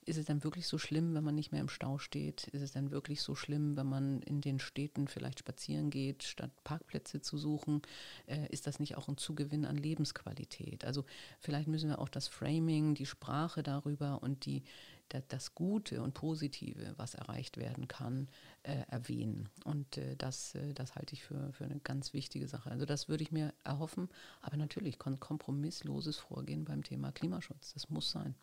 Ist 0.04 0.18
es 0.18 0.26
dann 0.26 0.44
wirklich 0.44 0.68
so 0.68 0.78
schlimm, 0.78 1.14
wenn 1.14 1.24
man 1.24 1.34
nicht 1.34 1.50
mehr 1.50 1.60
im 1.60 1.68
Stau 1.68 1.98
steht? 1.98 2.46
Ist 2.48 2.62
es 2.62 2.70
dann 2.70 2.92
wirklich 2.92 3.22
so 3.22 3.34
schlimm, 3.34 3.76
wenn 3.76 3.88
man 3.88 4.22
in 4.22 4.40
den 4.40 4.60
Städten 4.60 5.08
vielleicht 5.08 5.40
spazieren 5.40 5.90
geht, 5.90 6.22
statt 6.22 6.52
Parkplätze 6.62 7.20
zu 7.20 7.36
suchen? 7.36 7.82
Äh, 8.26 8.46
ist 8.50 8.68
das 8.68 8.78
nicht 8.78 8.96
auch 8.96 9.08
ein 9.08 9.16
Zugewinn 9.16 9.64
an 9.64 9.76
Lebensqualität? 9.76 10.84
Also 10.84 11.04
vielleicht 11.40 11.66
müssen 11.66 11.88
wir 11.88 11.98
auch 11.98 12.08
das 12.08 12.28
Framing, 12.28 12.94
die 12.94 13.04
Sprache 13.04 13.64
darüber 13.64 14.22
und 14.22 14.46
die, 14.46 14.62
das 15.08 15.54
Gute 15.54 16.02
und 16.02 16.14
Positive, 16.14 16.94
was 16.96 17.14
erreicht 17.14 17.56
werden 17.56 17.88
kann, 17.88 18.28
äh, 18.62 18.82
erwähnen. 18.88 19.48
Und 19.64 19.96
äh, 19.96 20.16
das, 20.16 20.54
äh, 20.54 20.74
das 20.74 20.94
halte 20.94 21.14
ich 21.14 21.24
für, 21.24 21.52
für 21.52 21.64
eine 21.64 21.80
ganz 21.80 22.12
wichtige 22.12 22.48
Sache. 22.48 22.70
Also 22.70 22.86
das 22.86 23.08
würde 23.08 23.22
ich 23.22 23.32
mir 23.32 23.54
erhoffen, 23.64 24.08
aber 24.40 24.56
natürlich 24.56 24.98
kompromissloses 24.98 26.18
Vorgehen 26.18 26.64
beim 26.64 26.82
Thema 26.82 27.12
Klimaschutz. 27.12 27.74
Das 27.74 27.88
muss 27.90 28.10
sein. 28.10 28.34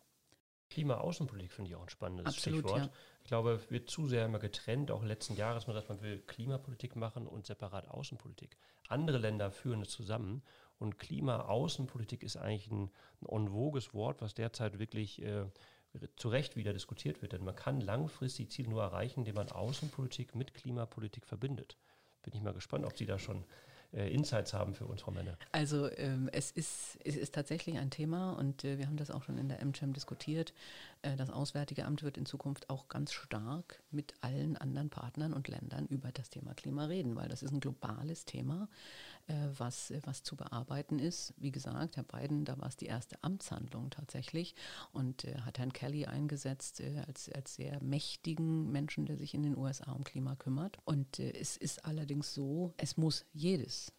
Klimaaußenpolitik 0.70 1.52
finde 1.52 1.70
ich 1.70 1.76
auch 1.76 1.82
ein 1.82 1.88
spannendes 1.88 2.26
Absolut, 2.26 2.60
Stichwort. 2.60 2.86
Ja. 2.86 2.90
Ich 3.22 3.28
glaube, 3.28 3.52
es 3.52 3.70
wird 3.70 3.90
zu 3.90 4.08
sehr 4.08 4.24
immer 4.24 4.38
getrennt, 4.38 4.90
auch 4.90 5.04
letzten 5.04 5.36
Jahres, 5.36 5.66
man 5.66 5.74
sagt, 5.74 5.88
man 5.88 6.02
will 6.02 6.20
Klimapolitik 6.26 6.96
machen 6.96 7.26
und 7.26 7.46
separat 7.46 7.88
Außenpolitik. 7.88 8.56
Andere 8.88 9.18
Länder 9.18 9.50
führen 9.50 9.82
es 9.82 9.90
zusammen 9.90 10.42
und 10.78 10.98
Klimaaußenpolitik 10.98 12.22
ist 12.22 12.36
eigentlich 12.36 12.70
ein, 12.70 12.90
ein 13.20 13.28
en 13.28 13.52
vogues 13.52 13.94
Wort, 13.94 14.20
was 14.20 14.34
derzeit 14.34 14.78
wirklich 14.78 15.22
äh, 15.22 15.46
zu 16.16 16.28
Recht 16.28 16.56
wieder 16.56 16.72
diskutiert 16.72 17.22
wird. 17.22 17.32
Denn 17.32 17.44
man 17.44 17.56
kann 17.56 17.80
langfristig 17.80 18.50
Ziele 18.50 18.70
nur 18.70 18.82
erreichen, 18.82 19.20
indem 19.20 19.36
man 19.36 19.50
Außenpolitik 19.50 20.34
mit 20.34 20.54
Klimapolitik 20.54 21.26
verbindet. 21.26 21.76
Bin 22.22 22.34
ich 22.34 22.42
mal 22.42 22.54
gespannt, 22.54 22.84
ob 22.84 22.96
Sie 22.96 23.06
da 23.06 23.18
schon 23.18 23.44
äh, 23.94 24.12
Insights 24.12 24.52
haben 24.52 24.74
für 24.74 24.86
uns, 24.86 25.02
Frau 25.02 25.10
Menne? 25.10 25.36
Also 25.52 25.90
ähm, 25.96 26.28
es, 26.32 26.50
ist, 26.50 26.98
es 27.04 27.16
ist 27.16 27.34
tatsächlich 27.34 27.78
ein 27.78 27.90
Thema 27.90 28.32
und 28.32 28.64
äh, 28.64 28.78
wir 28.78 28.86
haben 28.86 28.96
das 28.96 29.10
auch 29.10 29.22
schon 29.22 29.38
in 29.38 29.48
der 29.48 29.64
MCHAM 29.64 29.92
diskutiert. 29.92 30.52
Äh, 31.02 31.16
das 31.16 31.30
Auswärtige 31.30 31.84
Amt 31.84 32.02
wird 32.02 32.16
in 32.16 32.26
Zukunft 32.26 32.70
auch 32.70 32.88
ganz 32.88 33.12
stark 33.12 33.82
mit 33.90 34.14
allen 34.20 34.56
anderen 34.56 34.90
Partnern 34.90 35.32
und 35.32 35.48
Ländern 35.48 35.86
über 35.86 36.10
das 36.12 36.30
Thema 36.30 36.54
Klima 36.54 36.86
reden, 36.86 37.14
weil 37.14 37.28
das 37.28 37.42
ist 37.42 37.52
ein 37.52 37.60
globales 37.60 38.24
Thema, 38.24 38.68
was, 39.56 39.92
was 40.04 40.22
zu 40.22 40.36
bearbeiten 40.36 40.98
ist. 40.98 41.34
Wie 41.36 41.50
gesagt, 41.50 41.96
Herr 41.96 42.02
Biden, 42.02 42.44
da 42.44 42.58
war 42.58 42.68
es 42.68 42.76
die 42.76 42.86
erste 42.86 43.22
Amtshandlung 43.22 43.90
tatsächlich 43.90 44.54
und 44.92 45.24
äh, 45.24 45.38
hat 45.40 45.58
Herrn 45.58 45.72
Kelly 45.72 46.06
eingesetzt 46.06 46.80
äh, 46.80 47.02
als, 47.06 47.30
als 47.30 47.54
sehr 47.54 47.82
mächtigen 47.82 48.70
Menschen, 48.70 49.06
der 49.06 49.16
sich 49.16 49.34
in 49.34 49.42
den 49.42 49.56
USA 49.56 49.92
um 49.92 50.04
Klima 50.04 50.36
kümmert. 50.36 50.78
Und 50.84 51.18
es 51.18 51.56
ist 51.56 51.84
allerdings 51.84 52.34
so, 52.34 52.74
es 52.76 52.96
muss 52.96 53.24
jedes 53.32 53.92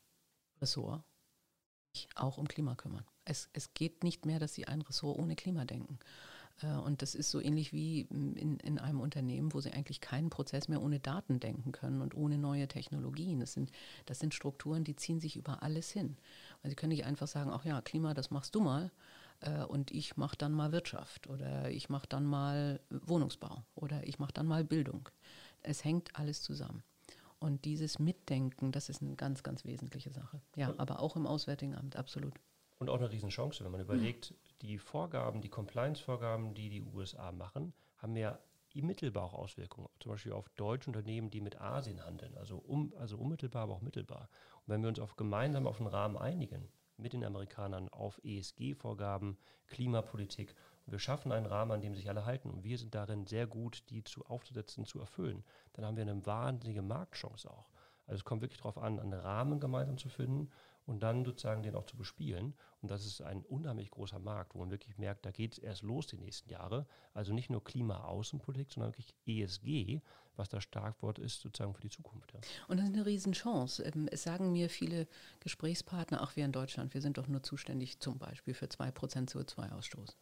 Ressort 0.61 1.03
auch 2.15 2.37
um 2.37 2.47
Klima 2.47 2.75
kümmern. 2.75 3.05
Es, 3.23 3.49
es 3.53 3.73
geht 3.73 4.03
nicht 4.03 4.25
mehr, 4.25 4.39
dass 4.39 4.53
Sie 4.53 4.67
ein 4.67 4.81
Ressort 4.81 5.17
ohne 5.17 5.35
Klima 5.35 5.65
denken. 5.65 5.99
Äh, 6.61 6.75
und 6.77 7.01
das 7.01 7.15
ist 7.15 7.31
so 7.31 7.41
ähnlich 7.41 7.73
wie 7.73 8.01
in, 8.01 8.57
in 8.59 8.79
einem 8.79 9.01
Unternehmen, 9.01 9.53
wo 9.53 9.61
Sie 9.61 9.71
eigentlich 9.71 10.01
keinen 10.01 10.29
Prozess 10.29 10.67
mehr 10.67 10.81
ohne 10.81 10.99
Daten 10.99 11.39
denken 11.39 11.71
können 11.71 12.01
und 12.01 12.15
ohne 12.15 12.37
neue 12.37 12.67
Technologien. 12.67 13.39
Das 13.39 13.53
sind, 13.53 13.71
das 14.05 14.19
sind 14.19 14.33
Strukturen, 14.33 14.83
die 14.83 14.95
ziehen 14.95 15.19
sich 15.19 15.35
über 15.35 15.63
alles 15.63 15.91
hin. 15.91 16.17
Also 16.57 16.69
Sie 16.69 16.75
können 16.75 16.91
nicht 16.91 17.05
einfach 17.05 17.27
sagen, 17.27 17.51
ach 17.51 17.65
ja, 17.65 17.81
Klima, 17.81 18.13
das 18.13 18.31
machst 18.31 18.55
du 18.55 18.61
mal 18.61 18.91
äh, 19.41 19.63
und 19.63 19.91
ich 19.91 20.17
mache 20.17 20.37
dann 20.37 20.51
mal 20.51 20.71
Wirtschaft 20.71 21.27
oder 21.27 21.69
ich 21.69 21.89
mache 21.89 22.07
dann 22.07 22.25
mal 22.25 22.79
Wohnungsbau 22.89 23.63
oder 23.75 24.05
ich 24.07 24.19
mache 24.19 24.33
dann 24.33 24.47
mal 24.47 24.63
Bildung. 24.63 25.09
Es 25.61 25.83
hängt 25.83 26.15
alles 26.15 26.41
zusammen. 26.41 26.83
Und 27.39 27.65
dieses 27.65 27.99
Mitdenken, 27.99 28.71
das 28.71 28.89
ist 28.89 29.01
eine 29.01 29.15
ganz, 29.15 29.43
ganz 29.43 29.65
wesentliche 29.65 30.09
Sache. 30.09 30.41
Ja, 30.55 30.73
aber 30.77 30.99
auch 30.99 31.15
im 31.15 31.27
Auswärtigen 31.27 31.75
Amt, 31.75 31.95
absolut. 31.95 32.33
Und 32.79 32.89
auch 32.89 32.97
eine 32.97 33.11
Riesenchance, 33.11 33.63
wenn 33.63 33.71
man 33.71 33.81
überlegt, 33.81 34.33
die 34.61 34.77
Vorgaben, 34.77 35.41
die 35.41 35.49
Compliance-Vorgaben, 35.49 36.53
die 36.53 36.69
die 36.69 36.81
USA 36.81 37.31
machen, 37.31 37.73
haben 37.97 38.15
ja 38.15 38.39
mittelbar 38.73 39.23
auch 39.23 39.33
Auswirkungen, 39.33 39.87
zum 40.01 40.11
Beispiel 40.11 40.33
auf 40.33 40.49
deutsche 40.49 40.89
Unternehmen, 40.89 41.29
die 41.29 41.39
mit 41.39 41.61
Asien 41.61 42.05
handeln, 42.05 42.35
also, 42.37 42.57
um, 42.57 42.93
also 42.99 43.17
unmittelbar, 43.17 43.63
aber 43.63 43.75
auch 43.75 43.81
mittelbar. 43.81 44.27
Und 44.65 44.73
wenn 44.73 44.81
wir 44.81 44.89
uns 44.89 44.99
auf 44.99 45.15
gemeinsam 45.15 45.65
auf 45.65 45.79
einen 45.79 45.87
Rahmen 45.87 46.17
einigen, 46.17 46.67
mit 46.97 47.13
den 47.13 47.23
Amerikanern 47.23 47.87
auf 47.89 48.19
ESG-Vorgaben, 48.23 49.37
Klimapolitik 49.67 50.55
wir 50.87 50.99
schaffen 50.99 51.31
einen 51.31 51.47
Rahmen, 51.47 51.71
an 51.71 51.81
dem 51.81 51.95
sich 51.95 52.09
alle 52.09 52.25
halten 52.25 52.49
und 52.49 52.63
wir 52.63 52.77
sind 52.77 52.93
darin 52.93 53.25
sehr 53.25 53.47
gut, 53.47 53.83
die 53.89 54.03
zu 54.03 54.23
aufzusetzen, 54.25 54.85
zu 54.85 54.99
erfüllen, 54.99 55.43
dann 55.73 55.85
haben 55.85 55.97
wir 55.97 56.03
eine 56.03 56.25
wahnsinnige 56.25 56.83
Marktchance 56.83 57.49
auch. 57.49 57.69
Also 58.05 58.19
es 58.19 58.23
kommt 58.23 58.41
wirklich 58.41 58.59
darauf 58.59 58.77
an, 58.77 58.99
einen 58.99 59.13
Rahmen 59.13 59.59
gemeinsam 59.59 59.97
zu 59.97 60.09
finden 60.09 60.51
und 60.85 61.01
dann 61.01 61.25
sozusagen 61.25 61.63
den 61.63 61.75
auch 61.75 61.85
zu 61.85 61.97
bespielen. 61.97 62.53
Und 62.81 62.91
das 62.91 63.05
ist 63.05 63.21
ein 63.21 63.41
unheimlich 63.43 63.89
großer 63.89 64.19
Markt, 64.19 64.53
wo 64.53 64.59
man 64.59 64.71
wirklich 64.71 64.97
merkt, 64.97 65.25
da 65.25 65.31
geht 65.31 65.53
es 65.53 65.57
erst 65.57 65.81
los 65.81 66.07
die 66.07 66.17
nächsten 66.17 66.49
Jahre. 66.49 66.85
Also 67.13 67.33
nicht 67.33 67.49
nur 67.49 67.63
Klima-Außenpolitik, 67.63 68.71
sondern 68.71 68.91
wirklich 68.91 69.15
ESG, 69.25 70.01
was 70.35 70.49
das 70.49 70.63
Starkwort 70.63 71.17
ist 71.17 71.41
sozusagen 71.41 71.73
für 71.73 71.81
die 71.81 71.89
Zukunft. 71.89 72.33
Ja. 72.33 72.39
Und 72.67 72.77
das 72.77 72.87
ist 72.87 72.93
eine 72.93 73.05
Riesenchance. 73.05 73.83
Ähm, 73.83 74.07
es 74.11 74.23
sagen 74.23 74.51
mir 74.51 74.69
viele 74.69 75.07
Gesprächspartner, 75.39 76.21
auch 76.21 76.35
wir 76.35 76.45
in 76.45 76.51
Deutschland, 76.51 76.93
wir 76.93 77.01
sind 77.01 77.17
doch 77.17 77.27
nur 77.27 77.41
zuständig 77.41 77.99
zum 77.99 78.19
Beispiel 78.19 78.53
für 78.53 78.67
2% 78.67 78.93
CO2-Ausstoß. 79.29 80.15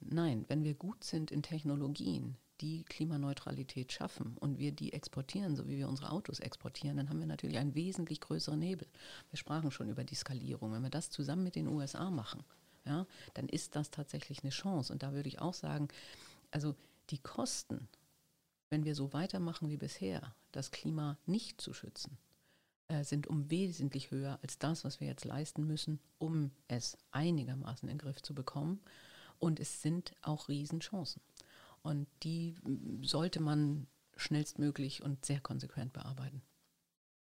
Nein, 0.00 0.46
wenn 0.48 0.64
wir 0.64 0.74
gut 0.74 1.04
sind 1.04 1.30
in 1.30 1.42
Technologien, 1.42 2.36
die 2.60 2.84
Klimaneutralität 2.84 3.92
schaffen 3.92 4.36
und 4.38 4.58
wir 4.58 4.72
die 4.72 4.92
exportieren, 4.92 5.56
so 5.56 5.66
wie 5.66 5.78
wir 5.78 5.88
unsere 5.88 6.10
Autos 6.10 6.40
exportieren, 6.40 6.96
dann 6.96 7.08
haben 7.08 7.20
wir 7.20 7.26
natürlich 7.26 7.58
einen 7.58 7.74
wesentlich 7.74 8.20
größeren 8.20 8.60
Hebel. 8.60 8.86
Wir 9.30 9.38
sprachen 9.38 9.70
schon 9.70 9.88
über 9.88 10.04
die 10.04 10.14
Skalierung. 10.14 10.72
Wenn 10.72 10.82
wir 10.82 10.90
das 10.90 11.10
zusammen 11.10 11.44
mit 11.44 11.56
den 11.56 11.68
USA 11.68 12.10
machen, 12.10 12.44
ja, 12.84 13.06
dann 13.34 13.48
ist 13.48 13.76
das 13.76 13.90
tatsächlich 13.90 14.42
eine 14.42 14.50
Chance. 14.50 14.92
Und 14.92 15.02
da 15.02 15.12
würde 15.12 15.28
ich 15.28 15.40
auch 15.40 15.54
sagen, 15.54 15.88
also 16.50 16.74
die 17.10 17.18
Kosten, 17.18 17.88
wenn 18.68 18.84
wir 18.84 18.94
so 18.94 19.12
weitermachen 19.12 19.68
wie 19.68 19.76
bisher, 19.76 20.34
das 20.52 20.70
Klima 20.70 21.18
nicht 21.26 21.60
zu 21.60 21.72
schützen, 21.72 22.18
äh, 22.88 23.04
sind 23.04 23.26
um 23.26 23.50
wesentlich 23.50 24.10
höher 24.10 24.38
als 24.42 24.58
das, 24.58 24.84
was 24.84 25.00
wir 25.00 25.06
jetzt 25.06 25.24
leisten 25.24 25.66
müssen, 25.66 26.00
um 26.18 26.50
es 26.68 26.96
einigermaßen 27.12 27.88
in 27.88 27.96
den 27.96 28.02
Griff 28.02 28.22
zu 28.22 28.34
bekommen. 28.34 28.80
Und 29.38 29.58
es 29.58 29.80
sind 29.80 30.14
auch 30.22 30.48
Riesenchancen. 30.48 31.22
Und 31.82 32.08
die 32.22 32.56
sollte 33.02 33.40
man 33.40 33.86
schnellstmöglich 34.16 35.02
und 35.02 35.24
sehr 35.24 35.40
konsequent 35.40 35.92
bearbeiten. 35.92 36.42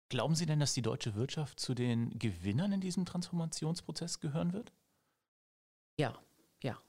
Glauben 0.08 0.34
Sie 0.34 0.46
denn, 0.46 0.60
dass 0.60 0.72
die 0.72 0.82
deutsche 0.82 1.14
Wirtschaft 1.14 1.58
zu 1.58 1.74
den 1.74 2.18
Gewinnern 2.18 2.72
in 2.72 2.80
diesem 2.80 3.04
Transformationsprozess 3.04 4.20
gehören 4.20 4.52
wird? 4.52 4.72
Ja, 5.98 6.10
ja. 6.10 6.25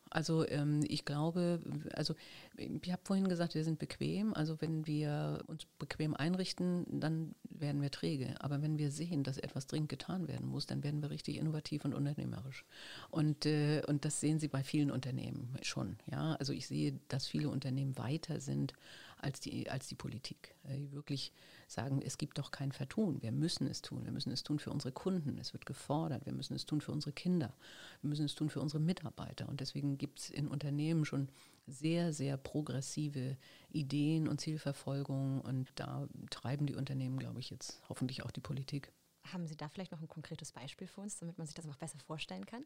Also 0.09 0.47
ähm, 0.47 0.83
ich 0.87 1.05
glaube, 1.05 1.61
also 1.93 2.15
ich 2.57 2.91
habe 2.91 3.01
vorhin 3.03 3.27
gesagt, 3.27 3.55
wir 3.55 3.63
sind 3.63 3.79
bequem. 3.79 4.33
Also 4.33 4.61
wenn 4.61 4.87
wir 4.87 5.43
uns 5.47 5.65
bequem 5.79 6.15
einrichten, 6.15 6.85
dann 6.99 7.35
werden 7.43 7.81
wir 7.81 7.91
träge. 7.91 8.35
Aber 8.39 8.61
wenn 8.61 8.77
wir 8.77 8.91
sehen, 8.91 9.23
dass 9.23 9.37
etwas 9.37 9.67
dringend 9.67 9.89
getan 9.89 10.27
werden 10.27 10.47
muss, 10.47 10.65
dann 10.65 10.83
werden 10.83 11.01
wir 11.01 11.09
richtig 11.09 11.37
innovativ 11.37 11.85
und 11.85 11.93
unternehmerisch. 11.93 12.65
Und, 13.09 13.45
äh, 13.45 13.81
und 13.87 14.05
das 14.05 14.19
sehen 14.19 14.39
Sie 14.39 14.47
bei 14.47 14.63
vielen 14.63 14.91
Unternehmen 14.91 15.55
schon. 15.61 15.97
Ja? 16.09 16.35
Also 16.35 16.53
ich 16.53 16.67
sehe, 16.67 16.99
dass 17.07 17.27
viele 17.27 17.49
Unternehmen 17.49 17.97
weiter 17.97 18.39
sind 18.39 18.73
als 19.17 19.39
die, 19.39 19.69
als 19.69 19.87
die 19.87 19.95
Politik. 19.95 20.55
Äh, 20.63 20.77
die 20.77 20.91
wirklich 20.91 21.33
sagen, 21.67 22.01
es 22.01 22.17
gibt 22.17 22.37
doch 22.37 22.51
kein 22.51 22.71
Vertun. 22.71 23.21
Wir 23.21 23.31
müssen 23.31 23.67
es 23.67 23.81
tun. 23.81 24.05
Wir 24.05 24.11
müssen 24.11 24.31
es 24.31 24.43
tun 24.43 24.59
für 24.59 24.71
unsere 24.71 24.91
Kunden. 24.91 25.37
Es 25.37 25.53
wird 25.53 25.65
gefordert. 25.65 26.25
Wir 26.25 26.33
müssen 26.33 26.53
es 26.55 26.65
tun 26.65 26.81
für 26.81 26.91
unsere 26.91 27.11
Kinder. 27.11 27.53
Wir 28.01 28.09
müssen 28.09 28.25
es 28.25 28.35
tun 28.35 28.49
für 28.49 28.61
unsere 28.61 28.81
Mitarbeiter. 28.81 29.49
Und 29.49 29.59
deswegen 29.59 29.97
gibt 29.97 30.19
es 30.19 30.29
in 30.29 30.47
Unternehmen 30.47 31.05
schon 31.05 31.29
sehr, 31.65 32.13
sehr 32.13 32.37
progressive 32.37 33.37
Ideen 33.69 34.27
und 34.27 34.39
Zielverfolgungen. 34.39 35.41
Und 35.41 35.67
da 35.75 36.07
treiben 36.29 36.65
die 36.65 36.75
Unternehmen, 36.75 37.19
glaube 37.19 37.39
ich, 37.39 37.49
jetzt 37.49 37.81
hoffentlich 37.89 38.23
auch 38.23 38.31
die 38.31 38.41
Politik. 38.41 38.91
Haben 39.33 39.45
Sie 39.45 39.57
da 39.57 39.67
vielleicht 39.67 39.91
noch 39.91 40.01
ein 40.01 40.07
konkretes 40.07 40.53
Beispiel 40.53 40.87
für 40.87 41.01
uns, 41.01 41.17
damit 41.17 41.37
man 41.37 41.47
sich 41.47 41.55
das 41.55 41.65
noch 41.65 41.75
besser 41.75 41.99
vorstellen 41.99 42.45
kann? 42.45 42.63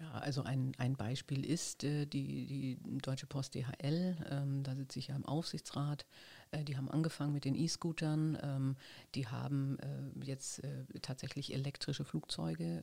Ja, 0.00 0.12
also 0.12 0.42
ein, 0.42 0.72
ein 0.78 0.96
Beispiel 0.96 1.44
ist 1.44 1.84
äh, 1.84 2.06
die, 2.06 2.46
die 2.46 2.98
Deutsche 3.02 3.26
Post 3.26 3.54
DHL, 3.54 4.16
ähm, 4.30 4.62
da 4.62 4.74
sitze 4.74 4.98
ich 4.98 5.08
ja 5.08 5.16
im 5.16 5.26
Aufsichtsrat. 5.26 6.06
Äh, 6.52 6.64
die 6.64 6.78
haben 6.78 6.90
angefangen 6.90 7.34
mit 7.34 7.44
den 7.44 7.54
E-Scootern, 7.54 8.38
ähm, 8.42 8.76
die 9.14 9.26
haben 9.26 9.78
äh, 9.80 10.24
jetzt 10.24 10.64
äh, 10.64 10.84
tatsächlich 11.02 11.52
elektrische 11.52 12.04
Flugzeuge 12.06 12.80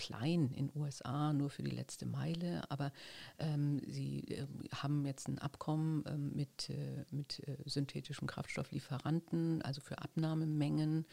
klein 0.00 0.50
in 0.54 0.72
USA, 0.74 1.34
nur 1.34 1.50
für 1.50 1.62
die 1.62 1.70
letzte 1.70 2.06
Meile, 2.06 2.62
aber 2.70 2.90
ähm, 3.38 3.82
sie 3.86 4.24
äh, 4.28 4.46
haben 4.74 5.04
jetzt 5.04 5.28
ein 5.28 5.38
Abkommen 5.38 6.06
äh, 6.06 6.16
mit, 6.16 6.70
äh, 6.70 7.04
mit 7.10 7.46
äh, 7.46 7.58
synthetischen 7.66 8.26
Kraftstofflieferanten, 8.26 9.60
also 9.60 9.82
für 9.82 9.98
Abnahmemengen. 9.98 11.04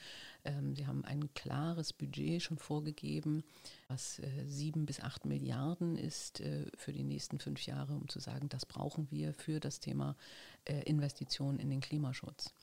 Ähm, 0.46 0.74
sie 0.74 0.88
haben 0.88 1.04
ein 1.04 1.34
klares 1.34 1.92
Budget 1.92 2.42
schon 2.42 2.58
vorgegeben, 2.58 3.44
was 3.90 4.20
äh, 4.20 4.46
sieben 4.46 4.86
bis 4.86 5.02
acht 5.02 5.26
Milliarden 5.26 5.98
ist 5.98 6.40
äh, 6.40 6.66
für 6.78 6.94
die 6.94 7.04
nächsten 7.04 7.40
fünf 7.40 7.66
Jahre, 7.66 7.94
um 7.94 8.08
zu 8.08 8.20
sagen, 8.20 8.48
das 8.48 8.66
brauchen 8.66 9.12
wir 9.12 9.34
für 9.34 9.60
das 9.60 9.82
Thema 9.82 10.16
Investitionen 10.84 11.60
in 11.60 11.70
den 11.70 11.80
Klimaschutz. 11.80 12.54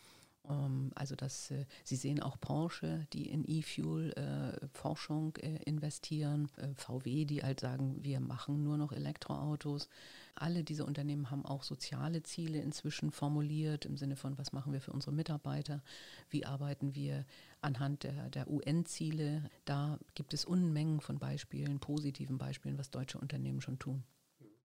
Ähm, 0.48 0.90
also 0.94 1.14
dass 1.14 1.50
äh, 1.50 1.64
Sie 1.84 1.96
sehen 1.96 2.22
auch 2.22 2.38
Porsche, 2.40 3.06
die 3.12 3.28
in 3.28 3.44
E-Fuel-Forschung 3.46 5.36
äh, 5.36 5.54
äh, 5.54 5.62
investieren, 5.64 6.48
VW, 6.76 7.24
die 7.24 7.42
halt 7.42 7.60
sagen, 7.60 8.02
wir 8.02 8.20
machen 8.20 8.62
nur 8.62 8.76
noch 8.76 8.92
Elektroautos. 8.92 9.88
Alle 10.34 10.64
diese 10.64 10.84
Unternehmen 10.84 11.30
haben 11.30 11.44
auch 11.46 11.62
soziale 11.62 12.22
Ziele 12.22 12.60
inzwischen 12.60 13.12
formuliert 13.12 13.84
im 13.84 13.96
Sinne 13.96 14.16
von, 14.16 14.36
was 14.36 14.52
machen 14.52 14.72
wir 14.72 14.80
für 14.80 14.92
unsere 14.92 15.12
Mitarbeiter, 15.12 15.82
wie 16.30 16.44
arbeiten 16.44 16.94
wir 16.94 17.24
anhand 17.60 18.02
der, 18.02 18.30
der 18.30 18.50
UN-Ziele. 18.50 19.48
Da 19.64 19.98
gibt 20.14 20.34
es 20.34 20.44
Unmengen 20.44 21.00
von 21.00 21.18
Beispielen, 21.18 21.78
positiven 21.78 22.36
Beispielen, 22.36 22.78
was 22.78 22.90
deutsche 22.90 23.18
Unternehmen 23.18 23.60
schon 23.60 23.78
tun. 23.78 24.02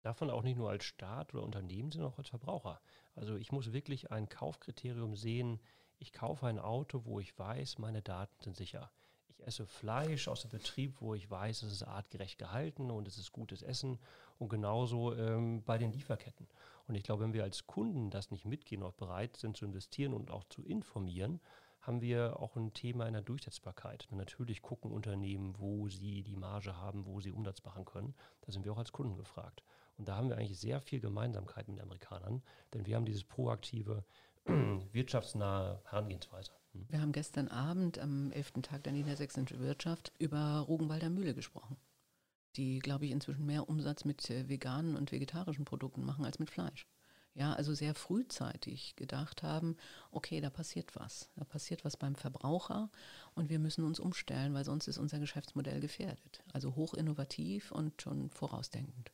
Davon 0.06 0.30
auch 0.30 0.44
nicht 0.44 0.56
nur 0.56 0.70
als 0.70 0.84
Staat 0.84 1.34
oder 1.34 1.42
Unternehmen, 1.42 1.90
sondern 1.90 2.12
auch 2.12 2.18
als 2.18 2.28
Verbraucher. 2.28 2.80
Also 3.16 3.34
ich 3.34 3.50
muss 3.50 3.72
wirklich 3.72 4.12
ein 4.12 4.28
Kaufkriterium 4.28 5.16
sehen. 5.16 5.58
Ich 5.98 6.12
kaufe 6.12 6.46
ein 6.46 6.60
Auto, 6.60 7.04
wo 7.06 7.18
ich 7.18 7.36
weiß, 7.36 7.78
meine 7.78 8.02
Daten 8.02 8.40
sind 8.40 8.56
sicher. 8.56 8.92
Ich 9.26 9.44
esse 9.44 9.66
Fleisch 9.66 10.28
aus 10.28 10.42
dem 10.42 10.52
Betrieb, 10.52 11.00
wo 11.00 11.16
ich 11.16 11.28
weiß, 11.28 11.64
es 11.64 11.72
ist 11.72 11.82
artgerecht 11.82 12.38
gehalten 12.38 12.92
und 12.92 13.08
es 13.08 13.18
ist 13.18 13.32
gutes 13.32 13.62
Essen. 13.62 13.98
Und 14.38 14.48
genauso 14.48 15.12
ähm, 15.12 15.64
bei 15.64 15.76
den 15.76 15.90
Lieferketten. 15.90 16.46
Und 16.86 16.94
ich 16.94 17.02
glaube, 17.02 17.24
wenn 17.24 17.32
wir 17.32 17.42
als 17.42 17.66
Kunden 17.66 18.10
das 18.10 18.30
nicht 18.30 18.44
mitgehen 18.44 18.84
und 18.84 18.96
bereit 18.96 19.36
sind 19.36 19.56
zu 19.56 19.64
investieren 19.64 20.14
und 20.14 20.30
auch 20.30 20.44
zu 20.44 20.62
informieren, 20.62 21.40
haben 21.80 22.00
wir 22.00 22.38
auch 22.38 22.54
ein 22.54 22.72
Thema 22.74 23.08
in 23.08 23.14
der 23.14 23.22
Durchsetzbarkeit. 23.22 24.06
Und 24.12 24.18
natürlich 24.18 24.62
gucken 24.62 24.92
Unternehmen, 24.92 25.58
wo 25.58 25.88
sie 25.88 26.22
die 26.22 26.36
Marge 26.36 26.76
haben, 26.76 27.06
wo 27.06 27.20
sie 27.20 27.32
Umsatz 27.32 27.64
machen 27.64 27.84
können. 27.84 28.14
Da 28.42 28.52
sind 28.52 28.64
wir 28.64 28.72
auch 28.72 28.78
als 28.78 28.92
Kunden 28.92 29.16
gefragt. 29.16 29.64
Und 29.98 30.08
da 30.08 30.16
haben 30.16 30.28
wir 30.28 30.36
eigentlich 30.36 30.58
sehr 30.58 30.80
viel 30.80 31.00
Gemeinsamkeit 31.00 31.68
mit 31.68 31.78
den 31.78 31.82
Amerikanern, 31.82 32.42
denn 32.74 32.86
wir 32.86 32.96
haben 32.96 33.06
dieses 33.06 33.24
proaktive, 33.24 34.04
wirtschaftsnahe 34.92 35.80
Herangehensweise. 35.84 36.52
Hm. 36.72 36.86
Wir 36.88 37.00
haben 37.00 37.12
gestern 37.12 37.48
Abend 37.48 37.98
am 37.98 38.30
11. 38.32 38.52
Tag 38.62 38.84
der 38.84 38.92
niedersächsischen 38.92 39.58
Wirtschaft 39.60 40.12
über 40.18 40.60
Rugenwalder 40.60 41.10
Mühle 41.10 41.34
gesprochen, 41.34 41.76
die, 42.56 42.78
glaube 42.78 43.06
ich, 43.06 43.10
inzwischen 43.10 43.46
mehr 43.46 43.68
Umsatz 43.68 44.04
mit 44.04 44.28
äh, 44.30 44.48
veganen 44.48 44.96
und 44.96 45.12
vegetarischen 45.12 45.64
Produkten 45.64 46.04
machen 46.04 46.24
als 46.24 46.38
mit 46.38 46.50
Fleisch. 46.50 46.86
Ja, 47.34 47.52
also 47.52 47.74
sehr 47.74 47.94
frühzeitig 47.94 48.96
gedacht 48.96 49.42
haben, 49.42 49.76
okay, 50.10 50.40
da 50.40 50.48
passiert 50.48 50.96
was. 50.96 51.28
Da 51.36 51.44
passiert 51.44 51.84
was 51.84 51.98
beim 51.98 52.14
Verbraucher 52.14 52.90
und 53.34 53.50
wir 53.50 53.58
müssen 53.58 53.84
uns 53.84 54.00
umstellen, 54.00 54.54
weil 54.54 54.64
sonst 54.64 54.88
ist 54.88 54.96
unser 54.96 55.18
Geschäftsmodell 55.18 55.80
gefährdet. 55.80 56.42
Also 56.54 56.76
hoch 56.76 56.94
innovativ 56.94 57.72
und 57.72 58.00
schon 58.00 58.30
vorausdenkend 58.30 59.12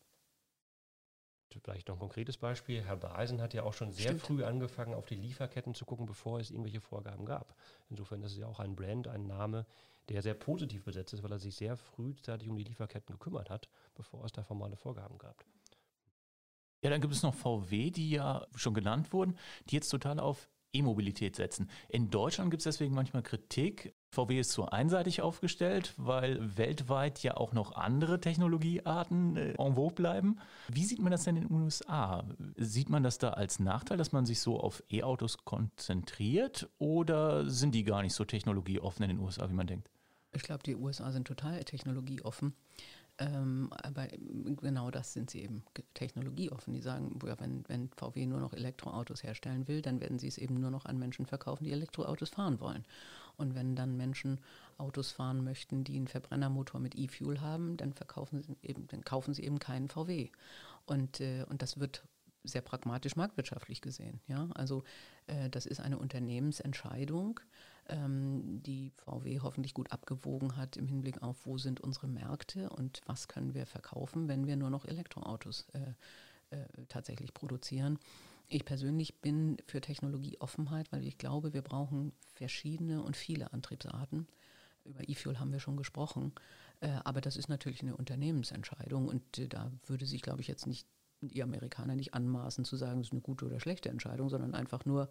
vielleicht 1.61 1.89
noch 1.89 1.97
ein 1.97 2.01
konkretes 2.01 2.37
Beispiel. 2.37 2.83
Herr 2.83 2.97
Beisen 2.97 3.41
hat 3.41 3.55
ja 3.55 3.63
auch 3.63 3.75
schon 3.75 3.93
sehr 3.93 4.07
Stimmt. 4.07 4.21
früh 4.23 4.45
angefangen, 4.45 4.95
auf 4.95 5.07
die 5.07 5.15
Lieferketten 5.15 5.75
zu 5.75 5.85
gucken, 5.85 6.07
bevor 6.07 6.41
es 6.41 6.51
irgendwelche 6.51 6.81
Vorgaben 6.81 7.25
gab. 7.25 7.55
Insofern 7.91 8.23
ist 8.23 8.33
es 8.33 8.39
ja 8.39 8.47
auch 8.47 8.61
ein 8.61 8.77
Brand, 8.77 9.09
ein 9.09 9.27
Name, 9.27 9.67
der 10.09 10.23
sehr 10.23 10.35
positiv 10.35 10.85
besetzt 10.85 11.15
ist, 11.15 11.23
weil 11.23 11.33
er 11.33 11.39
sich 11.39 11.55
sehr 11.55 11.77
frühzeitig 11.77 12.49
um 12.49 12.57
die 12.57 12.65
Lieferketten 12.65 13.15
gekümmert 13.15 13.51
hat, 13.51 13.69
bevor 13.95 14.25
es 14.25 14.33
da 14.33 14.43
formale 14.43 14.77
Vorgaben 14.77 15.19
gab. 15.19 15.45
Ja, 16.83 16.91
dann 16.91 17.01
gibt 17.01 17.15
es 17.15 17.23
noch 17.23 17.35
VW, 17.35 17.91
die 17.91 18.11
ja 18.11 18.47
schon 18.57 18.75
genannt 18.75 19.13
wurden, 19.13 19.39
die 19.69 19.77
jetzt 19.77 19.89
total 19.89 20.19
auf 20.19 20.49
E-Mobilität 20.73 21.37
setzen. 21.37 21.71
In 21.89 22.11
Deutschland 22.11 22.51
gibt 22.51 22.61
es 22.61 22.65
deswegen 22.65 22.95
manchmal 22.95 23.23
Kritik. 23.23 23.95
VW 24.13 24.39
ist 24.39 24.51
zu 24.51 24.67
einseitig 24.67 25.23
aufgestellt, 25.23 25.95
weil 25.97 26.59
weltweit 26.59 27.23
ja 27.23 27.39
auch 27.39 27.55
noch 27.55 27.75
andere 27.75 28.21
Technologiearten 28.21 29.37
äh, 29.39 29.53
en 29.53 29.75
vogue 29.75 29.95
bleiben. 29.95 30.39
Wie 30.69 30.85
sieht 30.85 31.01
man 31.01 31.13
das 31.13 31.25
denn 31.25 31.37
in 31.37 31.49
den 31.49 31.53
USA? 31.53 32.25
Sieht 32.57 32.91
man 32.91 33.03
das 33.03 33.17
da 33.17 33.31
als 33.31 33.59
Nachteil, 33.59 33.97
dass 33.97 34.13
man 34.13 34.27
sich 34.27 34.41
so 34.41 34.61
auf 34.61 34.83
E-Autos 34.91 35.39
konzentriert 35.45 36.69
oder 36.79 37.49
sind 37.49 37.75
die 37.75 37.85
gar 37.85 38.03
nicht 38.03 38.13
so 38.13 38.27
technologieoffen 38.27 39.03
in 39.03 39.17
den 39.17 39.19
USA, 39.19 39.49
wie 39.49 39.55
man 39.55 39.67
denkt? 39.67 39.89
Ich 40.35 40.43
glaube, 40.43 40.63
die 40.63 40.77
USA 40.77 41.11
sind 41.11 41.27
total 41.27 41.65
technologieoffen. 41.65 42.55
Ähm, 43.19 43.71
aber 43.83 44.09
genau 44.09 44.91
das 44.91 45.13
sind 45.13 45.31
sie 45.31 45.43
eben, 45.43 45.63
technologieoffen. 45.95 46.73
Die 46.75 46.81
sagen, 46.81 47.19
ja, 47.25 47.39
wenn, 47.41 47.63
wenn 47.69 47.91
VW 47.97 48.27
nur 48.27 48.41
noch 48.41 48.53
Elektroautos 48.53 49.23
herstellen 49.23 49.69
will, 49.69 49.81
dann 49.81 50.01
werden 50.01 50.19
sie 50.19 50.29
es 50.29 50.39
eben 50.39 50.61
nur 50.61 50.71
noch 50.71 50.87
an 50.87 50.99
Menschen 50.99 51.27
verkaufen, 51.27 51.65
die 51.65 51.73
Elektroautos 51.73 52.31
fahren 52.31 52.61
wollen. 52.61 52.85
Und 53.37 53.55
wenn 53.55 53.77
dann 53.77 53.97
Menschen 53.97 54.41
Autos 54.79 55.13
fahren 55.13 55.45
möchten, 55.45 55.85
die 55.85 55.97
einen 55.97 56.09
Verbrennermotor 56.09 56.81
mit 56.81 56.97
E-Fuel 56.97 57.41
haben, 57.41 57.77
dann, 57.77 57.93
verkaufen 57.93 58.43
sie 58.43 58.57
eben, 58.63 58.87
dann 58.89 59.05
kaufen 59.05 59.35
sie 59.35 59.45
eben 59.45 59.59
keinen 59.59 59.89
VW. 59.89 60.31
Und, 60.87 61.21
äh, 61.21 61.45
und 61.49 61.63
das 61.63 61.79
wird 61.79 62.05
sehr 62.45 62.63
pragmatisch 62.63 63.17
marktwirtschaftlich 63.17 63.81
gesehen. 63.81 64.21
Ja? 64.27 64.49
Also 64.55 64.83
äh, 65.27 65.49
das 65.49 65.67
ist 65.67 65.81
eine 65.81 65.99
Unternehmensentscheidung 65.99 67.41
ähm, 67.89 68.63
die 68.63 68.93
VW 68.97 69.41
hoffentlich 69.41 69.75
gut 69.75 69.91
abgewogen 69.91 70.57
hat 70.57 70.77
im 70.77 70.87
Hinblick 70.87 71.23
auf, 71.23 71.47
wo 71.47 71.59
sind 71.59 71.81
unsere 71.81 72.09
Märkte 72.09 72.71
und 72.71 73.01
was 73.07 73.29
können 73.29 73.55
wir 73.55 73.67
verkaufen, 73.67 74.29
wenn 74.29 74.47
wir 74.47 74.57
nur 74.57 74.71
noch 74.71 74.85
Elektroautos 74.85 75.67
äh, 75.73 76.57
äh, 76.57 76.67
tatsächlich 76.89 77.35
produzieren. 77.35 77.99
Ich 78.53 78.67
persönlich 78.67 79.19
bin 79.23 79.57
für 79.67 79.81
Technologieoffenheit, 79.81 80.93
weil 80.93 81.07
ich 81.07 81.17
glaube, 81.17 81.55
wir 81.55 81.63
brauchen 81.63 82.13
verschiedene 82.35 83.03
und 83.03 83.17
viele 83.17 83.51
Antriebsarten. 83.55 84.29
Über 84.85 85.09
E-Fuel 85.09 85.41
haben 85.41 85.53
wir 85.53 85.59
schon 85.59 85.79
gesprochen, 85.79 86.33
äh, 86.81 86.91
aber 87.05 87.23
das 87.23 87.39
ist 87.39 87.49
natürlich 87.49 87.81
eine 87.81 87.97
Unternehmensentscheidung 87.97 89.09
und 89.09 89.39
äh, 89.39 89.49
da 89.49 89.73
würde 89.87 90.05
sich, 90.05 90.21
glaube 90.21 90.43
ich, 90.43 90.49
jetzt 90.49 90.67
nicht 90.67 90.87
die 91.23 91.43
Amerikaner 91.43 91.97
nicht 91.97 92.13
anmaßen 92.13 92.67
zu 92.67 92.77
sagen, 92.77 93.01
es 93.01 93.07
ist 93.07 93.13
eine 93.13 93.23
gute 93.23 93.47
oder 93.47 93.59
schlechte 93.59 93.89
Entscheidung, 93.89 94.29
sondern 94.29 94.55
einfach 94.55 94.85
nur, 94.85 95.09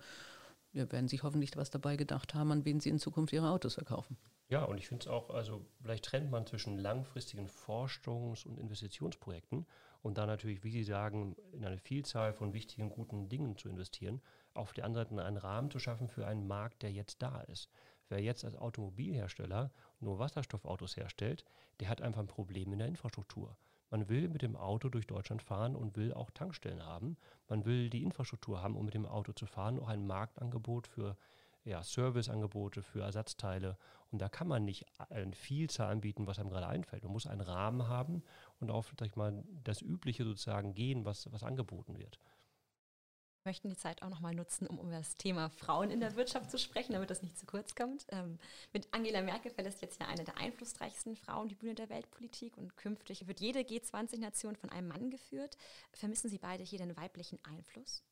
wir 0.71 0.91
werden 0.91 1.07
sich 1.07 1.23
hoffentlich 1.23 1.57
was 1.57 1.71
dabei 1.71 1.95
gedacht 1.95 2.35
haben, 2.35 2.51
an 2.51 2.63
wen 2.65 2.79
sie 2.79 2.89
in 2.89 2.99
Zukunft 2.99 3.33
ihre 3.33 3.49
Autos 3.49 3.73
verkaufen. 3.73 4.17
Ja, 4.49 4.65
und 4.65 4.77
ich 4.77 4.87
finde 4.87 5.05
es 5.05 5.07
auch, 5.07 5.31
also 5.31 5.65
vielleicht 5.81 6.05
trennt 6.05 6.29
man 6.29 6.45
zwischen 6.45 6.77
langfristigen 6.77 7.47
Forschungs- 7.47 8.45
und 8.45 8.59
Investitionsprojekten 8.59 9.65
und 10.01 10.17
da 10.17 10.25
natürlich, 10.25 10.63
wie 10.63 10.71
Sie 10.71 10.83
sagen, 10.83 11.35
in 11.51 11.65
eine 11.65 11.77
Vielzahl 11.77 12.33
von 12.33 12.53
wichtigen, 12.53 12.89
guten 12.89 13.29
Dingen 13.29 13.55
zu 13.57 13.69
investieren, 13.69 14.21
auf 14.53 14.73
der 14.73 14.85
anderen 14.85 15.07
Seite 15.07 15.25
einen 15.25 15.37
Rahmen 15.37 15.71
zu 15.71 15.79
schaffen 15.79 16.07
für 16.07 16.27
einen 16.27 16.47
Markt, 16.47 16.81
der 16.81 16.91
jetzt 16.91 17.21
da 17.21 17.41
ist. 17.41 17.69
Wer 18.09 18.19
jetzt 18.19 18.43
als 18.43 18.57
Automobilhersteller 18.57 19.71
nur 19.99 20.19
Wasserstoffautos 20.19 20.97
herstellt, 20.97 21.45
der 21.79 21.89
hat 21.89 22.01
einfach 22.01 22.19
ein 22.19 22.27
Problem 22.27 22.73
in 22.73 22.79
der 22.79 22.87
Infrastruktur. 22.87 23.55
Man 23.89 24.09
will 24.09 24.29
mit 24.29 24.41
dem 24.41 24.55
Auto 24.55 24.89
durch 24.89 25.05
Deutschland 25.05 25.41
fahren 25.41 25.75
und 25.75 25.95
will 25.97 26.13
auch 26.13 26.31
Tankstellen 26.31 26.85
haben. 26.85 27.17
Man 27.47 27.65
will 27.65 27.89
die 27.89 28.03
Infrastruktur 28.03 28.61
haben, 28.61 28.75
um 28.75 28.85
mit 28.85 28.93
dem 28.93 29.05
Auto 29.05 29.33
zu 29.33 29.45
fahren, 29.45 29.79
auch 29.79 29.89
ein 29.89 30.07
Marktangebot 30.07 30.87
für 30.87 31.17
ja, 31.63 31.83
Serviceangebote 31.83 32.81
für 32.81 33.01
Ersatzteile. 33.01 33.77
Und 34.11 34.21
da 34.21 34.29
kann 34.29 34.47
man 34.47 34.65
nicht 34.65 34.85
eine 35.09 35.33
Vielzahl 35.33 35.91
anbieten, 35.91 36.27
was 36.27 36.39
einem 36.39 36.49
gerade 36.49 36.67
einfällt. 36.67 37.03
Man 37.03 37.13
muss 37.13 37.27
einen 37.27 37.41
Rahmen 37.41 37.87
haben 37.87 38.23
und 38.61 38.71
auf 38.71 38.93
sag 38.99 39.07
ich 39.07 39.15
mal, 39.15 39.43
das 39.63 39.81
Übliche 39.81 40.23
sozusagen 40.23 40.73
gehen, 40.73 41.05
was, 41.05 41.31
was 41.31 41.43
angeboten 41.43 41.97
wird 41.97 42.19
möchten 43.45 43.69
die 43.69 43.77
Zeit 43.77 44.01
auch 44.01 44.09
nochmal 44.09 44.35
nutzen, 44.35 44.67
um 44.67 44.79
über 44.79 44.91
das 44.91 45.17
Thema 45.17 45.49
Frauen 45.49 45.89
in 45.89 45.99
der 45.99 46.15
Wirtschaft 46.15 46.51
zu 46.51 46.57
sprechen, 46.57 46.93
damit 46.93 47.09
das 47.09 47.21
nicht 47.21 47.37
zu 47.37 47.45
kurz 47.45 47.75
kommt. 47.75 48.05
Ähm, 48.09 48.37
mit 48.73 48.87
Angela 48.91 49.21
Merkel 49.21 49.51
verlässt 49.51 49.81
jetzt 49.81 49.99
ja 49.99 50.07
eine 50.07 50.23
der 50.23 50.37
einflussreichsten 50.37 51.15
Frauen 51.15 51.49
die 51.49 51.55
Bühne 51.55 51.75
der 51.75 51.89
Weltpolitik 51.89 52.57
und 52.57 52.77
künftig 52.77 53.27
wird 53.27 53.39
jede 53.39 53.59
G20-Nation 53.59 54.55
von 54.55 54.69
einem 54.69 54.87
Mann 54.87 55.09
geführt. 55.09 55.57
Vermissen 55.93 56.29
Sie 56.29 56.37
beide 56.37 56.63
hier 56.63 56.79
den 56.79 56.95
weiblichen 56.97 57.39
Einfluss? 57.43 58.03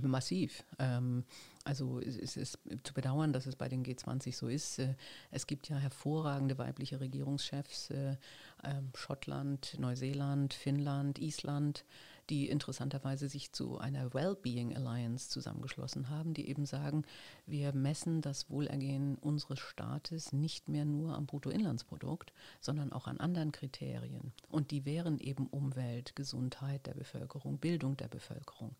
Massiv. 0.00 0.64
Ähm, 0.78 1.24
also 1.64 2.00
es 2.00 2.36
ist 2.36 2.58
zu 2.82 2.94
bedauern, 2.94 3.32
dass 3.32 3.46
es 3.46 3.56
bei 3.56 3.68
den 3.68 3.84
G20 3.84 4.34
so 4.34 4.48
ist. 4.48 4.78
Äh, 4.78 4.94
es 5.30 5.46
gibt 5.46 5.68
ja 5.68 5.76
hervorragende 5.76 6.56
weibliche 6.56 7.00
Regierungschefs, 7.00 7.90
äh, 7.90 8.16
ähm, 8.64 8.90
Schottland, 8.94 9.76
Neuseeland, 9.78 10.54
Finnland, 10.54 11.18
Island, 11.18 11.84
die 12.30 12.48
interessanterweise 12.48 13.28
sich 13.28 13.52
zu 13.52 13.78
einer 13.78 14.12
Wellbeing 14.12 14.76
Alliance 14.76 15.30
zusammengeschlossen 15.30 16.10
haben, 16.10 16.34
die 16.34 16.48
eben 16.48 16.66
sagen, 16.66 17.04
wir 17.46 17.72
messen 17.72 18.20
das 18.20 18.50
Wohlergehen 18.50 19.16
unseres 19.16 19.60
Staates 19.60 20.32
nicht 20.32 20.68
mehr 20.68 20.84
nur 20.84 21.14
am 21.14 21.26
Bruttoinlandsprodukt, 21.26 22.32
sondern 22.60 22.92
auch 22.92 23.06
an 23.06 23.18
anderen 23.18 23.52
Kriterien. 23.52 24.32
Und 24.48 24.70
die 24.70 24.84
wären 24.84 25.18
eben 25.18 25.46
Umwelt, 25.46 26.16
Gesundheit 26.16 26.86
der 26.86 26.94
Bevölkerung, 26.94 27.58
Bildung 27.58 27.96
der 27.96 28.08
Bevölkerung. 28.08 28.74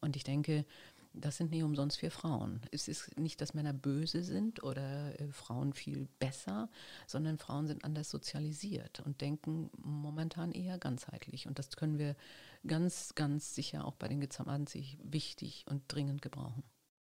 Und 0.00 0.16
ich 0.16 0.24
denke, 0.24 0.64
das 1.18 1.38
sind 1.38 1.50
nicht 1.50 1.62
umsonst 1.62 1.98
vier 1.98 2.10
Frauen. 2.10 2.60
Es 2.70 2.88
ist 2.88 3.18
nicht, 3.18 3.40
dass 3.40 3.54
Männer 3.54 3.72
böse 3.72 4.22
sind 4.22 4.62
oder 4.62 5.18
äh, 5.18 5.28
Frauen 5.32 5.72
viel 5.72 6.08
besser, 6.18 6.68
sondern 7.06 7.38
Frauen 7.38 7.66
sind 7.66 7.84
anders 7.84 8.10
sozialisiert 8.10 9.00
und 9.00 9.20
denken 9.20 9.70
momentan 9.78 10.52
eher 10.52 10.78
ganzheitlich. 10.78 11.46
Und 11.46 11.58
das 11.58 11.70
können 11.76 11.98
wir 11.98 12.16
ganz, 12.66 13.14
ganz 13.14 13.54
sicher 13.54 13.86
auch 13.86 13.94
bei 13.94 14.08
den 14.08 14.22
G20 14.22 14.98
wichtig 15.02 15.64
und 15.68 15.82
dringend 15.88 16.22
gebrauchen. 16.22 16.62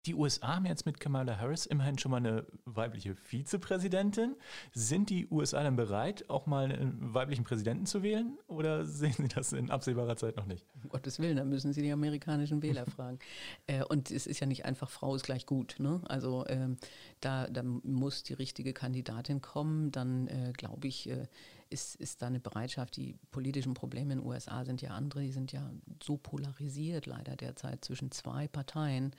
Die 0.06 0.16
USA 0.16 0.56
haben 0.56 0.66
jetzt 0.66 0.86
mit 0.86 0.99
Kamala 0.99 1.38
Harris 1.38 1.66
immerhin 1.66 1.97
schon 1.97 2.12
mal 2.12 2.18
eine 2.18 2.45
weibliche 2.66 3.16
Vizepräsidentin. 3.16 4.36
Sind 4.74 5.10
die 5.10 5.28
USA 5.30 5.64
dann 5.64 5.78
bereit, 5.78 6.30
auch 6.30 6.45
mal 6.45 6.66
einen 6.66 7.14
weiblichen 7.14 7.45
Präsidenten 7.45 7.86
zu 7.86 8.04
wählen? 8.04 8.38
Oder 8.47 8.86
sehen 8.86 9.16
Sie 9.18 9.30
das 9.30 9.54
in 9.54 9.72
absehbarer 9.72 10.18
Zeit 10.18 10.36
noch 10.36 10.45
nicht? 10.45 10.66
Um 10.84 10.89
Gottes 10.89 11.20
Willen, 11.20 11.38
da 11.38 11.45
müssen 11.45 11.72
Sie 11.72 11.82
die 11.82 11.91
amerikanischen 11.91 12.62
Wähler 12.62 12.86
fragen. 12.95 13.20
Äh, 13.68 13.84
und 13.86 14.12
es 14.12 14.28
ist 14.28 14.41
ja 14.41 14.47
nicht 14.47 14.66
einfach, 14.66 14.89
Frau 14.89 15.16
ist 15.16 15.24
gleich 15.24 15.45
gut. 15.45 15.76
Ne? 15.80 16.01
Also 16.06 16.45
ähm, 16.47 16.76
da, 17.22 17.47
da 17.47 17.64
muss 17.64 18.24
die 18.24 18.34
richtige 18.34 18.74
Kandidatin 18.74 19.41
kommen. 19.41 19.91
Dann 19.91 20.28
äh, 20.28 20.51
glaube 20.51 20.88
ich, 20.88 21.10
äh, 21.10 21.28
ist, 21.74 21.96
ist 21.96 22.22
da 22.22 22.28
eine 22.28 22.40
Bereitschaft. 22.40 22.96
Die 22.96 23.16
politischen 23.32 23.74
Probleme 23.74 24.14
in 24.14 24.20
den 24.20 24.28
USA 24.28 24.64
sind 24.64 24.82
ja 24.82 24.92
andere, 24.92 25.22
die 25.22 25.32
sind 25.32 25.52
ja 25.52 25.70
so 26.02 26.18
polarisiert 26.18 27.06
leider 27.06 27.36
derzeit 27.36 27.84
zwischen 27.84 28.12
zwei 28.12 28.48
Parteien, 28.48 29.14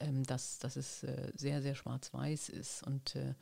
ähm, 0.00 0.24
dass, 0.24 0.58
dass 0.58 0.76
es 0.76 1.02
äh, 1.02 1.32
sehr, 1.34 1.60
sehr 1.60 1.74
schwarz-weiß 1.74 2.48
ist. 2.48 2.86
Und 2.86 3.16
äh, 3.16 3.34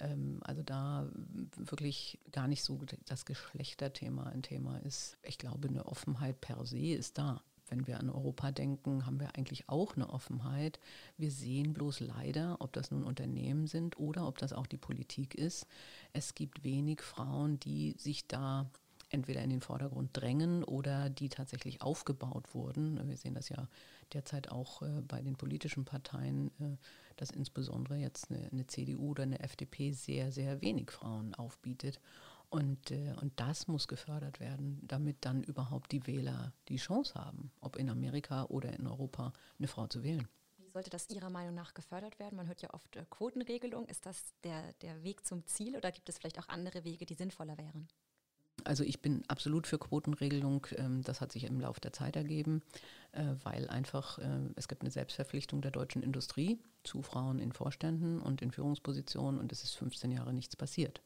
ähm, 0.00 0.40
also 0.44 0.62
da 0.62 1.08
wirklich 1.56 2.18
gar 2.32 2.48
nicht 2.48 2.62
so 2.62 2.80
das 3.06 3.24
Geschlechterthema 3.24 4.24
ein 4.24 4.42
Thema 4.42 4.78
ist. 4.78 5.16
Ich 5.22 5.38
glaube, 5.38 5.68
eine 5.68 5.86
Offenheit 5.86 6.40
per 6.40 6.64
se 6.64 6.78
ist 6.78 7.18
da 7.18 7.42
wenn 7.68 7.86
wir 7.86 7.98
an 7.98 8.10
Europa 8.10 8.52
denken, 8.52 9.06
haben 9.06 9.20
wir 9.20 9.36
eigentlich 9.36 9.68
auch 9.68 9.96
eine 9.96 10.10
Offenheit. 10.10 10.78
Wir 11.16 11.30
sehen 11.30 11.72
bloß 11.72 12.00
leider, 12.00 12.56
ob 12.60 12.72
das 12.72 12.90
nun 12.90 13.04
Unternehmen 13.04 13.66
sind 13.66 13.98
oder 13.98 14.26
ob 14.26 14.38
das 14.38 14.52
auch 14.52 14.66
die 14.66 14.76
Politik 14.76 15.34
ist. 15.34 15.66
Es 16.12 16.34
gibt 16.34 16.64
wenig 16.64 17.02
Frauen, 17.02 17.58
die 17.60 17.94
sich 17.98 18.26
da 18.26 18.70
entweder 19.10 19.42
in 19.42 19.50
den 19.50 19.60
Vordergrund 19.60 20.10
drängen 20.12 20.64
oder 20.64 21.08
die 21.08 21.28
tatsächlich 21.28 21.82
aufgebaut 21.82 22.54
wurden. 22.54 23.08
Wir 23.08 23.16
sehen 23.16 23.34
das 23.34 23.48
ja 23.48 23.68
derzeit 24.12 24.50
auch 24.50 24.82
äh, 24.82 25.02
bei 25.06 25.22
den 25.22 25.36
politischen 25.36 25.84
Parteien, 25.84 26.48
äh, 26.60 26.76
dass 27.16 27.30
insbesondere 27.30 27.96
jetzt 27.96 28.30
eine, 28.30 28.48
eine 28.50 28.66
CDU 28.66 29.10
oder 29.10 29.22
eine 29.22 29.40
FDP 29.40 29.92
sehr, 29.92 30.32
sehr 30.32 30.60
wenig 30.60 30.90
Frauen 30.90 31.34
aufbietet. 31.34 32.00
Und, 32.54 32.92
äh, 32.92 33.12
und 33.20 33.32
das 33.40 33.66
muss 33.66 33.88
gefördert 33.88 34.38
werden, 34.38 34.78
damit 34.86 35.24
dann 35.24 35.42
überhaupt 35.42 35.90
die 35.90 36.06
Wähler 36.06 36.52
die 36.68 36.76
Chance 36.76 37.14
haben, 37.16 37.50
ob 37.60 37.74
in 37.74 37.90
Amerika 37.90 38.44
oder 38.44 38.72
in 38.72 38.86
Europa 38.86 39.32
eine 39.58 39.66
Frau 39.66 39.88
zu 39.88 40.04
wählen. 40.04 40.28
Wie 40.58 40.70
sollte 40.70 40.88
das 40.88 41.10
Ihrer 41.10 41.30
Meinung 41.30 41.56
nach 41.56 41.74
gefördert 41.74 42.20
werden? 42.20 42.36
Man 42.36 42.46
hört 42.46 42.62
ja 42.62 42.72
oft 42.72 42.94
äh, 42.94 43.04
Quotenregelung. 43.10 43.86
Ist 43.86 44.06
das 44.06 44.34
der, 44.44 44.72
der 44.82 45.02
Weg 45.02 45.26
zum 45.26 45.44
Ziel 45.46 45.76
oder 45.76 45.90
gibt 45.90 46.08
es 46.08 46.18
vielleicht 46.18 46.38
auch 46.38 46.48
andere 46.48 46.84
Wege, 46.84 47.06
die 47.06 47.14
sinnvoller 47.14 47.58
wären? 47.58 47.88
Also 48.62 48.84
ich 48.84 49.02
bin 49.02 49.24
absolut 49.26 49.66
für 49.66 49.80
Quotenregelung. 49.80 50.68
Ähm, 50.76 51.02
das 51.02 51.20
hat 51.20 51.32
sich 51.32 51.42
im 51.42 51.58
Laufe 51.58 51.80
der 51.80 51.92
Zeit 51.92 52.14
ergeben, 52.14 52.62
äh, 53.10 53.34
weil 53.42 53.68
einfach 53.68 54.20
es 54.54 54.68
gibt 54.68 54.82
eine 54.82 54.92
Selbstverpflichtung 54.92 55.60
der 55.60 55.72
deutschen 55.72 56.04
Industrie 56.04 56.60
zu 56.84 57.02
Frauen 57.02 57.40
in 57.40 57.50
Vorständen 57.50 58.20
und 58.20 58.42
in 58.42 58.52
Führungspositionen 58.52 59.40
und 59.40 59.50
es 59.50 59.64
ist 59.64 59.74
15 59.74 60.12
Jahre 60.12 60.32
nichts 60.32 60.54
passiert. 60.54 61.02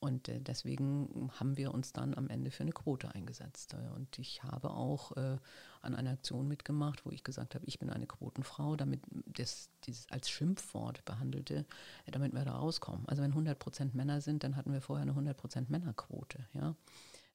Und 0.00 0.28
äh, 0.28 0.40
deswegen 0.40 1.30
haben 1.38 1.58
wir 1.58 1.74
uns 1.74 1.92
dann 1.92 2.14
am 2.14 2.28
Ende 2.28 2.50
für 2.50 2.62
eine 2.62 2.72
Quote 2.72 3.14
eingesetzt. 3.14 3.74
Äh, 3.74 3.94
und 3.94 4.18
ich 4.18 4.42
habe 4.42 4.70
auch 4.70 5.14
äh, 5.16 5.36
an 5.82 5.94
einer 5.94 6.10
Aktion 6.10 6.48
mitgemacht, 6.48 7.04
wo 7.04 7.10
ich 7.10 7.22
gesagt 7.22 7.54
habe, 7.54 7.66
ich 7.66 7.78
bin 7.78 7.90
eine 7.90 8.06
Quotenfrau, 8.06 8.76
damit 8.76 9.02
das 9.26 9.68
dieses 9.84 10.10
als 10.10 10.30
Schimpfwort 10.30 11.04
behandelte, 11.04 11.66
äh, 12.06 12.10
damit 12.10 12.32
wir 12.32 12.44
da 12.44 12.56
rauskommen. 12.56 13.06
Also 13.08 13.22
wenn 13.22 13.32
100 13.32 13.58
Prozent 13.58 13.94
Männer 13.94 14.22
sind, 14.22 14.42
dann 14.42 14.56
hatten 14.56 14.72
wir 14.72 14.80
vorher 14.80 15.02
eine 15.02 15.12
100 15.12 15.36
Prozent 15.36 15.68
Männerquote. 15.68 16.46
Ja? 16.54 16.74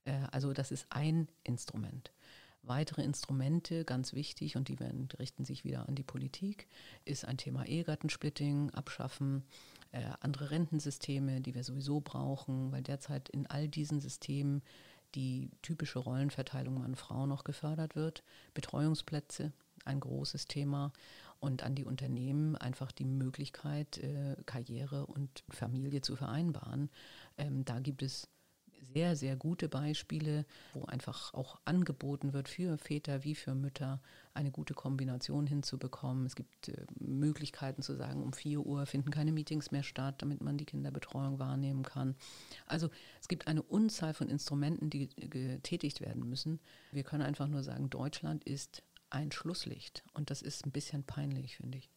Äh, 0.05 0.23
also 0.31 0.51
das 0.51 0.71
ist 0.71 0.87
ein 0.89 1.27
Instrument. 1.43 2.11
Weitere 2.63 3.03
Instrumente, 3.03 3.85
ganz 3.85 4.13
wichtig, 4.13 4.55
und 4.55 4.69
die 4.69 4.79
werden, 4.79 5.07
richten 5.19 5.45
sich 5.45 5.65
wieder 5.65 5.87
an 5.87 5.93
die 5.93 6.03
Politik, 6.03 6.67
ist 7.05 7.25
ein 7.25 7.37
Thema 7.37 7.63
Ehegattensplitting, 7.63 8.71
abschaffen, 8.71 9.43
äh, 9.95 10.11
andere 10.19 10.51
Rentensysteme, 10.51 11.39
die 11.39 11.55
wir 11.55 11.63
sowieso 11.63 12.01
brauchen, 12.01 12.71
weil 12.73 12.83
derzeit 12.83 13.29
in 13.29 13.47
all 13.47 13.69
diesen 13.69 14.01
Systemen 14.01 14.61
die 15.15 15.49
typische 15.61 15.99
Rollenverteilung 15.99 16.79
Mann-Frau 16.79 17.25
noch 17.25 17.45
gefördert 17.45 17.95
wird. 17.95 18.23
Betreuungsplätze, 18.53 19.53
ein 19.85 20.01
großes 20.01 20.47
Thema. 20.47 20.91
Und 21.39 21.63
an 21.63 21.75
die 21.75 21.85
Unternehmen 21.85 22.57
einfach 22.57 22.91
die 22.91 23.05
Möglichkeit, 23.05 23.97
äh, 23.99 24.35
Karriere 24.45 25.05
und 25.05 25.43
Familie 25.49 26.01
zu 26.01 26.15
vereinbaren. 26.15 26.89
Ähm, 27.37 27.63
da 27.63 27.79
gibt 27.79 28.03
es 28.03 28.27
sehr, 28.95 29.17
sehr 29.17 29.35
gute 29.35 29.67
Beispiele, 29.67 30.45
wo 30.73 30.85
einfach 30.85 31.33
auch 31.33 31.59
angeboten 31.65 32.31
wird 32.31 32.47
für 32.47 32.77
Väter 32.77 33.25
wie 33.25 33.35
für 33.35 33.53
Mütter 33.53 34.01
eine 34.33 34.51
gute 34.51 34.73
Kombination 34.73 35.47
hinzubekommen. 35.47 36.25
Es 36.25 36.35
gibt 36.35 36.69
äh, 36.69 36.85
Möglichkeiten 36.97 37.81
zu 37.81 37.93
sagen, 37.95 38.23
um 38.23 38.31
4 38.31 38.65
Uhr 38.65 38.85
finden 38.85 39.11
keine 39.11 39.33
Meetings 39.33 39.71
mehr 39.71 39.83
statt, 39.83 40.21
damit 40.21 40.39
man 40.39 40.57
die 40.57 40.63
Kinderbetreuung 40.63 41.39
wahrnehmen 41.39 41.83
kann. 41.83 42.15
Also 42.67 42.89
es 43.19 43.27
gibt 43.27 43.47
eine 43.47 43.63
Unzahl 43.63 44.13
von 44.13 44.29
Instrumenten, 44.29 44.89
die 44.89 45.09
getätigt 45.09 45.99
werden 45.99 46.29
müssen. 46.29 46.61
Wir 46.93 47.03
können 47.03 47.23
einfach 47.23 47.49
nur 47.49 47.63
sagen, 47.63 47.89
Deutschland 47.89 48.45
ist 48.45 48.81
ein 49.09 49.33
Schlusslicht. 49.33 50.05
Und 50.13 50.29
das 50.29 50.41
ist 50.41 50.65
ein 50.65 50.71
bisschen 50.71 51.03
peinlich, 51.03 51.57
finde 51.57 51.79
ich. 51.79 51.89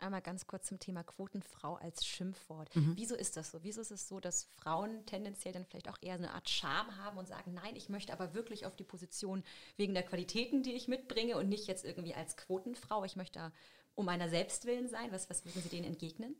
Einmal 0.00 0.22
ganz 0.22 0.46
kurz 0.46 0.66
zum 0.66 0.78
Thema 0.78 1.02
Quotenfrau 1.02 1.74
als 1.74 2.06
Schimpfwort. 2.06 2.74
Mhm. 2.76 2.92
Wieso 2.96 3.14
ist 3.14 3.36
das 3.36 3.50
so? 3.50 3.62
Wieso 3.62 3.80
ist 3.80 3.90
es 3.90 4.06
so, 4.06 4.20
dass 4.20 4.44
Frauen 4.56 5.04
tendenziell 5.06 5.52
dann 5.52 5.64
vielleicht 5.64 5.88
auch 5.88 5.98
eher 6.00 6.14
eine 6.14 6.32
Art 6.32 6.48
Scham 6.48 6.96
haben 6.96 7.18
und 7.18 7.26
sagen, 7.26 7.54
nein, 7.54 7.74
ich 7.74 7.88
möchte 7.88 8.12
aber 8.12 8.32
wirklich 8.34 8.64
auf 8.64 8.76
die 8.76 8.84
Position 8.84 9.42
wegen 9.76 9.94
der 9.94 10.04
Qualitäten, 10.04 10.62
die 10.62 10.72
ich 10.72 10.86
mitbringe 10.86 11.36
und 11.36 11.48
nicht 11.48 11.66
jetzt 11.66 11.84
irgendwie 11.84 12.14
als 12.14 12.36
Quotenfrau. 12.36 13.04
Ich 13.04 13.16
möchte 13.16 13.52
um 13.94 14.04
meiner 14.04 14.28
selbst 14.28 14.66
willen 14.66 14.88
sein. 14.88 15.10
Was, 15.10 15.28
was 15.28 15.44
würden 15.44 15.62
Sie 15.62 15.68
denen 15.68 15.86
entgegnen? 15.86 16.36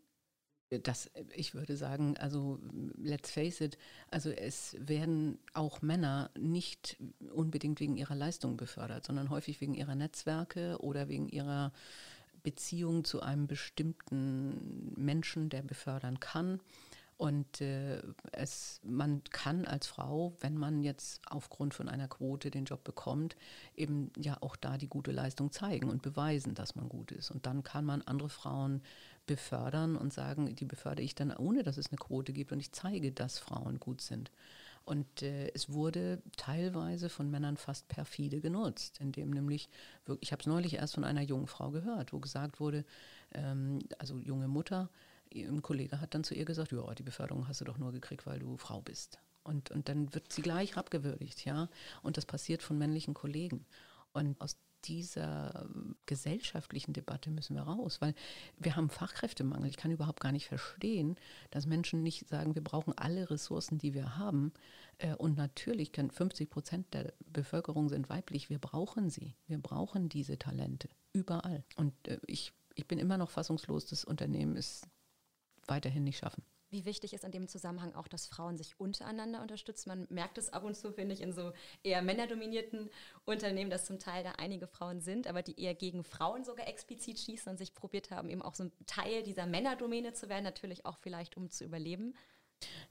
Das, 0.70 1.10
ich 1.34 1.54
würde 1.54 1.78
sagen, 1.78 2.18
also 2.18 2.60
let's 2.98 3.30
face 3.30 3.62
it, 3.62 3.78
also 4.10 4.30
es 4.30 4.76
werden 4.78 5.38
auch 5.54 5.80
Männer 5.80 6.30
nicht 6.38 6.98
unbedingt 7.32 7.80
wegen 7.80 7.96
ihrer 7.96 8.14
Leistung 8.14 8.58
befördert, 8.58 9.06
sondern 9.06 9.30
häufig 9.30 9.62
wegen 9.62 9.72
ihrer 9.72 9.94
Netzwerke 9.94 10.76
oder 10.80 11.08
wegen 11.08 11.30
ihrer 11.30 11.72
Beziehung 12.48 13.04
zu 13.04 13.20
einem 13.20 13.46
bestimmten 13.46 14.94
Menschen, 14.96 15.50
der 15.50 15.60
befördern 15.60 16.18
kann. 16.18 16.60
Und 17.18 17.60
äh, 17.60 18.00
es, 18.32 18.80
man 18.82 19.22
kann 19.24 19.66
als 19.66 19.86
Frau, 19.86 20.34
wenn 20.40 20.56
man 20.56 20.82
jetzt 20.82 21.20
aufgrund 21.28 21.74
von 21.74 21.90
einer 21.90 22.08
Quote 22.08 22.50
den 22.50 22.64
Job 22.64 22.84
bekommt, 22.84 23.36
eben 23.76 24.10
ja 24.16 24.38
auch 24.40 24.56
da 24.56 24.78
die 24.78 24.88
gute 24.88 25.12
Leistung 25.12 25.52
zeigen 25.52 25.90
und 25.90 26.00
beweisen, 26.00 26.54
dass 26.54 26.74
man 26.74 26.88
gut 26.88 27.12
ist. 27.12 27.30
Und 27.30 27.44
dann 27.44 27.62
kann 27.62 27.84
man 27.84 28.00
andere 28.00 28.30
Frauen 28.30 28.82
befördern 29.26 29.94
und 29.96 30.14
sagen, 30.14 30.54
die 30.56 30.64
befördere 30.64 31.04
ich 31.04 31.14
dann, 31.14 31.36
ohne 31.36 31.62
dass 31.64 31.76
es 31.76 31.88
eine 31.88 31.98
Quote 31.98 32.32
gibt 32.32 32.50
und 32.50 32.60
ich 32.60 32.72
zeige, 32.72 33.12
dass 33.12 33.38
Frauen 33.38 33.78
gut 33.78 34.00
sind. 34.00 34.30
Und 34.88 35.22
äh, 35.22 35.50
es 35.52 35.70
wurde 35.70 36.22
teilweise 36.38 37.10
von 37.10 37.30
Männern 37.30 37.58
fast 37.58 37.88
perfide 37.88 38.40
genutzt, 38.40 38.96
indem 39.00 39.28
nämlich, 39.28 39.68
ich 40.20 40.32
habe 40.32 40.40
es 40.40 40.46
neulich 40.46 40.76
erst 40.76 40.94
von 40.94 41.04
einer 41.04 41.20
jungen 41.20 41.46
Frau 41.46 41.70
gehört, 41.70 42.14
wo 42.14 42.20
gesagt 42.20 42.58
wurde, 42.58 42.86
ähm, 43.34 43.80
also 43.98 44.18
junge 44.18 44.48
Mutter, 44.48 44.88
ein 45.34 45.60
Kollege 45.60 46.00
hat 46.00 46.14
dann 46.14 46.24
zu 46.24 46.34
ihr 46.34 46.46
gesagt, 46.46 46.72
ja, 46.72 46.94
die 46.94 47.02
Beförderung 47.02 47.46
hast 47.48 47.60
du 47.60 47.66
doch 47.66 47.76
nur 47.76 47.92
gekriegt, 47.92 48.24
weil 48.24 48.38
du 48.38 48.56
Frau 48.56 48.80
bist. 48.80 49.18
Und, 49.42 49.70
und 49.70 49.90
dann 49.90 50.14
wird 50.14 50.32
sie 50.32 50.40
gleich 50.40 50.78
abgewürdigt, 50.78 51.44
ja. 51.44 51.68
Und 52.02 52.16
das 52.16 52.24
passiert 52.24 52.62
von 52.62 52.78
männlichen 52.78 53.12
Kollegen. 53.12 53.66
Und 54.14 54.40
aus 54.40 54.56
dieser 54.88 55.66
ähm, 55.66 55.96
gesellschaftlichen 56.06 56.92
Debatte 56.92 57.30
müssen 57.30 57.54
wir 57.54 57.62
raus, 57.62 58.00
weil 58.00 58.14
wir 58.58 58.76
haben 58.76 58.90
Fachkräftemangel. 58.90 59.68
Ich 59.68 59.76
kann 59.76 59.90
überhaupt 59.90 60.20
gar 60.20 60.32
nicht 60.32 60.46
verstehen, 60.46 61.16
dass 61.50 61.66
Menschen 61.66 62.02
nicht 62.02 62.28
sagen, 62.28 62.54
wir 62.54 62.64
brauchen 62.64 62.96
alle 62.96 63.30
Ressourcen, 63.30 63.78
die 63.78 63.94
wir 63.94 64.16
haben. 64.16 64.52
Äh, 64.98 65.14
und 65.16 65.36
natürlich 65.36 65.92
können 65.92 66.10
50 66.10 66.50
Prozent 66.50 66.94
der 66.94 67.12
Bevölkerung 67.26 67.88
sind 67.88 68.08
weiblich. 68.08 68.50
Wir 68.50 68.58
brauchen 68.58 69.10
sie. 69.10 69.34
Wir 69.46 69.58
brauchen 69.58 70.08
diese 70.08 70.38
Talente 70.38 70.88
überall. 71.12 71.64
Und 71.76 71.92
äh, 72.08 72.18
ich, 72.26 72.52
ich 72.74 72.86
bin 72.86 72.98
immer 72.98 73.18
noch 73.18 73.30
fassungslos, 73.30 73.86
das 73.86 74.04
Unternehmen 74.04 74.56
es 74.56 74.82
weiterhin 75.66 76.04
nicht 76.04 76.18
schaffen. 76.18 76.42
Wie 76.70 76.84
wichtig 76.84 77.14
ist 77.14 77.24
in 77.24 77.30
dem 77.30 77.48
Zusammenhang 77.48 77.94
auch, 77.94 78.08
dass 78.08 78.26
Frauen 78.26 78.58
sich 78.58 78.78
untereinander 78.78 79.40
unterstützen? 79.40 79.88
Man 79.88 80.06
merkt 80.10 80.36
es 80.36 80.52
ab 80.52 80.64
und 80.64 80.76
zu, 80.76 80.92
finde 80.92 81.14
ich, 81.14 81.22
in 81.22 81.32
so 81.32 81.52
eher 81.82 82.02
männerdominierten 82.02 82.90
Unternehmen, 83.24 83.70
dass 83.70 83.86
zum 83.86 83.98
Teil 83.98 84.22
da 84.22 84.32
einige 84.32 84.66
Frauen 84.66 85.00
sind, 85.00 85.26
aber 85.26 85.42
die 85.42 85.58
eher 85.58 85.74
gegen 85.74 86.04
Frauen 86.04 86.44
sogar 86.44 86.68
explizit 86.68 87.18
schießen 87.18 87.50
und 87.50 87.56
sich 87.56 87.72
probiert 87.72 88.10
haben, 88.10 88.28
eben 88.28 88.42
auch 88.42 88.54
so 88.54 88.64
ein 88.64 88.72
Teil 88.86 89.22
dieser 89.22 89.46
Männerdomäne 89.46 90.12
zu 90.12 90.28
werden, 90.28 90.44
natürlich 90.44 90.84
auch 90.84 90.98
vielleicht, 90.98 91.38
um 91.38 91.48
zu 91.48 91.64
überleben. 91.64 92.14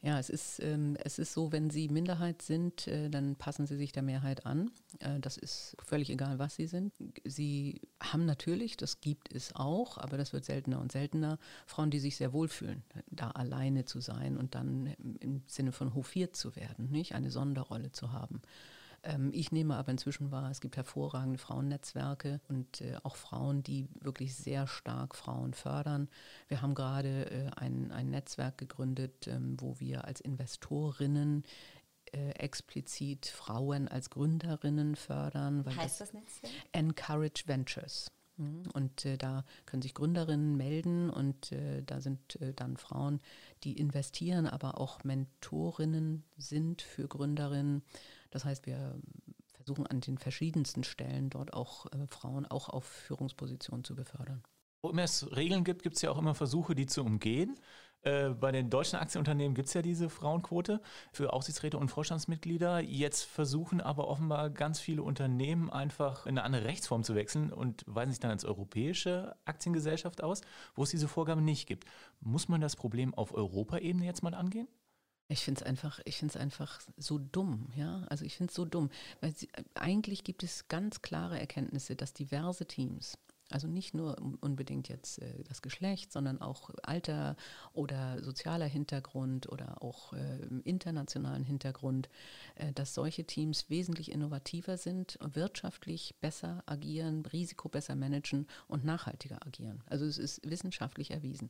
Ja, 0.01 0.19
es 0.19 0.29
ist, 0.29 0.61
ähm, 0.61 0.95
es 1.03 1.19
ist 1.19 1.33
so, 1.33 1.51
wenn 1.51 1.69
Sie 1.69 1.89
Minderheit 1.89 2.41
sind, 2.41 2.87
äh, 2.87 3.09
dann 3.09 3.35
passen 3.35 3.65
Sie 3.65 3.75
sich 3.75 3.91
der 3.91 4.03
Mehrheit 4.03 4.45
an. 4.45 4.71
Äh, 4.99 5.19
das 5.19 5.37
ist 5.37 5.75
völlig 5.83 6.09
egal, 6.09 6.39
was 6.39 6.55
Sie 6.55 6.67
sind. 6.67 6.93
Sie 7.25 7.81
haben 8.01 8.25
natürlich, 8.25 8.77
das 8.77 9.01
gibt 9.01 9.33
es 9.33 9.55
auch, 9.55 9.97
aber 9.97 10.17
das 10.17 10.33
wird 10.33 10.45
seltener 10.45 10.79
und 10.79 10.91
seltener, 10.91 11.39
Frauen, 11.65 11.89
die 11.91 11.99
sich 11.99 12.15
sehr 12.15 12.31
wohlfühlen, 12.31 12.83
da 13.09 13.31
alleine 13.31 13.85
zu 13.85 13.99
sein 13.99 14.37
und 14.37 14.55
dann 14.55 14.93
im 15.19 15.41
Sinne 15.47 15.71
von 15.71 15.93
hofiert 15.93 16.35
zu 16.35 16.55
werden, 16.55 16.89
nicht 16.89 17.15
eine 17.15 17.31
Sonderrolle 17.31 17.91
zu 17.91 18.11
haben. 18.13 18.41
Ähm, 19.03 19.31
ich 19.33 19.51
nehme 19.51 19.75
aber 19.75 19.91
inzwischen 19.91 20.31
wahr, 20.31 20.49
es 20.51 20.61
gibt 20.61 20.77
hervorragende 20.77 21.37
Frauennetzwerke 21.37 22.41
und 22.47 22.81
äh, 22.81 22.97
auch 23.03 23.15
Frauen, 23.15 23.63
die 23.63 23.87
wirklich 24.01 24.35
sehr 24.35 24.67
stark 24.67 25.15
Frauen 25.15 25.53
fördern. 25.53 26.09
Wir 26.47 26.61
haben 26.61 26.75
gerade 26.75 27.29
äh, 27.29 27.49
ein, 27.55 27.91
ein 27.91 28.09
Netzwerk 28.09 28.57
gegründet, 28.57 29.27
ähm, 29.27 29.57
wo 29.59 29.79
wir 29.79 30.05
als 30.05 30.21
Investorinnen 30.21 31.43
äh, 32.11 32.31
explizit 32.31 33.27
Frauen 33.27 33.87
als 33.87 34.09
Gründerinnen 34.09 34.95
fördern. 34.95 35.65
Heißt 35.65 36.01
das, 36.01 36.11
das 36.11 36.13
Netzwerk? 36.13 36.53
Encourage 36.71 37.43
Ventures. 37.47 38.11
Mhm. 38.37 38.63
Und 38.73 39.05
äh, 39.05 39.17
da 39.17 39.43
können 39.65 39.81
sich 39.81 39.93
Gründerinnen 39.93 40.55
melden 40.55 41.09
und 41.09 41.51
äh, 41.51 41.83
da 41.83 41.99
sind 42.01 42.39
äh, 42.41 42.53
dann 42.53 42.77
Frauen, 42.77 43.19
die 43.63 43.77
investieren, 43.77 44.47
aber 44.47 44.79
auch 44.79 45.03
Mentorinnen 45.03 46.23
sind 46.37 46.81
für 46.81 47.07
Gründerinnen. 47.07 47.83
Das 48.29 48.45
heißt, 48.45 48.65
wir 48.65 48.99
versuchen 49.53 49.87
an 49.87 50.01
den 50.01 50.17
verschiedensten 50.17 50.83
Stellen 50.83 51.29
dort 51.29 51.53
auch 51.53 51.85
äh, 51.87 52.07
Frauen 52.07 52.45
auch 52.45 52.69
auf 52.69 52.85
Führungspositionen 52.85 53.83
zu 53.83 53.95
befördern. 53.95 54.43
Wo 54.81 54.89
immer 54.89 55.03
es 55.03 55.35
Regeln 55.35 55.63
gibt, 55.63 55.83
gibt 55.83 55.95
es 55.95 56.01
ja 56.01 56.11
auch 56.11 56.17
immer 56.17 56.35
Versuche, 56.35 56.75
die 56.75 56.85
zu 56.85 57.03
umgehen. 57.03 57.57
Äh, 58.03 58.29
bei 58.29 58.51
den 58.51 58.69
deutschen 58.69 58.99
Aktienunternehmen 58.99 59.55
gibt 59.55 59.67
es 59.67 59.73
ja 59.73 59.81
diese 59.81 60.09
Frauenquote 60.09 60.81
für 61.11 61.33
Aufsichtsräte 61.33 61.77
und 61.77 61.89
Vorstandsmitglieder. 61.89 62.79
Jetzt 62.79 63.23
versuchen 63.23 63.81
aber 63.81 64.07
offenbar 64.07 64.49
ganz 64.49 64.79
viele 64.79 65.03
Unternehmen 65.03 65.69
einfach 65.69 66.25
in 66.25 66.37
eine 66.37 66.43
andere 66.43 66.65
Rechtsform 66.65 67.03
zu 67.03 67.15
wechseln 67.15 67.51
und 67.51 67.83
weisen 67.87 68.11
sich 68.11 68.19
dann 68.19 68.31
als 68.31 68.45
europäische 68.45 69.35
Aktiengesellschaft 69.45 70.23
aus, 70.23 70.41
wo 70.75 70.83
es 70.83 70.91
diese 70.91 71.07
Vorgabe 71.07 71.41
nicht 71.41 71.67
gibt. 71.67 71.85
Muss 72.21 72.47
man 72.47 72.61
das 72.61 72.75
Problem 72.75 73.13
auf 73.13 73.33
Europaebene 73.33 74.05
jetzt 74.05 74.23
mal 74.23 74.35
angehen? 74.35 74.67
Ich 75.29 75.43
finde 75.43 75.61
es 75.61 75.67
einfach, 75.67 75.99
einfach 76.37 76.79
so 76.95 77.17
dumm, 77.19 77.67
ja. 77.75 78.05
Also 78.09 78.23
ich 78.23 78.37
finde 78.37 78.49
es 78.49 78.55
so 78.55 78.65
dumm. 78.65 78.89
Weil 79.19 79.35
sie, 79.35 79.49
eigentlich 79.73 80.23
gibt 80.23 80.43
es 80.43 80.67
ganz 80.69 81.01
klare 81.01 81.39
Erkenntnisse, 81.39 81.95
dass 81.95 82.13
diverse 82.13 82.65
Teams 82.65 83.17
also 83.49 83.67
nicht 83.67 83.93
nur 83.93 84.17
unbedingt 84.41 84.89
jetzt 84.89 85.19
äh, 85.21 85.43
das 85.47 85.61
Geschlecht, 85.61 86.11
sondern 86.11 86.41
auch 86.41 86.69
Alter 86.83 87.35
oder 87.73 88.21
sozialer 88.23 88.65
Hintergrund 88.65 89.49
oder 89.49 89.81
auch 89.81 90.13
äh, 90.13 90.39
internationalen 90.63 91.43
Hintergrund, 91.43 92.09
äh, 92.55 92.73
dass 92.73 92.93
solche 92.93 93.23
Teams 93.25 93.69
wesentlich 93.69 94.11
innovativer 94.11 94.77
sind, 94.77 95.17
wirtschaftlich 95.21 96.15
besser 96.19 96.63
agieren, 96.65 97.25
Risiko 97.25 97.69
besser 97.69 97.95
managen 97.95 98.47
und 98.67 98.83
nachhaltiger 98.83 99.45
agieren. 99.45 99.83
Also 99.85 100.05
es 100.05 100.17
ist 100.17 100.47
wissenschaftlich 100.49 101.11
erwiesen. 101.11 101.49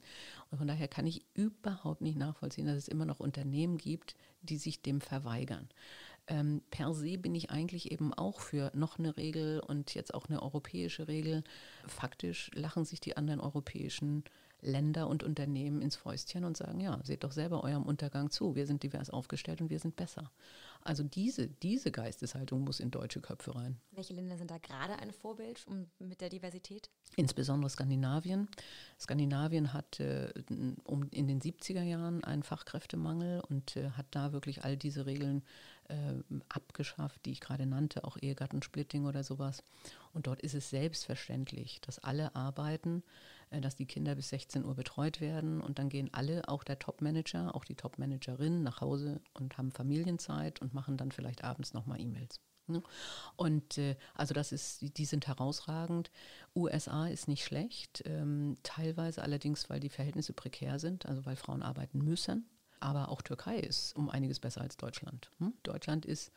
Und 0.51 0.59
von 0.59 0.67
daher 0.67 0.87
kann 0.87 1.07
ich 1.07 1.25
überhaupt 1.33 2.01
nicht 2.01 2.17
nachvollziehen, 2.17 2.67
dass 2.67 2.77
es 2.77 2.87
immer 2.87 3.05
noch 3.05 3.19
Unternehmen 3.19 3.77
gibt, 3.77 4.15
die 4.41 4.57
sich 4.57 4.81
dem 4.81 5.01
verweigern 5.01 5.67
ähm, 6.27 6.61
per 6.71 6.93
se 6.93 7.17
bin 7.17 7.35
ich 7.35 7.51
eigentlich 7.51 7.91
eben 7.91 8.13
auch 8.13 8.39
für 8.39 8.71
noch 8.73 8.99
eine 8.99 9.17
Regel 9.17 9.59
und 9.59 9.93
jetzt 9.93 10.13
auch 10.13 10.27
eine 10.27 10.41
europäische 10.41 11.07
Regel. 11.07 11.43
Faktisch 11.87 12.51
lachen 12.53 12.85
sich 12.85 12.99
die 12.99 13.17
anderen 13.17 13.39
europäischen 13.39 14.23
Länder 14.61 15.07
und 15.07 15.23
Unternehmen 15.23 15.81
ins 15.81 15.95
Fäustchen 15.95 16.43
und 16.43 16.57
sagen, 16.57 16.79
ja, 16.79 16.99
seht 17.03 17.23
doch 17.23 17.31
selber 17.31 17.63
eurem 17.63 17.83
Untergang 17.83 18.31
zu. 18.31 18.55
Wir 18.55 18.65
sind 18.65 18.81
divers 18.83 19.09
aufgestellt 19.09 19.61
und 19.61 19.69
wir 19.69 19.79
sind 19.79 19.95
besser. 19.95 20.31
Also 20.81 21.03
diese, 21.03 21.47
diese 21.47 21.91
Geisteshaltung 21.91 22.63
muss 22.63 22.79
in 22.79 22.91
deutsche 22.91 23.21
Köpfe 23.21 23.55
rein. 23.55 23.77
Welche 23.91 24.13
Länder 24.13 24.37
sind 24.37 24.49
da 24.49 24.57
gerade 24.57 24.97
ein 24.99 25.11
Vorbild 25.11 25.65
um, 25.67 25.87
mit 25.99 26.21
der 26.21 26.29
Diversität? 26.29 26.89
Insbesondere 27.15 27.69
Skandinavien. 27.69 28.47
Skandinavien 28.99 29.73
hat 29.73 29.99
äh, 29.99 30.31
um, 30.85 31.07
in 31.11 31.27
den 31.27 31.41
70er 31.41 31.83
Jahren 31.83 32.23
einen 32.23 32.43
Fachkräftemangel 32.43 33.41
und 33.41 33.75
äh, 33.75 33.91
hat 33.91 34.07
da 34.11 34.31
wirklich 34.31 34.63
all 34.63 34.77
diese 34.77 35.05
Regeln 35.05 35.43
abgeschafft, 36.49 37.25
die 37.25 37.31
ich 37.31 37.39
gerade 37.39 37.65
nannte, 37.65 38.03
auch 38.03 38.17
Ehegattensplitting 38.19 39.05
oder 39.05 39.23
sowas. 39.23 39.63
Und 40.13 40.27
dort 40.27 40.41
ist 40.41 40.53
es 40.53 40.69
selbstverständlich, 40.69 41.79
dass 41.81 41.99
alle 41.99 42.35
arbeiten, 42.35 43.03
äh, 43.49 43.61
dass 43.61 43.75
die 43.75 43.85
Kinder 43.85 44.15
bis 44.15 44.29
16 44.29 44.65
Uhr 44.65 44.75
betreut 44.75 45.21
werden 45.21 45.61
und 45.61 45.79
dann 45.79 45.89
gehen 45.89 46.09
alle, 46.13 46.47
auch 46.49 46.63
der 46.63 46.79
Topmanager, 46.79 47.55
auch 47.55 47.65
die 47.65 47.75
Topmanagerin 47.75 48.63
nach 48.63 48.81
Hause 48.81 49.21
und 49.33 49.57
haben 49.57 49.71
Familienzeit 49.71 50.61
und 50.61 50.73
machen 50.73 50.97
dann 50.97 51.11
vielleicht 51.11 51.43
abends 51.43 51.73
nochmal 51.73 52.01
E-Mails. 52.01 52.39
Ne? 52.67 52.83
Und 53.35 53.77
äh, 53.77 53.95
also 54.13 54.33
das 54.33 54.51
ist, 54.51 54.97
die 54.97 55.05
sind 55.05 55.27
herausragend. 55.27 56.11
USA 56.55 57.07
ist 57.07 57.27
nicht 57.27 57.45
schlecht, 57.45 58.03
ähm, 58.05 58.57
teilweise 58.63 59.23
allerdings, 59.23 59.69
weil 59.69 59.79
die 59.79 59.89
Verhältnisse 59.89 60.33
prekär 60.33 60.79
sind, 60.79 61.05
also 61.05 61.25
weil 61.25 61.35
Frauen 61.35 61.63
arbeiten 61.63 61.99
müssen. 61.99 62.45
Aber 62.79 63.09
auch 63.09 63.21
Türkei 63.21 63.59
ist 63.59 63.95
um 63.95 64.09
einiges 64.09 64.39
besser 64.39 64.61
als 64.61 64.77
Deutschland. 64.77 65.31
Hm? 65.39 65.53
Deutschland 65.63 66.05
ist, 66.05 66.31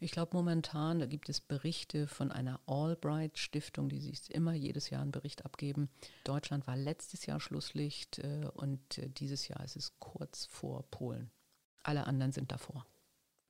ich 0.00 0.12
glaube 0.12 0.36
momentan, 0.36 0.98
da 0.98 1.06
gibt 1.06 1.28
es 1.28 1.40
Berichte 1.40 2.06
von 2.06 2.32
einer 2.32 2.60
Albright 2.66 3.38
Stiftung, 3.38 3.88
die 3.88 4.00
sich 4.00 4.32
immer 4.32 4.52
jedes 4.52 4.90
Jahr 4.90 5.02
einen 5.02 5.12
Bericht 5.12 5.44
abgeben. 5.44 5.88
Deutschland 6.24 6.66
war 6.66 6.76
letztes 6.76 7.26
Jahr 7.26 7.40
Schlusslicht 7.40 8.18
äh, 8.18 8.48
und 8.54 8.98
äh, 8.98 9.08
dieses 9.08 9.48
Jahr 9.48 9.64
ist 9.64 9.76
es 9.76 9.98
kurz 9.98 10.46
vor 10.46 10.84
Polen. 10.90 11.30
Alle 11.82 12.06
anderen 12.06 12.32
sind 12.32 12.52
davor 12.52 12.86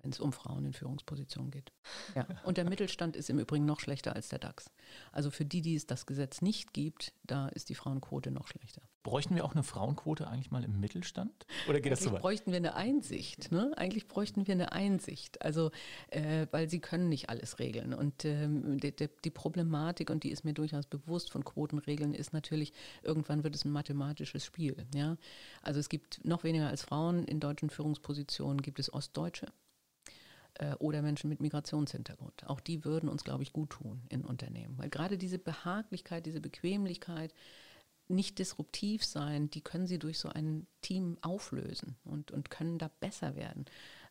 wenn 0.02 0.12
es 0.12 0.20
um 0.20 0.32
Frauen 0.32 0.64
in 0.64 0.72
Führungspositionen 0.72 1.50
geht. 1.50 1.72
Ja. 2.14 2.26
Und 2.44 2.56
der 2.56 2.64
Mittelstand 2.64 3.16
ist 3.16 3.30
im 3.30 3.38
Übrigen 3.38 3.64
noch 3.64 3.80
schlechter 3.80 4.14
als 4.14 4.28
der 4.28 4.38
DAX. 4.38 4.70
Also 5.12 5.30
für 5.30 5.44
die, 5.44 5.60
die 5.60 5.74
es 5.74 5.86
das 5.86 6.06
Gesetz 6.06 6.40
nicht 6.40 6.72
gibt, 6.72 7.12
da 7.24 7.48
ist 7.48 7.68
die 7.68 7.74
Frauenquote 7.74 8.30
noch 8.30 8.46
schlechter. 8.46 8.82
Bräuchten 9.02 9.34
wir 9.34 9.44
auch 9.44 9.52
eine 9.52 9.62
Frauenquote 9.62 10.28
eigentlich 10.28 10.50
mal 10.50 10.64
im 10.64 10.80
Mittelstand? 10.80 11.46
Oder 11.68 11.80
geht 11.80 11.92
das 11.92 12.02
so 12.02 12.12
weit? 12.12 12.20
bräuchten 12.20 12.50
wir 12.50 12.58
eine 12.58 12.74
Einsicht. 12.74 13.50
Ne? 13.50 13.72
Eigentlich 13.76 14.06
bräuchten 14.06 14.46
wir 14.46 14.54
eine 14.54 14.72
Einsicht. 14.72 15.42
Also, 15.42 15.70
äh, 16.10 16.46
weil 16.50 16.68
sie 16.68 16.78
können 16.78 17.08
nicht 17.08 17.28
alles 17.30 17.58
regeln. 17.58 17.94
Und 17.94 18.24
ähm, 18.24 18.78
die, 18.78 18.92
die, 18.92 19.30
Problematik, 19.30 20.10
und 20.10 20.24
die 20.24 20.30
ist 20.30 20.44
mir 20.44 20.52
durchaus 20.52 20.86
bewusst 20.86 21.30
von 21.30 21.44
Quotenregeln, 21.44 22.12
ist 22.12 22.32
natürlich, 22.32 22.72
irgendwann 23.02 23.44
wird 23.44 23.54
es 23.54 23.64
ein 23.64 23.72
mathematisches 23.72 24.44
Spiel. 24.44 24.86
Ja? 24.94 25.16
Also 25.62 25.80
es 25.80 25.88
gibt 25.88 26.24
noch 26.24 26.44
weniger 26.44 26.68
als 26.68 26.82
Frauen 26.82 27.24
in 27.24 27.40
deutschen 27.40 27.70
Führungspositionen, 27.70 28.62
gibt 28.62 28.78
es 28.78 28.92
Ostdeutsche 28.92 29.46
äh, 30.58 30.74
oder 30.74 31.02
Menschen 31.02 31.28
mit 31.28 31.40
Migrationshintergrund. 31.40 32.46
Auch 32.46 32.60
die 32.60 32.84
würden 32.84 33.08
uns, 33.08 33.24
glaube 33.24 33.42
ich, 33.42 33.52
gut 33.52 33.70
tun 33.70 34.02
in 34.08 34.24
Unternehmen. 34.24 34.76
Weil 34.78 34.90
gerade 34.90 35.18
diese 35.18 35.38
Behaglichkeit, 35.38 36.26
diese 36.26 36.40
Bequemlichkeit, 36.40 37.32
nicht 38.08 38.38
disruptiv 38.38 39.04
sein, 39.04 39.50
die 39.50 39.60
können 39.60 39.86
sie 39.86 39.98
durch 39.98 40.18
so 40.18 40.28
ein 40.30 40.66
Team 40.80 41.18
auflösen 41.20 41.96
und, 42.04 42.30
und 42.30 42.50
können 42.50 42.78
da 42.78 42.90
besser 43.00 43.36
werden. 43.36 43.66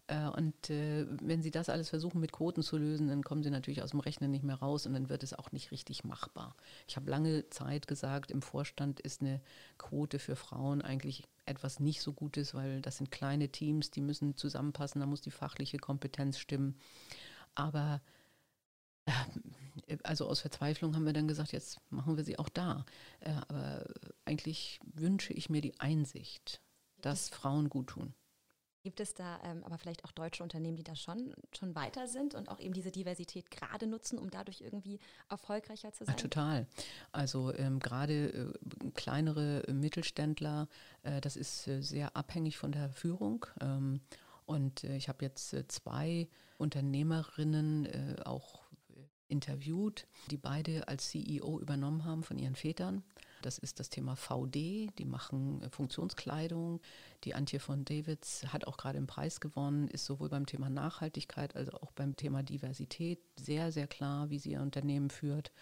Äh, 0.07 0.27
und 0.29 0.69
äh, 0.69 1.05
wenn 1.21 1.41
Sie 1.41 1.51
das 1.51 1.69
alles 1.69 1.89
versuchen 1.89 2.21
mit 2.21 2.31
Quoten 2.31 2.63
zu 2.63 2.77
lösen, 2.77 3.07
dann 3.07 3.23
kommen 3.23 3.43
Sie 3.43 3.49
natürlich 3.49 3.83
aus 3.83 3.91
dem 3.91 3.99
Rechnen 3.99 4.31
nicht 4.31 4.43
mehr 4.43 4.55
raus 4.55 4.85
und 4.85 4.93
dann 4.93 5.09
wird 5.09 5.23
es 5.23 5.33
auch 5.33 5.51
nicht 5.51 5.71
richtig 5.71 6.03
machbar. 6.03 6.55
Ich 6.87 6.95
habe 6.95 7.09
lange 7.09 7.49
Zeit 7.49 7.87
gesagt, 7.87 8.31
im 8.31 8.41
Vorstand 8.41 8.99
ist 8.99 9.21
eine 9.21 9.41
Quote 9.77 10.19
für 10.19 10.35
Frauen 10.35 10.81
eigentlich 10.81 11.23
etwas 11.47 11.79
nicht 11.79 12.01
so 12.01 12.13
gut 12.13 12.37
ist, 12.37 12.53
weil 12.53 12.81
das 12.81 12.97
sind 12.97 13.11
kleine 13.11 13.49
Teams, 13.49 13.91
die 13.91 14.01
müssen 14.01 14.35
zusammenpassen, 14.35 15.01
da 15.01 15.07
muss 15.07 15.21
die 15.21 15.31
fachliche 15.31 15.77
Kompetenz 15.77 16.39
stimmen. 16.39 16.79
Aber 17.55 18.01
äh, 19.05 19.97
also 20.03 20.27
aus 20.27 20.41
Verzweiflung 20.41 20.95
haben 20.95 21.05
wir 21.05 21.13
dann 21.13 21.27
gesagt, 21.27 21.51
jetzt 21.51 21.79
machen 21.89 22.17
wir 22.17 22.23
sie 22.23 22.39
auch 22.39 22.49
da. 22.49 22.85
Äh, 23.19 23.31
aber 23.47 23.85
eigentlich 24.25 24.79
wünsche 24.93 25.33
ich 25.33 25.49
mir 25.49 25.61
die 25.61 25.79
Einsicht, 25.79 26.61
dass 27.01 27.29
Frauen 27.29 27.69
gut 27.69 27.87
tun. 27.87 28.13
Gibt 28.87 29.01
es 29.01 29.13
da 29.13 29.37
ähm, 29.43 29.65
aber 29.65 29.77
vielleicht 29.77 30.05
auch 30.05 30.13
deutsche 30.13 30.41
Unternehmen, 30.41 30.77
die 30.77 30.83
da 30.85 30.95
schon, 30.95 31.33
schon 31.51 31.75
weiter 31.75 32.07
sind 32.07 32.35
und 32.35 32.47
auch 32.47 32.61
eben 32.61 32.73
diese 32.73 32.89
Diversität 32.89 33.51
gerade 33.51 33.85
nutzen, 33.85 34.17
um 34.17 34.29
dadurch 34.29 34.61
irgendwie 34.61 35.01
erfolgreicher 35.27 35.91
zu 35.91 36.05
sein? 36.05 36.15
Ja, 36.15 36.21
total. 36.21 36.67
Also 37.11 37.53
ähm, 37.55 37.79
gerade 37.79 38.29
äh, 38.29 38.89
kleinere 38.95 39.61
Mittelständler, 39.69 40.69
äh, 41.03 41.19
das 41.19 41.35
ist 41.35 41.67
äh, 41.67 41.81
sehr 41.81 42.15
abhängig 42.15 42.57
von 42.57 42.71
der 42.71 42.89
Führung. 42.89 43.45
Ähm, 43.59 43.99
und 44.45 44.85
äh, 44.85 44.95
ich 44.95 45.09
habe 45.09 45.25
jetzt 45.25 45.51
äh, 45.53 45.67
zwei 45.67 46.29
Unternehmerinnen 46.57 47.87
äh, 47.87 48.15
auch 48.23 48.61
interviewt, 49.27 50.07
die 50.31 50.37
beide 50.37 50.87
als 50.87 51.09
CEO 51.09 51.59
übernommen 51.59 52.05
haben 52.05 52.23
von 52.23 52.39
ihren 52.39 52.55
Vätern. 52.55 53.03
Das 53.47 53.57
ist 53.57 53.79
das 53.79 53.89
Thema 53.89 54.17
VD, 54.17 54.91
die 54.97 55.05
machen 55.05 55.61
äh, 55.61 55.69
Funktionskleidung. 55.69 56.81
Die 57.23 57.33
Antje 57.33 57.61
von 57.61 57.85
Davids 57.85 58.45
hat 58.51 58.67
auch 58.67 58.75
gerade 58.75 58.97
einen 58.97 59.07
Preis 59.07 59.39
gewonnen, 59.39 59.87
ist 59.87 60.03
sowohl 60.03 60.27
beim 60.27 60.45
Thema 60.45 60.69
Nachhaltigkeit 60.69 61.55
als 61.55 61.69
auch 61.69 61.93
beim 61.93 62.17
Thema 62.17 62.43
Diversität 62.43 63.19
sehr, 63.39 63.71
sehr 63.71 63.87
klar, 63.87 64.29
wie 64.29 64.37
sie 64.37 64.51
ihr 64.51 64.61
Unternehmen 64.61 65.09
führt. 65.09 65.53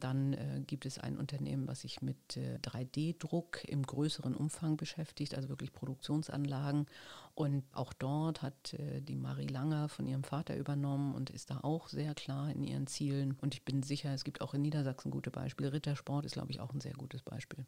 Dann 0.00 0.34
äh, 0.34 0.62
gibt 0.66 0.86
es 0.86 0.98
ein 0.98 1.16
Unternehmen, 1.16 1.66
was 1.68 1.80
sich 1.80 2.02
mit 2.02 2.36
äh, 2.36 2.58
3D-Druck 2.58 3.64
im 3.64 3.82
größeren 3.82 4.34
Umfang 4.34 4.76
beschäftigt, 4.76 5.34
also 5.34 5.48
wirklich 5.48 5.72
Produktionsanlagen. 5.72 6.86
Und 7.34 7.64
auch 7.72 7.92
dort 7.92 8.42
hat 8.42 8.74
äh, 8.74 9.00
die 9.00 9.16
Marie 9.16 9.46
Langer 9.46 9.88
von 9.88 10.06
ihrem 10.06 10.24
Vater 10.24 10.56
übernommen 10.56 11.14
und 11.14 11.30
ist 11.30 11.50
da 11.50 11.60
auch 11.62 11.88
sehr 11.88 12.14
klar 12.14 12.50
in 12.50 12.62
ihren 12.62 12.86
Zielen. 12.86 13.36
Und 13.40 13.54
ich 13.54 13.64
bin 13.64 13.82
sicher, 13.82 14.12
es 14.12 14.24
gibt 14.24 14.40
auch 14.40 14.54
in 14.54 14.62
Niedersachsen 14.62 15.10
gute 15.10 15.30
Beispiele. 15.30 15.72
Rittersport 15.72 16.24
ist, 16.26 16.32
glaube 16.32 16.50
ich, 16.50 16.60
auch 16.60 16.72
ein 16.72 16.80
sehr 16.80 16.94
gutes 16.94 17.22
Beispiel. 17.22 17.66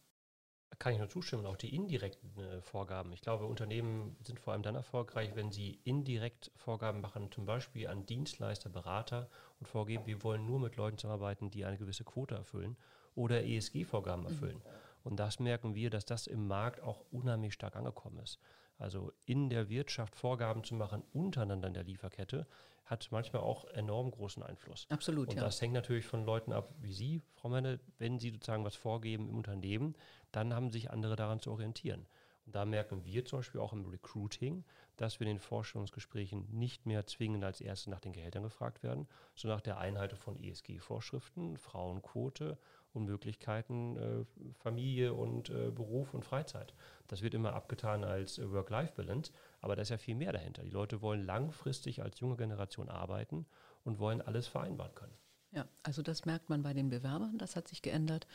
Kann 0.78 0.92
ich 0.92 0.98
nur 0.98 1.08
zustimmen, 1.08 1.44
auch 1.46 1.56
die 1.56 1.74
indirekten 1.74 2.38
äh, 2.38 2.62
Vorgaben. 2.62 3.12
Ich 3.12 3.20
glaube, 3.20 3.46
Unternehmen 3.46 4.16
sind 4.22 4.38
vor 4.38 4.52
allem 4.52 4.62
dann 4.62 4.76
erfolgreich, 4.76 5.34
wenn 5.34 5.50
sie 5.50 5.80
indirekt 5.84 6.52
Vorgaben 6.56 7.00
machen, 7.00 7.32
zum 7.32 7.46
Beispiel 7.46 7.88
an 7.88 8.06
Dienstleister, 8.06 8.68
Berater 8.68 9.28
und 9.58 9.66
vorgeben, 9.66 10.06
wir 10.06 10.22
wollen 10.22 10.46
nur 10.46 10.60
mit 10.60 10.76
Leuten 10.76 10.96
zusammenarbeiten, 10.96 11.50
die 11.50 11.64
eine 11.64 11.78
gewisse 11.78 12.04
Quote 12.04 12.36
erfüllen 12.36 12.76
oder 13.16 13.44
ESG-Vorgaben 13.44 14.22
mhm. 14.22 14.28
erfüllen. 14.28 14.56
Mhm. 14.56 14.88
Und 15.02 15.16
das 15.16 15.40
merken 15.40 15.74
wir, 15.74 15.90
dass 15.90 16.04
das 16.04 16.26
im 16.26 16.46
Markt 16.46 16.80
auch 16.80 17.04
unheimlich 17.10 17.54
stark 17.54 17.74
angekommen 17.76 18.18
ist. 18.18 18.38
Also 18.78 19.12
in 19.24 19.50
der 19.50 19.68
Wirtschaft 19.68 20.14
Vorgaben 20.14 20.62
zu 20.62 20.74
machen 20.74 21.02
untereinander 21.12 21.68
in 21.68 21.74
der 21.74 21.84
Lieferkette, 21.84 22.46
hat 22.88 23.08
manchmal 23.10 23.42
auch 23.42 23.66
enorm 23.66 24.10
großen 24.10 24.42
Einfluss. 24.42 24.86
Absolut, 24.88 25.28
Und 25.28 25.36
ja. 25.36 25.42
das 25.42 25.60
hängt 25.60 25.74
natürlich 25.74 26.06
von 26.06 26.24
Leuten 26.24 26.52
ab, 26.52 26.72
wie 26.80 26.92
Sie, 26.92 27.20
Frau 27.34 27.50
Menne, 27.50 27.80
wenn 27.98 28.18
Sie 28.18 28.30
sozusagen 28.30 28.64
was 28.64 28.76
vorgeben 28.76 29.28
im 29.28 29.36
Unternehmen, 29.36 29.94
dann 30.32 30.54
haben 30.54 30.70
sich 30.70 30.90
andere 30.90 31.14
daran 31.14 31.40
zu 31.40 31.50
orientieren. 31.50 32.06
Und 32.46 32.54
da 32.54 32.64
merken 32.64 33.04
wir 33.04 33.26
zum 33.26 33.40
Beispiel 33.40 33.60
auch 33.60 33.74
im 33.74 33.84
Recruiting, 33.84 34.64
dass 34.96 35.20
wir 35.20 35.26
in 35.26 35.34
den 35.34 35.38
Vorstellungsgesprächen 35.38 36.48
nicht 36.50 36.86
mehr 36.86 37.06
zwingend 37.06 37.44
als 37.44 37.60
Erste 37.60 37.90
nach 37.90 38.00
den 38.00 38.14
Gehältern 38.14 38.42
gefragt 38.42 38.82
werden, 38.82 39.06
sondern 39.34 39.58
nach 39.58 39.62
der 39.62 39.78
Einhaltung 39.78 40.18
von 40.18 40.42
ESG-Vorschriften, 40.42 41.58
Frauenquote 41.58 42.56
und 42.98 43.06
Möglichkeiten 43.06 43.96
äh, 43.96 44.24
Familie 44.58 45.14
und 45.14 45.50
äh, 45.50 45.70
Beruf 45.70 46.14
und 46.14 46.24
Freizeit. 46.24 46.74
Das 47.06 47.22
wird 47.22 47.34
immer 47.34 47.54
abgetan 47.54 48.04
als 48.04 48.38
äh, 48.38 48.50
Work-Life-Balance, 48.50 49.32
aber 49.60 49.76
da 49.76 49.82
ist 49.82 49.88
ja 49.88 49.98
viel 49.98 50.14
mehr 50.14 50.32
dahinter. 50.32 50.62
Die 50.62 50.70
Leute 50.70 51.00
wollen 51.00 51.24
langfristig 51.24 52.02
als 52.02 52.20
junge 52.20 52.36
Generation 52.36 52.88
arbeiten 52.88 53.46
und 53.84 53.98
wollen 53.98 54.20
alles 54.20 54.46
vereinbaren 54.46 54.94
können. 54.94 55.14
Ja, 55.52 55.66
also 55.82 56.02
das 56.02 56.26
merkt 56.26 56.50
man 56.50 56.62
bei 56.62 56.74
den 56.74 56.90
Bewerbern, 56.90 57.38
das 57.38 57.56
hat 57.56 57.68
sich 57.68 57.80
geändert. 57.80 58.26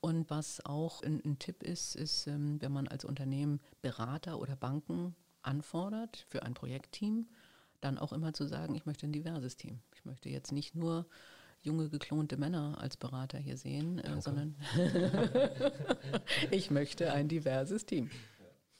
Und 0.00 0.28
was 0.30 0.64
auch 0.64 1.02
ein, 1.02 1.22
ein 1.24 1.38
Tipp 1.38 1.62
ist, 1.62 1.96
ist, 1.96 2.26
ähm, 2.26 2.60
wenn 2.60 2.72
man 2.72 2.86
als 2.88 3.04
Unternehmen 3.04 3.60
Berater 3.80 4.38
oder 4.38 4.54
Banken 4.54 5.16
anfordert 5.42 6.26
für 6.28 6.42
ein 6.42 6.54
Projektteam, 6.54 7.26
dann 7.80 7.98
auch 7.98 8.12
immer 8.12 8.32
zu 8.32 8.46
sagen, 8.46 8.74
ich 8.74 8.86
möchte 8.86 9.06
ein 9.06 9.12
diverses 9.12 9.56
Team. 9.56 9.80
Ich 9.94 10.04
möchte 10.04 10.28
jetzt 10.28 10.52
nicht 10.52 10.74
nur 10.74 11.06
junge 11.62 11.88
geklonte 11.88 12.36
Männer 12.36 12.78
als 12.80 12.96
Berater 12.96 13.38
hier 13.38 13.56
sehen, 13.56 13.98
äh, 13.98 14.20
sondern 14.20 14.56
ich 16.50 16.70
möchte 16.70 17.12
ein 17.12 17.28
diverses 17.28 17.84
Team. 17.86 18.10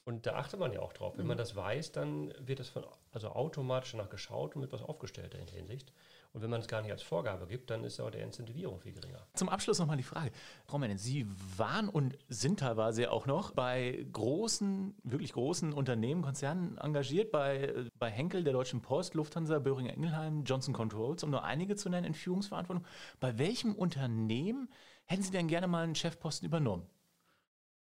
Und 0.09 0.25
da 0.25 0.37
achtet 0.37 0.59
man 0.59 0.73
ja 0.73 0.81
auch 0.81 0.95
drauf. 0.95 1.19
Wenn 1.19 1.27
man 1.27 1.37
das 1.37 1.55
weiß, 1.55 1.93
dann 1.93 2.33
wird 2.39 2.61
das 2.61 2.71
von, 2.71 2.83
also 3.13 3.29
automatisch 3.29 3.93
danach 3.93 4.09
geschaut 4.09 4.57
und 4.57 4.63
wird 4.63 4.73
was 4.73 4.81
aufgestellt 4.81 5.35
in 5.35 5.45
der 5.45 5.57
Hinsicht. 5.57 5.93
Und 6.33 6.41
wenn 6.41 6.49
man 6.49 6.63
es 6.63 6.67
gar 6.67 6.81
nicht 6.81 6.91
als 6.91 7.03
Vorgabe 7.03 7.47
gibt, 7.47 7.69
dann 7.69 7.85
ist 7.85 8.01
auch 8.01 8.11
der 8.11 8.23
Incentivierung 8.23 8.81
viel 8.81 8.95
geringer. 8.95 9.27
Zum 9.35 9.51
Abschluss 9.51 9.79
nochmal 9.79 9.99
die 9.99 10.03
Frage. 10.03 10.31
Frau 10.65 10.79
Mennen, 10.79 10.97
Sie 10.97 11.27
waren 11.59 11.91
und 11.91 12.17
sind 12.31 12.61
teilweise 12.61 13.11
auch 13.11 13.27
noch 13.27 13.51
bei 13.51 14.07
großen, 14.11 14.97
wirklich 15.03 15.35
großen 15.35 15.75
Unternehmen, 15.75 16.23
Konzernen 16.23 16.79
engagiert, 16.79 17.31
bei, 17.31 17.75
bei 17.99 18.09
Henkel, 18.09 18.45
der 18.45 18.55
Deutschen 18.55 18.81
Post, 18.81 19.13
Lufthansa, 19.13 19.59
Böhringer 19.59 19.93
Ingelheim, 19.93 20.43
Johnson 20.45 20.73
Controls, 20.73 21.23
um 21.23 21.29
nur 21.29 21.45
einige 21.45 21.77
zu 21.77 21.91
nennen 21.91 22.07
in 22.07 22.15
Führungsverantwortung. 22.15 22.87
Bei 23.21 23.37
welchem 23.37 23.75
Unternehmen 23.75 24.71
hätten 25.05 25.23
Sie 25.23 25.33
denn 25.33 25.49
gerne 25.49 25.67
mal 25.67 25.85
einen 25.85 25.95
Chefposten 25.95 26.47
übernommen? 26.47 26.87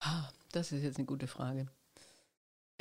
Ah, 0.01 0.27
das 0.51 0.73
ist 0.73 0.83
jetzt 0.83 0.97
eine 0.97 1.05
gute 1.05 1.27
Frage. 1.27 1.69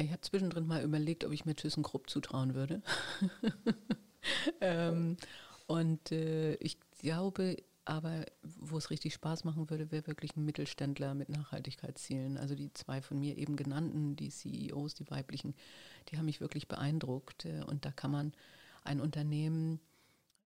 Ich 0.01 0.11
habe 0.11 0.21
zwischendrin 0.23 0.67
mal 0.67 0.83
überlegt, 0.83 1.25
ob 1.25 1.33
ich 1.33 1.45
mir 1.45 1.55
ThyssenKrupp 1.55 2.09
zutrauen 2.09 2.55
würde. 2.55 2.83
ähm, 4.61 5.17
und 5.67 6.11
äh, 6.13 6.55
ich 6.55 6.79
glaube 6.99 7.57
aber, 7.85 8.25
wo 8.43 8.79
es 8.79 8.91
richtig 8.91 9.15
Spaß 9.15 9.45
machen 9.45 9.69
würde, 9.69 9.91
wäre 9.91 10.07
wirklich 10.07 10.37
ein 10.37 10.45
Mittelständler 10.45 11.15
mit 11.15 11.29
Nachhaltigkeitszielen. 11.29 12.39
Also 12.39 12.55
die 12.55 12.73
zwei 12.73 13.03
von 13.03 13.19
mir 13.19 13.37
eben 13.37 13.57
genannten, 13.57 14.17
die 14.17 14.31
CEOs, 14.31 14.95
die 14.95 15.11
weiblichen, 15.11 15.55
die 16.09 16.17
haben 16.17 16.27
mich 16.27 16.41
wirklich 16.41 16.69
beeindruckt. 16.69 17.45
Äh, 17.45 17.65
und 17.65 17.85
da 17.85 17.91
kann 17.91 18.11
man 18.11 18.33
ein 18.85 19.01
Unternehmen 19.01 19.81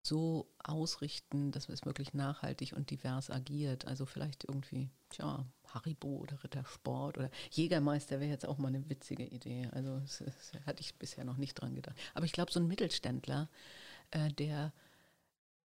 so 0.02 0.48
ausrichten, 0.62 1.50
dass 1.50 1.68
es 1.68 1.84
wirklich 1.84 2.14
nachhaltig 2.14 2.72
und 2.74 2.90
divers 2.90 3.30
agiert. 3.30 3.86
Also 3.86 4.06
vielleicht 4.06 4.44
irgendwie, 4.44 4.90
tja, 5.10 5.44
Haribo 5.74 6.16
oder 6.16 6.42
Rittersport 6.42 7.18
oder 7.18 7.30
Jägermeister 7.50 8.20
wäre 8.20 8.30
jetzt 8.30 8.46
auch 8.46 8.58
mal 8.58 8.68
eine 8.68 8.88
witzige 8.88 9.24
Idee. 9.24 9.68
Also 9.72 9.98
das, 10.00 10.22
das 10.24 10.52
hatte 10.66 10.80
ich 10.80 10.94
bisher 10.96 11.24
noch 11.24 11.36
nicht 11.36 11.54
dran 11.54 11.74
gedacht. 11.74 11.96
Aber 12.14 12.24
ich 12.24 12.32
glaube, 12.32 12.52
so 12.52 12.60
ein 12.60 12.66
Mittelständler, 12.66 13.48
äh, 14.10 14.30
der 14.32 14.72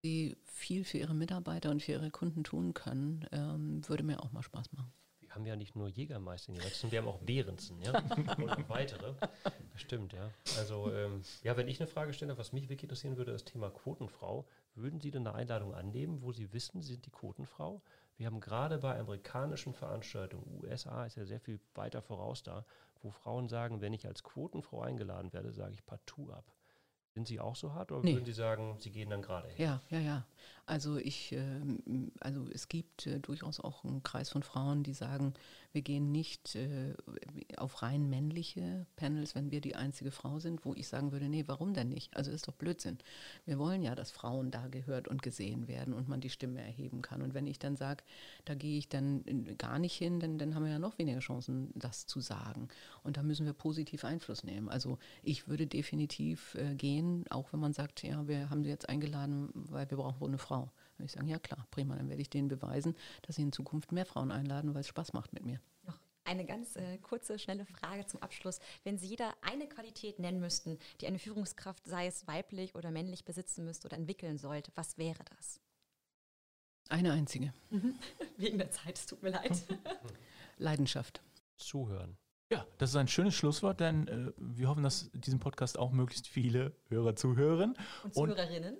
die 0.03 0.37
viel 0.43 0.83
für 0.83 0.99
ihre 0.99 1.13
Mitarbeiter 1.13 1.71
und 1.71 1.81
für 1.81 1.93
ihre 1.93 2.11
Kunden 2.11 2.43
tun 2.43 2.73
können, 2.73 3.25
ähm, 3.31 3.87
würde 3.87 4.03
mir 4.03 4.21
auch 4.21 4.31
mal 4.31 4.43
Spaß 4.43 4.71
machen. 4.73 4.91
Wir 5.19 5.35
haben 5.35 5.45
ja 5.45 5.55
nicht 5.55 5.75
nur 5.75 5.89
Jägermeister 5.89 6.49
in 6.49 6.55
Niedersachsen, 6.55 6.91
wir 6.91 6.99
haben 6.99 7.07
auch 7.07 7.19
Behrensen, 7.19 7.81
ja, 7.81 7.91
und 8.37 8.69
weitere. 8.69 9.13
Das 9.43 9.81
stimmt, 9.81 10.13
ja. 10.13 10.31
Also, 10.57 10.91
ähm, 10.93 11.21
ja, 11.43 11.57
wenn 11.57 11.67
ich 11.67 11.79
eine 11.79 11.87
Frage 11.87 12.13
stelle, 12.13 12.37
was 12.37 12.53
mich 12.53 12.69
wirklich 12.69 12.83
interessieren 12.83 13.17
würde, 13.17 13.33
das 13.33 13.43
Thema 13.43 13.69
Quotenfrau, 13.69 14.47
würden 14.75 15.01
Sie 15.01 15.11
denn 15.11 15.27
eine 15.27 15.35
Einladung 15.35 15.73
annehmen, 15.73 16.21
wo 16.21 16.31
Sie 16.31 16.53
wissen, 16.53 16.81
Sie 16.81 16.93
sind 16.93 17.05
die 17.05 17.11
Quotenfrau? 17.11 17.81
Wir 18.17 18.25
haben 18.25 18.39
gerade 18.39 18.79
bei 18.79 18.99
amerikanischen 18.99 19.73
Veranstaltungen, 19.73 20.59
USA 20.63 21.05
ist 21.05 21.17
ja 21.17 21.25
sehr 21.25 21.39
viel 21.39 21.59
weiter 21.75 22.01
voraus 22.01 22.41
da, 22.41 22.65
wo 23.01 23.11
Frauen 23.11 23.47
sagen, 23.47 23.79
wenn 23.79 23.93
ich 23.93 24.07
als 24.07 24.23
Quotenfrau 24.23 24.81
eingeladen 24.81 25.31
werde, 25.33 25.53
sage 25.53 25.73
ich 25.73 25.85
partout 25.85 26.31
ab. 26.31 26.51
Sind 27.17 27.27
Sie 27.27 27.39
auch 27.39 27.55
so 27.55 27.73
hart 27.73 27.91
oder 27.91 28.03
nee. 28.03 28.13
würden 28.13 28.25
Sie 28.25 28.31
sagen, 28.31 28.75
Sie 28.77 28.91
gehen 28.91 29.09
dann 29.09 29.23
gerade 29.23 29.47
hin? 29.47 29.65
Ja, 29.65 29.81
ja, 29.89 29.97
ja. 29.97 30.25
Also 30.67 30.97
ich, 30.97 31.31
äh, 31.31 31.61
also 32.19 32.45
es 32.53 32.67
gibt 32.67 33.07
äh, 33.07 33.19
durchaus 33.21 33.61
auch 33.61 33.85
einen 33.85 34.03
Kreis 34.03 34.29
von 34.29 34.43
Frauen, 34.43 34.83
die 34.83 34.93
sagen, 34.93 35.33
wir 35.71 35.81
gehen 35.81 36.11
nicht 36.11 36.55
äh, 36.55 36.93
auf 37.55 37.81
rein 37.81 38.09
männliche 38.09 38.85
Panels, 38.97 39.33
wenn 39.33 39.49
wir 39.49 39.61
die 39.61 39.75
einzige 39.77 40.11
Frau 40.11 40.39
sind, 40.39 40.65
wo 40.65 40.73
ich 40.73 40.89
sagen 40.89 41.13
würde, 41.13 41.29
nee, 41.29 41.45
warum 41.47 41.73
denn 41.73 41.87
nicht? 41.87 42.17
Also 42.17 42.31
ist 42.31 42.49
doch 42.49 42.53
Blödsinn. 42.53 42.97
Wir 43.45 43.57
wollen 43.59 43.81
ja, 43.81 43.95
dass 43.95 44.11
Frauen 44.11 44.51
da 44.51 44.67
gehört 44.67 45.07
und 45.07 45.21
gesehen 45.21 45.69
werden 45.69 45.93
und 45.93 46.09
man 46.09 46.19
die 46.19 46.29
Stimme 46.29 46.59
erheben 46.59 47.01
kann. 47.01 47.21
Und 47.21 47.33
wenn 47.33 47.47
ich 47.47 47.59
dann 47.59 47.77
sage, 47.77 48.03
da 48.43 48.53
gehe 48.53 48.77
ich 48.77 48.89
dann 48.89 49.23
gar 49.57 49.79
nicht 49.79 49.95
hin, 49.95 50.19
dann, 50.19 50.37
dann 50.37 50.53
haben 50.53 50.65
wir 50.65 50.71
ja 50.71 50.79
noch 50.79 50.99
weniger 50.99 51.19
Chancen, 51.19 51.71
das 51.75 52.07
zu 52.07 52.19
sagen. 52.19 52.67
Und 53.03 53.15
da 53.15 53.23
müssen 53.23 53.45
wir 53.45 53.53
positiv 53.53 54.03
Einfluss 54.03 54.43
nehmen. 54.43 54.67
Also 54.67 54.97
ich 55.23 55.47
würde 55.47 55.65
definitiv 55.65 56.55
äh, 56.55 56.75
gehen, 57.07 57.25
auch 57.29 57.51
wenn 57.53 57.59
man 57.59 57.73
sagt, 57.73 58.03
ja, 58.03 58.27
wir 58.27 58.49
haben 58.49 58.63
sie 58.63 58.69
jetzt 58.69 58.89
eingeladen, 58.89 59.49
weil 59.53 59.89
wir 59.89 59.97
brauchen 59.97 60.19
wohl 60.19 60.29
eine 60.29 60.37
Frau. 60.37 60.71
Dann 60.97 61.05
ich 61.05 61.11
sagen, 61.11 61.27
ja 61.27 61.39
klar, 61.39 61.65
prima, 61.71 61.95
dann 61.95 62.09
werde 62.09 62.21
ich 62.21 62.29
denen 62.29 62.47
beweisen, 62.47 62.95
dass 63.23 63.35
sie 63.35 63.43
in 63.43 63.51
Zukunft 63.51 63.91
mehr 63.91 64.05
Frauen 64.05 64.31
einladen, 64.31 64.73
weil 64.73 64.81
es 64.81 64.87
Spaß 64.87 65.13
macht 65.13 65.33
mit 65.33 65.45
mir. 65.45 65.59
Noch 65.83 65.99
eine 66.23 66.45
ganz 66.45 66.75
äh, 66.75 66.97
kurze, 66.97 67.39
schnelle 67.39 67.65
Frage 67.65 68.05
zum 68.05 68.21
Abschluss. 68.21 68.59
Wenn 68.83 68.97
Sie 68.97 69.07
jeder 69.07 69.33
eine 69.41 69.67
Qualität 69.67 70.19
nennen 70.19 70.39
müssten, 70.39 70.77
die 70.99 71.07
eine 71.07 71.19
Führungskraft, 71.19 71.85
sei 71.85 72.07
es 72.07 72.27
weiblich 72.27 72.75
oder 72.75 72.91
männlich, 72.91 73.23
besitzen 73.23 73.63
müsste 73.63 73.87
oder 73.87 73.97
entwickeln 73.97 74.37
sollte, 74.37 74.71
was 74.75 74.97
wäre 74.97 75.23
das? 75.35 75.61
Eine 76.89 77.13
einzige. 77.13 77.53
Wegen 78.37 78.57
der 78.57 78.71
Zeit, 78.71 78.97
es 78.97 79.05
tut 79.05 79.21
mir 79.23 79.29
leid. 79.29 79.63
Leidenschaft. 80.57 81.21
Zuhören. 81.57 82.17
Ja, 82.49 82.65
das 82.77 82.91
ist 82.91 82.95
ein 82.95 83.09
schönes 83.09 83.35
Schlusswort, 83.35 83.81
denn 83.81 84.07
äh, 84.07 84.31
wir 84.37 84.69
hoffen, 84.69 84.83
dass 84.83 85.09
diesen 85.13 85.39
Podcast 85.39 85.77
auch 85.77 85.91
möglichst 85.91 86.27
viele 86.27 86.71
Hörer 86.87 87.13
zuhören. 87.15 87.75
Und 88.03 88.13
Zuhörerinnen. 88.13 88.77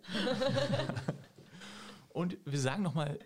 Und, 2.14 2.34
und 2.36 2.38
wir 2.46 2.60
sagen 2.60 2.84
nochmal 2.84 3.20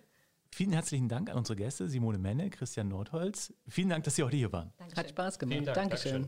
vielen 0.49 0.73
herzlichen 0.73 1.09
Dank 1.09 1.29
an 1.29 1.37
unsere 1.37 1.57
Gäste, 1.57 1.87
Simone 1.87 2.17
Menne, 2.17 2.49
Christian 2.49 2.87
Nordholz. 2.87 3.53
Vielen 3.67 3.89
Dank, 3.89 4.03
dass 4.03 4.15
Sie 4.15 4.23
heute 4.23 4.37
hier 4.37 4.51
waren. 4.51 4.73
Dankeschön. 4.79 4.97
Hat 4.97 5.09
Spaß 5.09 5.37
gemacht. 5.37 5.67
Dank, 5.67 5.75
Dankeschön. 5.75 6.25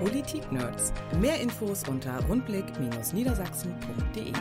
Politik-Nerds. 0.00 0.92
Mehr 1.20 1.40
Infos 1.40 1.86
unter 1.88 2.18
rundblick-niedersachsen.de. 2.26 4.32